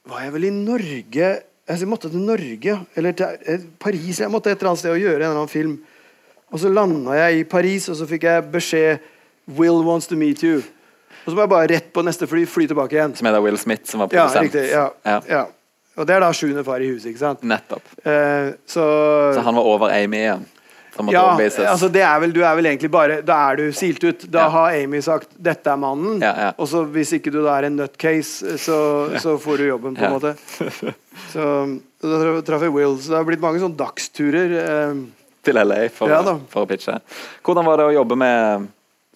[0.08, 1.30] var jeg vel i Norge
[1.68, 4.20] Jeg måtte til Norge, eller til eh, Paris.
[4.22, 5.74] Jeg måtte et eller annet sted og gjøre en eller annen film.
[6.48, 9.04] Og så landa jeg i Paris, og så fikk jeg beskjed
[9.58, 10.62] Will wants to meet you.
[11.24, 13.14] Og så må jeg bare rett på neste fly, fly tilbake igjen.
[13.18, 14.64] Som er da Will Smith som var Ja, riktig.
[14.72, 15.20] Ja, Ja.
[15.28, 15.44] ja.
[15.98, 17.40] Og det er da sjuende far i huset, ikke sant?
[17.42, 17.82] Nettopp.
[18.06, 18.84] Eh, så
[19.34, 20.44] Så han var over Amy igjen.
[21.12, 21.24] Ja,
[21.70, 24.24] altså det er vel, du er vel egentlig bare Da er du silt ut.
[24.30, 24.48] Da Ja.
[24.50, 26.52] har Amy sagt 'dette er mannen', Ja, ja.
[26.58, 30.04] og så hvis ikke du da er en nutcase, så, så får du jobben, på
[30.04, 30.34] en måte.
[31.32, 31.42] Så
[32.00, 32.96] da traff jeg Will.
[33.02, 34.52] Så det har blitt mange sånne dagsturer.
[34.62, 34.94] Eh,
[35.42, 36.08] til LA for,
[36.48, 37.00] for å pitche.
[37.44, 38.68] Hvordan var det å jobbe med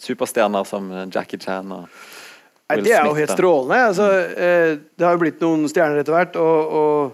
[0.02, 2.84] superstjerner som Jackie Chan og Will Smith?
[2.84, 3.80] det er jo helt strålende.
[3.92, 4.06] Altså,
[4.36, 7.12] eh, det har jo blitt noen stjerner etter hvert, og, og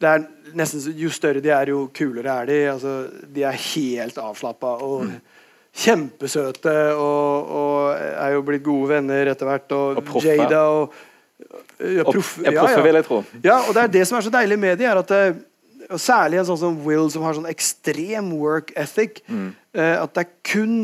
[0.00, 2.58] det er nesten Jo større de er, jo kulere er de.
[2.72, 2.94] Altså,
[3.34, 5.18] de er helt avslappa og Mm.
[5.78, 9.72] kjempesøte og, og er jo blitt gode venner etter hvert.
[9.72, 10.34] Og, Og proffe.
[10.34, 10.94] Jada og
[11.78, 13.20] ja, proff, ja, proffe, vil jeg tro.
[13.44, 15.36] Ja, og det er det som er så deilig med de, er at eh,
[15.88, 19.22] og Særlig en sånn som Will, som har sånn ekstrem work ethic.
[19.28, 19.54] Mm.
[19.78, 20.74] eh, at det er kun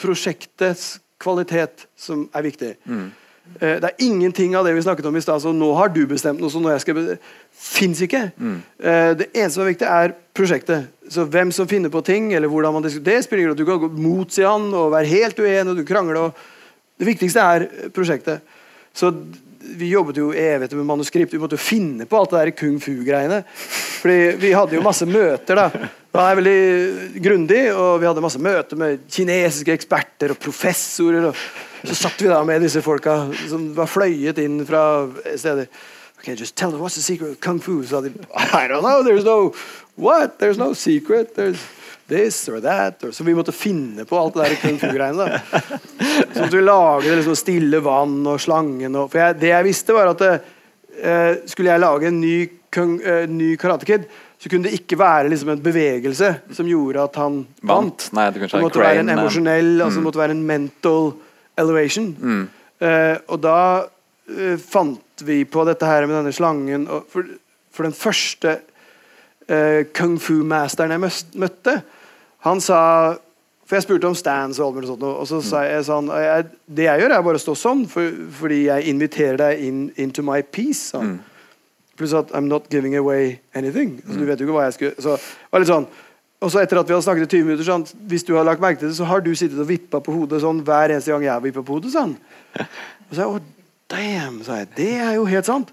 [0.00, 2.70] prosjektets kvalitet som er viktig.
[2.88, 3.10] Mm.
[3.60, 5.42] Eh, det er ingenting av det vi snakket om i stad.
[5.42, 7.02] Så nå har du bestemt noe, så nå jeg skal
[7.64, 8.26] Fins ikke.
[8.36, 8.56] Mm.
[8.82, 10.88] Eh, det eneste som er viktig, er prosjektet.
[11.08, 13.62] Så hvem som finner på ting, eller hvordan man diskuterer, det spiller ingen rolle.
[13.62, 16.18] Du kan gå motsi han og være helt uenig, og du krangler.
[16.20, 18.42] Og det viktigste er prosjektet.
[18.94, 19.12] Så
[19.78, 21.32] vi jobbet jo evigheter med manuskript.
[21.34, 23.42] Vi måtte jo finne på alt det der kung fu-greiene.
[23.48, 25.90] Fordi vi hadde jo masse møter, da.
[26.14, 31.30] Det er veldig grundig, og vi hadde masse møter med kinesiske eksperter og professorer.
[31.30, 34.84] Og så satt vi da med disse folka som var fløyet inn fra
[35.34, 35.66] steder.
[36.20, 37.82] Okay, just tell them what's the secret of kung fu.
[37.82, 39.52] Så hadde de, I don't know, there's no
[39.96, 40.38] What?
[40.38, 41.36] There's no secret.
[41.36, 41.58] There's
[42.08, 43.04] this or that.
[43.04, 45.28] Or, så vi måtte finne på alt det der kung fu-greiene.
[45.28, 45.62] da.
[46.34, 49.96] Så måtte vi lage liksom stille vann og slangen og For jeg, det jeg visste,
[49.96, 52.36] var at eh, skulle jeg lage en ny,
[52.74, 57.06] kung, eh, ny Karate Kid, så kunne det ikke være liksom en bevegelse som gjorde
[57.06, 58.10] at han vant.
[58.12, 61.14] Nei, det, Det måtte være en eh, emosjonell, altså det måtte være en mental
[61.60, 62.10] elevation.
[62.18, 62.44] Mm.
[62.84, 63.58] Eh, og da
[64.28, 66.84] eh, fant vi på dette her med denne slangen.
[66.90, 67.30] Og for,
[67.72, 68.58] for den første
[69.48, 71.78] eh, kung fu-masteren jeg møtte,
[72.44, 72.80] han sa
[73.64, 76.50] For jeg spurte om stands og alt mulig sånt, og så sa jeg sånn jeg,
[76.68, 80.20] Det jeg gjør, er bare å stå sånn, for, fordi jeg inviterer deg inn into
[80.22, 80.90] my peace.
[80.92, 81.14] Sånn.
[81.14, 81.94] Mm.
[81.96, 84.02] Pluss at I'm not giving away anything.
[84.04, 85.88] Altså, du vet jo ikke hva jeg skulle Så det var litt sånn
[86.44, 88.60] og så etter at vi hadde snakket i 20 minutter, sånn, hvis du har lagt
[88.60, 91.24] merke til det, så har du sittet og vippa på hodet sånn hver eneste gang
[91.24, 91.92] jeg har vippa på hodet.
[91.94, 92.16] sånn.
[93.08, 93.42] Og så jeg,
[93.90, 94.70] damn, sa jeg.
[94.76, 95.72] Det er jo helt sant.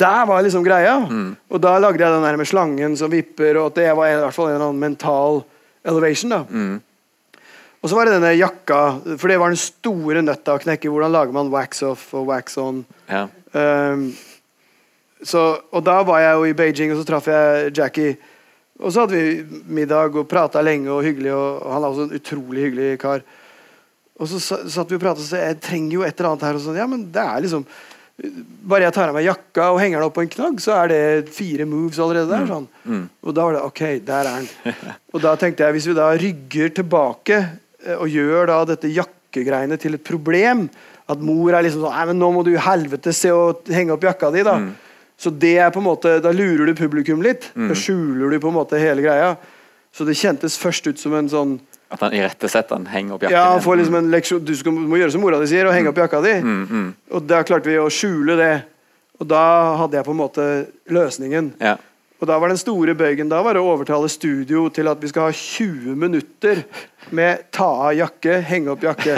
[0.00, 0.98] Der var liksom greia.
[1.52, 4.20] Og da lagde jeg den der med slangen som vipper, og at det var i
[4.22, 5.42] hvert fall en eller annen mental
[5.84, 6.32] elevation.
[6.32, 6.44] da.
[7.80, 8.80] Og så var det denne jakka,
[9.16, 10.90] for det var den store nøtta å knekke.
[10.92, 12.82] Hvordan lager man wax off og wax on?
[13.08, 13.24] Ja.
[13.56, 14.10] Um,
[15.24, 18.18] så, og da var jeg jo i Beijing, og så traff jeg Jackie.
[18.80, 22.06] Og så hadde vi middag og prata lenge og hyggelig, og, og han er også
[22.06, 23.24] en utrolig hyggelig kar.
[24.20, 26.58] Og så satt vi og pratet og sa jeg trenger jo et eller annet her.
[26.58, 27.64] Og sånn, ja, men det er liksom
[28.68, 30.90] Bare jeg tar av meg jakka og henger den opp på en knagg, så er
[30.92, 32.42] det fire moves allerede der.
[32.50, 32.66] sånn.
[33.24, 34.74] Og da var det OK, der er den.
[35.14, 39.78] Og da tenkte jeg, hvis vi da rygger tilbake eh, og gjør da dette jakkegreiene
[39.80, 40.66] til et problem
[41.08, 43.96] At mor er liksom sånn Nei, men nå må du i helvete se å henge
[43.96, 44.58] opp jakka di, da.
[45.16, 47.48] Så det er på en måte Da lurer du publikum litt.
[47.56, 49.32] Da skjuler du på en måte hele greia.
[49.96, 51.56] Så det kjentes først ut som en sånn
[51.90, 54.74] At han irettesetter han, henger opp jakken ja, han får liksom en leksjon Du skal,
[54.74, 56.34] må gjøre som mora di sier, og henge opp jakka di.
[56.38, 58.52] Mm, Og da klarte vi å skjule det.
[59.20, 59.44] Og da
[59.82, 60.46] hadde jeg på en måte
[60.88, 61.54] løsningen.
[61.60, 61.76] Ja.
[62.20, 65.28] Og da var den store bøygen Da var å overtale studio til at vi skal
[65.28, 66.62] ha 20 minutter
[67.16, 69.16] med ta av jakke, henge opp jakke.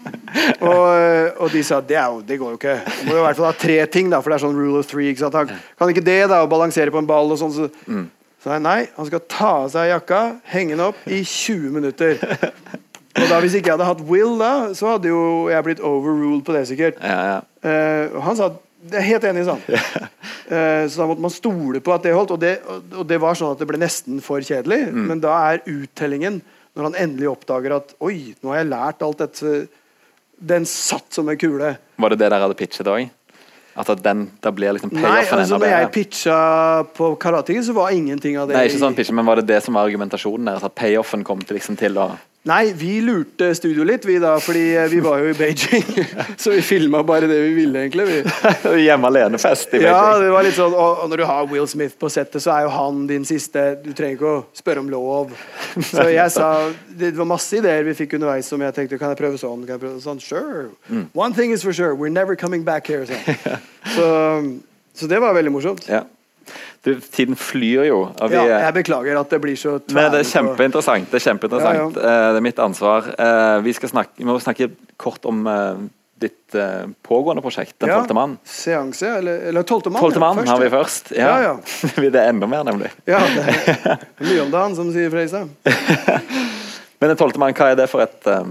[0.68, 2.76] og, og de sa det, jo, det går jo ikke.
[3.00, 4.82] Du må jo i hvert fall ha tre ting, da, for det er sånn rule
[4.82, 5.14] of three.
[5.16, 7.56] Kan ikke det, da, å balansere på en ball og sånn.
[7.56, 7.70] Så,
[8.46, 12.20] så nei, nei, han skal ta av seg jakka, henge den opp i 20 minutter.
[13.16, 16.44] Og da Hvis ikke jeg hadde hatt Will, da, så hadde jo jeg blitt overruled
[16.46, 17.00] på det, sikkert.
[17.02, 17.40] Ja, ja.
[17.66, 18.52] Uh, han sa
[18.86, 19.82] jeg er helt enig, sa han.
[20.46, 22.36] Uh, så da måtte man stole på at det holdt.
[22.36, 22.52] Og det,
[22.94, 24.92] og det var sånn at det ble nesten for kjedelig.
[24.94, 25.02] Mm.
[25.10, 26.38] Men da er uttellingen,
[26.78, 29.56] når han endelig oppdager at Oi, nå har jeg lært alt dette
[30.36, 31.74] Den satt som en kule.
[31.98, 33.08] Var det det dere hadde pitchet òg?
[33.76, 36.36] At den, da blir liksom Nei, altså når jeg pitcha
[36.96, 39.58] på Karate så var ingenting av det Nei, ikke sånn pitch, men var det det
[39.66, 40.64] som var argumentasjonen deres?
[40.64, 42.08] At payoffen kom til, liksom, til å
[42.46, 45.86] Nei, vi lurte studio litt, vi da, fordi eh, vi var jo i Beijing.
[46.38, 48.04] så vi filma bare det vi ville, egentlig.
[48.06, 48.20] Vi.
[48.86, 52.10] Hjemme alene-fest i Ja, det var litt sånn, og, når du har Will Smith på
[52.12, 55.34] settet, så er jo han din siste Du trenger ikke å spørre om lov.
[55.90, 59.18] Så jeg sa Det var masse ideer vi fikk underveis som jeg tenkte Kan jeg
[59.18, 59.64] prøve sånn?
[59.66, 60.22] Kan jeg prøve sånn?
[60.22, 60.68] Sure.
[60.86, 61.08] Mm.
[61.18, 61.98] One thing is for sure.
[61.98, 63.06] We're never coming back here.
[63.10, 63.58] Sånn.
[63.96, 64.06] Så,
[64.94, 65.90] så det var veldig morsomt.
[65.90, 66.04] Ja.
[66.86, 68.00] Du, tiden flyr jo.
[68.22, 71.10] Vi, Ja, jeg beklager at det blir så Men det er kjempeinteressant.
[71.10, 71.96] Det er kjempeinteressant.
[71.96, 73.08] Eh, Det er mitt ansvar.
[73.18, 75.86] Eh, Vi, skal snakke, vi må snakke kort om eh,
[76.16, 76.54] ditt
[77.04, 78.38] pågående prosjekt, Den Ja, tolvte mann.
[78.44, 80.00] Seanse, eller, eller Tolvte mann.
[80.00, 81.12] Tolvte ja, har vi først.
[81.12, 81.26] Ja.
[81.42, 81.90] Ja, ja.
[82.14, 82.88] det er enda mer, nemlig.
[83.04, 83.44] Ja, det
[83.92, 85.44] er mye om dagen, som sier Freisa.
[87.00, 88.46] Men Den tolvte mann, hva er det for et eh,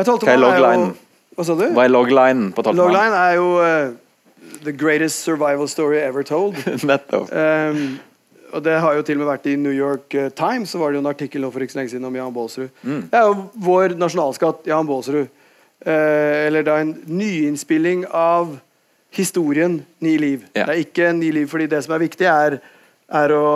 [0.00, 0.94] Hva er mann loglinen?
[1.34, 1.66] Hva sa du?
[1.74, 2.94] Hva er loglinen på tolvte mann?
[2.94, 3.92] Logline er jo eh,
[4.64, 6.56] the greatest survival story ever told.
[6.90, 7.30] Nettopp.
[7.32, 7.98] Um,
[8.54, 10.92] og det har jo til og med vært i New York eh, Times, så var
[10.92, 12.68] det jo en artikkel nå for ikke så lenge siden om Jan Baalsrud.
[12.86, 13.00] Mm.
[13.10, 15.26] Det er jo vår nasjonalskatt, Jan Baalsrud.
[15.84, 18.54] Eh, eller da en nyinnspilling av
[19.14, 20.44] historien Ni liv.
[20.54, 20.68] Yeah.
[20.68, 22.60] Det er ikke Ni liv, fordi det som er viktig, er,
[23.10, 23.48] er å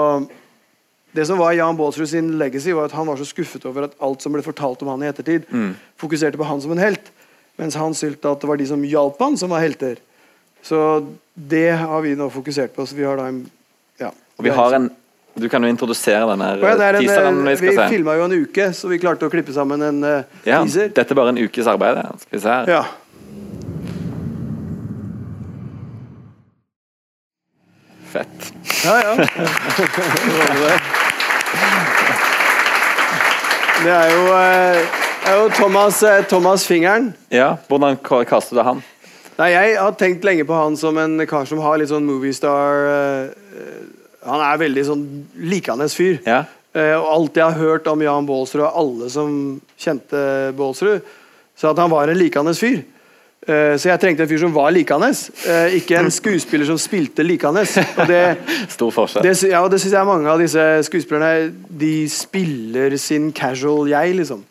[1.14, 3.94] Det som var Jan Baalsrud sin legacy, var at han var så skuffet over at
[4.02, 5.72] alt som ble fortalt om han i ettertid, Mm.
[5.96, 7.08] fokuserte på han som en helt.
[7.58, 9.96] Mens han syntes at det var de som hjalp han, som var helter.
[10.68, 10.78] Så
[11.34, 12.84] det har vi nå fokusert på.
[12.86, 13.44] Så vi har da en
[13.98, 14.10] ja.
[14.36, 14.90] Og vi har en
[15.38, 17.88] Du kan jo introdusere den her ja, en, teaseren vi eh, skal vi se.
[17.92, 20.88] filma jo en uke, så vi klarte å klippe sammen en uh, Ja, teaser.
[20.96, 22.00] dette er bare en ukes arbeid.
[22.24, 22.72] Skal vi se her.
[22.74, 22.82] Ja.
[28.08, 28.52] Fett.
[28.84, 29.14] Ja, ja.
[33.84, 34.86] Det er jo, eh,
[35.30, 37.12] er jo Thomas, eh, Thomas Fingeren.
[37.30, 37.96] Ja, Hvordan
[38.26, 38.82] kaster du han?
[39.38, 42.88] Nei, Jeg har tenkt lenge på han som en kar som har litt sånn moviestar
[42.90, 43.82] eh, eh,
[44.26, 45.04] Han er veldig sånn
[45.50, 46.18] likende fyr.
[46.26, 46.44] Ja.
[46.76, 49.30] Uh, og alt jeg har hørt om Jan Baalsrud, og alle som
[49.80, 50.20] kjente
[50.54, 51.06] Baalsrud,
[51.56, 52.82] sa at han var en likende fyr.
[53.48, 55.08] Uh, så jeg trengte en fyr som var likende,
[55.48, 57.24] eh, ikke en skuespiller som spilte.
[57.24, 58.20] Og det,
[58.76, 59.24] Stor forskjell.
[59.24, 64.18] det, ja, og det syns jeg mange av disse skuespillerne De spiller sin casual jeg,
[64.20, 64.44] liksom.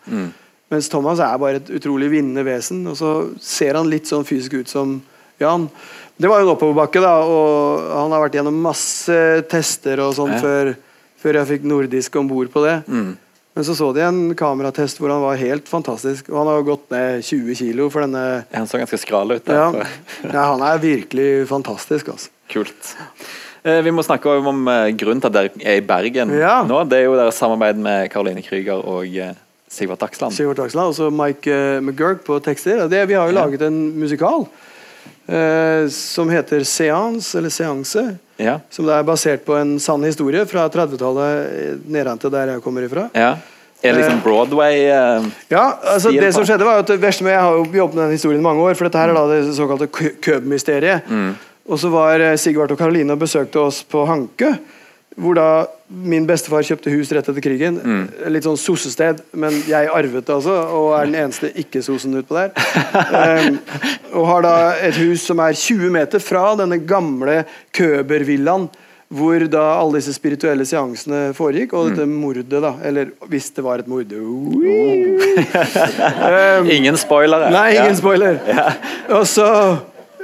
[0.69, 2.81] Mens Thomas er bare et utrolig vinnende vesen.
[2.91, 4.98] Og så ser han litt sånn fysisk ut som
[5.39, 5.69] Jan.
[6.18, 9.18] Det var jo en oppoverbakke, da, og han har vært gjennom masse
[9.52, 10.39] tester og sånn Ja.
[10.41, 10.72] før,
[11.22, 12.84] før jeg fikk nordisk om bord på det.
[12.89, 13.15] Mm.
[13.57, 16.27] Men så så de en kameratest hvor han var helt fantastisk.
[16.30, 19.48] Og han har gått ned 20 kilo for denne Han så ganske skral ut.
[19.48, 19.72] ja.
[19.72, 19.88] der.
[20.34, 22.30] ja, han er virkelig fantastisk, altså.
[22.49, 22.95] Kult.
[23.64, 26.64] Eh, Vi må snakke om, eh, grunnen til at dere er i Bergen Ja.
[26.64, 26.84] nå.
[26.89, 29.06] Det er jo deres samarbeid med Caroline Krüger og
[29.68, 30.34] Sigvart Dagsland.
[30.34, 32.85] Sivert Aksland, og så Mike uh, McGurk på tekster.
[32.88, 38.06] Det, vi har jo laget en musikal uh, som heter Seance, eller Seanse.
[38.39, 38.60] Ja.
[38.72, 42.85] Som er basert på en sann historie fra 30-tallet eh, nedan til der jeg kommer
[42.88, 43.10] ifra.
[43.18, 43.35] ja.
[43.85, 47.68] Er det liksom Broadway uh, Ja, altså det som skjedde var at Jeg har jo
[47.69, 50.15] jobbet med den historien i mange år, for dette her er da det såkalte kø-
[50.18, 51.06] Køb-mysteriet.
[51.06, 51.35] Mm.
[51.69, 54.56] Og så var Sigvart og Karoline og besøkte oss på Hanke.
[55.18, 57.80] Hvor da min bestefar kjøpte hus rett etter krigen.
[57.81, 58.03] Mm.
[58.30, 62.52] Litt sånn sossested, men jeg arvet det altså, og er den eneste ikke-sosen utpå der.
[63.48, 63.57] um,
[64.19, 64.52] og har da
[64.85, 67.39] et hus som er 20 meter fra denne gamle
[67.73, 68.68] Køber-villaen.
[69.07, 72.73] Hvor da alle disse spirituelle seansene foregikk, og dette mordet, da.
[72.84, 74.11] Eller hvis det var et mord.
[74.11, 74.52] um,
[76.69, 77.48] Ingen spoiler.
[77.52, 77.95] Nei, ingen Ja.
[77.95, 78.39] spoiler.
[79.10, 79.48] Og så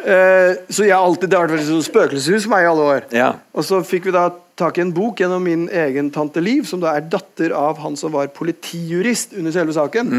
[0.06, 3.02] eh, Så jeg alltid det har vært et spøkelseshus for meg i alle år.
[3.16, 3.30] Ja.
[3.56, 4.26] Og så fikk vi da
[4.60, 7.96] tak i en bok gjennom min egen tante Liv, som da er datter av han
[8.00, 10.12] som var politijurist under selve saken.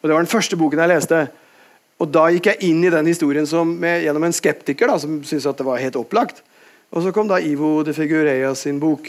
[0.00, 1.20] Og det var den første boken jeg leste.
[2.02, 5.20] Og da gikk jeg inn i den historien som, med, gjennom en skeptiker da, som
[5.24, 6.42] syntes at det var helt opplagt.
[6.92, 9.08] Og så kom da Ivo de Figurea sin bok,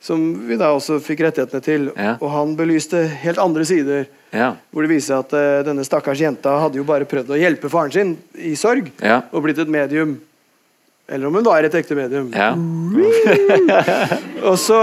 [0.00, 1.90] som vi da også fikk rettighetene til.
[1.96, 2.14] Ja.
[2.22, 4.06] Og han belyste helt andre sider.
[4.32, 4.52] Ja.
[4.70, 7.70] Hvor det viser seg at uh, denne stakkars jenta hadde jo bare prøvd å hjelpe
[7.72, 8.92] faren sin i sorg.
[9.02, 9.24] Ja.
[9.34, 10.16] Og blitt et medium.
[11.10, 12.28] Eller om hun var et ekte medium.
[12.30, 12.52] Ja.
[14.48, 14.78] Og så,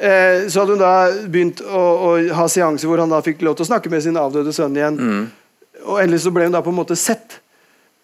[0.00, 0.92] eh, så hadde hun da
[1.28, 4.16] begynt å, å ha seanser hvor han da fikk lov til å snakke med sin
[4.16, 4.96] avdøde sønn igjen.
[5.84, 7.38] Og endelig så ble hun da på en måte sett.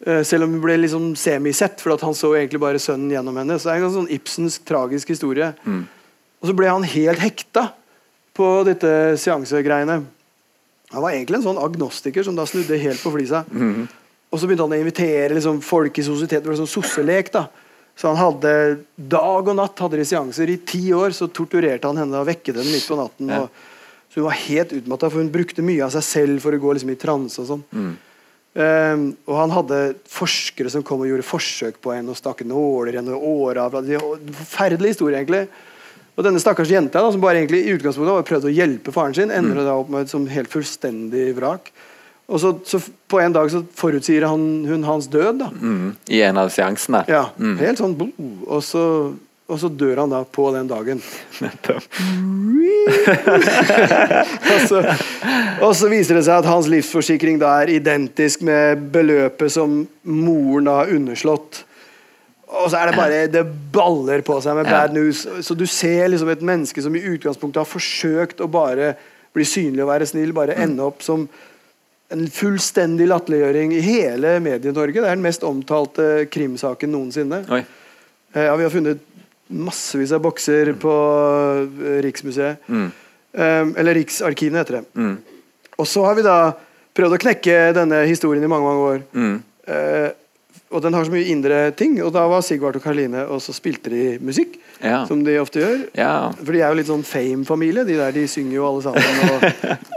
[0.04, 3.40] Eh, selv om hun ble liksom semisett, for at han så egentlig bare sønnen gjennom
[3.40, 3.56] henne.
[3.56, 5.54] Så det er en sånn Ibsensk tragisk historie.
[6.42, 7.70] Og så ble han helt hekta
[8.36, 10.02] på dette seansegreiene.
[10.92, 13.44] Han var egentlig en sånn agnostiker som da snudde helt på flisa.
[13.48, 13.88] Mhm.
[14.32, 16.46] Og så begynte han å invitere liksom, folk i sosieteten.
[16.46, 17.46] Det var sånn sosselek, da.
[17.92, 18.52] Så han hadde
[18.96, 20.48] dag og natt hadde de seanser.
[20.48, 23.28] I ti år så torturerte han henne og vekket henne midt på natten.
[23.28, 23.42] Ja.
[23.44, 23.68] Og,
[24.08, 26.72] så hun var helt utmatta, for hun brukte mye av seg selv for å gå
[26.76, 27.66] liksom, i transe og sånn.
[27.72, 27.92] Mm.
[28.52, 29.76] Um, og han hadde
[30.12, 33.20] forskere som kom og gjorde forsøk på henne og stakk nåler i henne.
[34.40, 35.46] Forferdelig historie, egentlig.
[36.12, 39.16] Og denne stakkars jenta da, som bare egentlig i utgangspunktet hadde prøvd å hjelpe faren
[39.16, 39.64] sin, ender Mm.
[39.64, 41.72] da opp med et sånn helt fullstendig vrak.
[42.28, 42.78] Og så, så
[43.10, 45.38] på en dag så forutsier han, hun hans død.
[45.42, 45.50] da.
[45.60, 45.92] Mm.
[46.08, 47.02] I en av seansene.
[47.08, 47.58] Ja, Mm.
[47.58, 47.96] Helt sånn
[48.46, 48.84] og så,
[49.48, 51.02] og så dør han da på den dagen.
[51.42, 51.82] Nettopp.
[54.52, 54.80] og, så,
[55.62, 60.68] og så viser det seg at hans livsforsikring da er identisk med beløpet som moren
[60.70, 61.62] da har underslått.
[62.52, 63.42] Og så er det bare Det
[63.72, 65.22] baller på seg med bad news.
[65.46, 68.92] Så du ser liksom et menneske som i utgangspunktet har forsøkt å bare
[69.32, 70.62] bli synlig og være snill, bare Mm.
[70.66, 71.24] ende opp som
[72.12, 75.00] en fullstendig latterliggjøring i hele Medie-Norge.
[75.00, 77.42] Det er den mest omtalte krimsaken noensinne.
[77.48, 77.62] Oi.
[78.34, 79.00] Eh, Ja, vi har funnet
[79.52, 80.92] massevis av bokser på
[81.62, 82.68] eh, Riksmuseet.
[82.68, 82.88] Mm.
[83.32, 84.84] Eh, eller Riksarkivene, heter det.
[84.96, 85.16] Mm.
[85.78, 86.38] Og så har vi da
[86.92, 90.12] prøvd å knekke denne historien i mange mange år.
[90.72, 90.76] Mm.
[90.76, 91.98] Og den har så mye indre ting.
[92.02, 94.56] Og da var Sigvart og Karoline, og så spilte de musikk.
[94.82, 95.04] Ja.
[95.06, 95.82] Som de ofte gjør.
[95.94, 96.32] ja.
[96.40, 97.84] For de er jo litt sånn fame-familie.
[97.86, 99.02] De der de synger jo alle sammen.
[99.30, 99.44] Og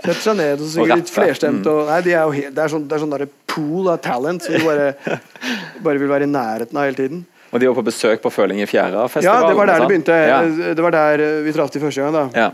[0.04, 1.70] setter seg ned og synger Og litt flerstemt.
[1.72, 4.44] Og, nei, de er jo helt, det er sånn, det er sånn pool av talent
[4.46, 4.92] som du bare,
[5.86, 7.24] bare vil være i nærheten av hele tiden.
[7.56, 9.48] Og de var på besøk på Føling i Ja, Fjæra-festivalen?
[9.48, 10.16] det var der det begynte.
[10.28, 10.40] Ja.
[10.76, 12.14] Det var der eh, vi traff de første gang.
[12.14, 12.52] da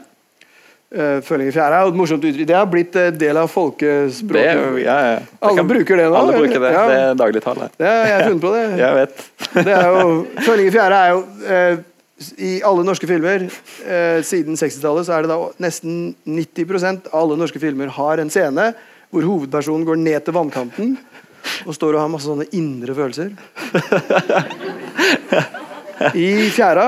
[0.91, 1.03] ja.
[1.15, 2.47] Eh, Føling i fjæra et morsomt uttrykk.
[2.47, 4.63] Det har blitt uh, del av folkespråket.
[4.75, 5.19] Det, ja, ja.
[5.21, 6.71] Det Alle bruker det nå, Alle bruker det.
[6.73, 6.81] Ja.
[6.89, 7.69] Det er dagligtale.
[7.79, 8.65] Jeg har funnet på, det.
[8.83, 9.23] Jeg vet.
[9.67, 10.11] det er jo,
[10.47, 11.87] Føling i fjæra er jo uh,
[12.37, 13.47] I alle norske filmer
[14.21, 18.67] siden 60-tallet så er det da nesten 90 av alle norske filmer har en scene
[19.11, 20.93] hvor hovedpersonen går ned til vannkanten
[21.65, 23.33] og står og har masse sånne indre følelser.
[26.15, 26.85] I fjæra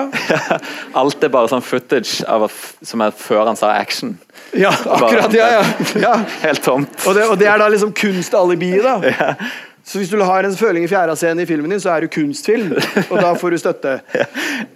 [1.02, 2.48] Alt er bare sånn footage av
[2.84, 4.15] som er før han sa action.
[4.53, 5.34] Ja, akkurat.
[5.34, 5.64] Ja, ja.
[6.07, 6.15] ja.
[6.44, 7.06] Helt tomt.
[7.07, 9.35] Og det, og det er da liksom kunstalibiet, da.
[9.84, 12.69] Så hvis du har en føling i fjæra-scene i filmen din, så er det kunstfilm,
[13.10, 13.98] og da får du støtte.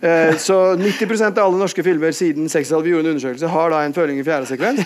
[0.04, 3.96] Eh, så 90% av alle norske filmer siden 60-tallet gjorde en undersøkelse, har da en
[3.96, 4.84] føling i fjæra-sekvens.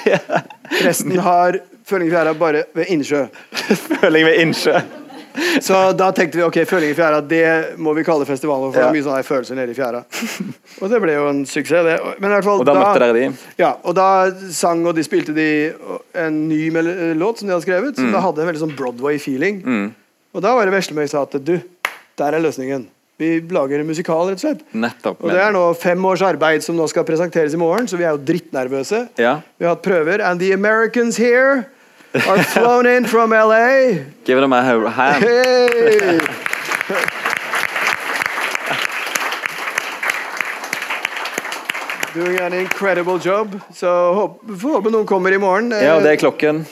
[0.85, 1.57] Resten har
[1.89, 3.23] føling i fjæra bare ved innsjø.
[3.97, 4.77] Føling ved innsjø.
[5.61, 8.87] Så da tenkte vi ok, føling i fjæra, det må vi kalle festivalen, for det
[8.87, 10.03] er mye sånne følelser nede i fjæra.
[10.81, 11.97] Og det ble jo en suksess, det.
[12.19, 13.25] Men i hvert fall Og da møtte dere de?
[13.61, 14.07] Ja, og da
[14.55, 15.49] sang og de spilte de
[16.17, 16.63] en ny
[17.19, 19.61] låt som de hadde skrevet, som da hadde en veldig sånn Broadway-feeling.
[19.65, 19.91] Mm.
[20.31, 21.57] Og da var det Veslemøy sa at du,
[22.19, 22.87] der er løsningen.
[23.21, 24.63] Vi lager en musikal, rett og slett.
[24.73, 25.19] Nettopp.
[25.21, 28.07] Og det er nå fem års arbeid som nå skal presenteres i morgen, så vi
[28.07, 29.03] er jo drittnervøse.
[29.21, 29.35] Ja.
[29.61, 30.23] Vi har hatt prøver.
[30.25, 31.67] And the Americans here
[32.13, 34.03] are flown in from LA.
[34.25, 35.23] Give them a hand.
[35.23, 36.19] Hey!
[42.13, 43.59] Doing an incredible job.
[43.73, 45.71] Så håp, får håpe noen kommer i morgen.
[45.71, 46.65] Ja, det er klokken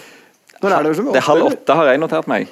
[0.59, 2.49] Når er det, som Det er halv åtte, har jeg notert meg.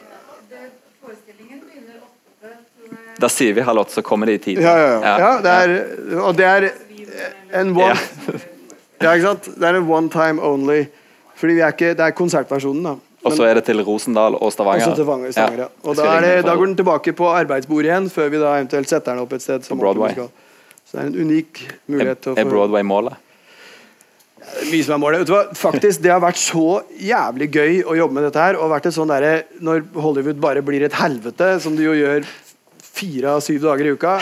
[3.19, 4.64] Da sier vi halv åtte, så kommer de i tide.
[4.64, 5.15] Ja, ja, ja.
[5.19, 5.73] ja det er,
[6.22, 6.69] og det er
[7.59, 7.97] en one.
[9.01, 9.49] Ja, ikke sant?
[9.57, 10.85] Det er en one time only.
[11.38, 12.95] Fordi vi er ikke, det er konsertversjonen, da.
[13.27, 14.88] Og så er det til Rosendal og Stavanger.
[14.88, 15.69] Også til Vanger, Stavanger, ja.
[15.84, 19.14] Og da, det, da går den tilbake på arbeidsbordet igjen, før vi da eventuelt setter
[19.18, 19.65] den opp et sted.
[19.68, 20.15] som Broadway.
[20.88, 23.18] Så det er en unik mulighet til å Er Broadway målet?
[24.72, 25.31] Mye som er målet.
[25.59, 28.57] Faktisk, Det har vært så jævlig gøy å jobbe med dette her.
[28.61, 32.23] Og vært et sånn der, Når Hollywood bare blir et helvete, som de jo gjør
[32.97, 34.14] fire av syv dager i uka,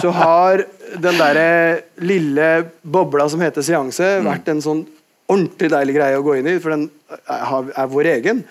[0.00, 0.62] så har
[0.96, 2.46] den derre lille
[2.80, 4.86] bobla som heter seanse, vært en sånn
[5.28, 6.86] ordentlig deilig greie å gå inn i, for den
[7.28, 8.44] er, er vår egen.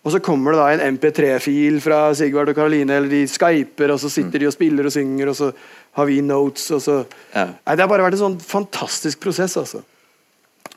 [0.00, 4.00] Og så kommer det da en MP3-fil fra Sigvard og Karoline, eller de skyper, og
[4.00, 5.50] så sitter de og spiller og synger, og så
[5.98, 6.94] har vi notes, og så
[7.34, 7.44] Ja.
[7.66, 9.82] Nei, Det har bare vært en sånn fantastisk prosess, altså.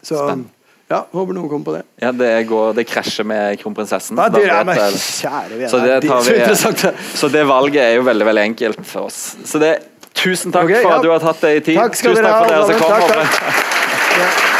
[0.03, 0.49] Så Spennende.
[0.91, 1.83] ja, håper noen kommer på det.
[2.03, 4.19] Ja, det, går, det krasjer med kronprinsessen.
[4.19, 5.69] Ja, det er vet kjære vene.
[5.71, 9.37] Så det, er så det valget er jo veldig veldig enkelt for oss.
[9.47, 9.77] Så det,
[10.13, 10.97] tusen takk Ok, for ja.
[10.97, 11.79] at du har tatt deg tid.
[11.79, 12.91] Takk skal tusen takk for dere som kom.
[12.91, 13.63] Takk,
[14.13, 14.52] Takk,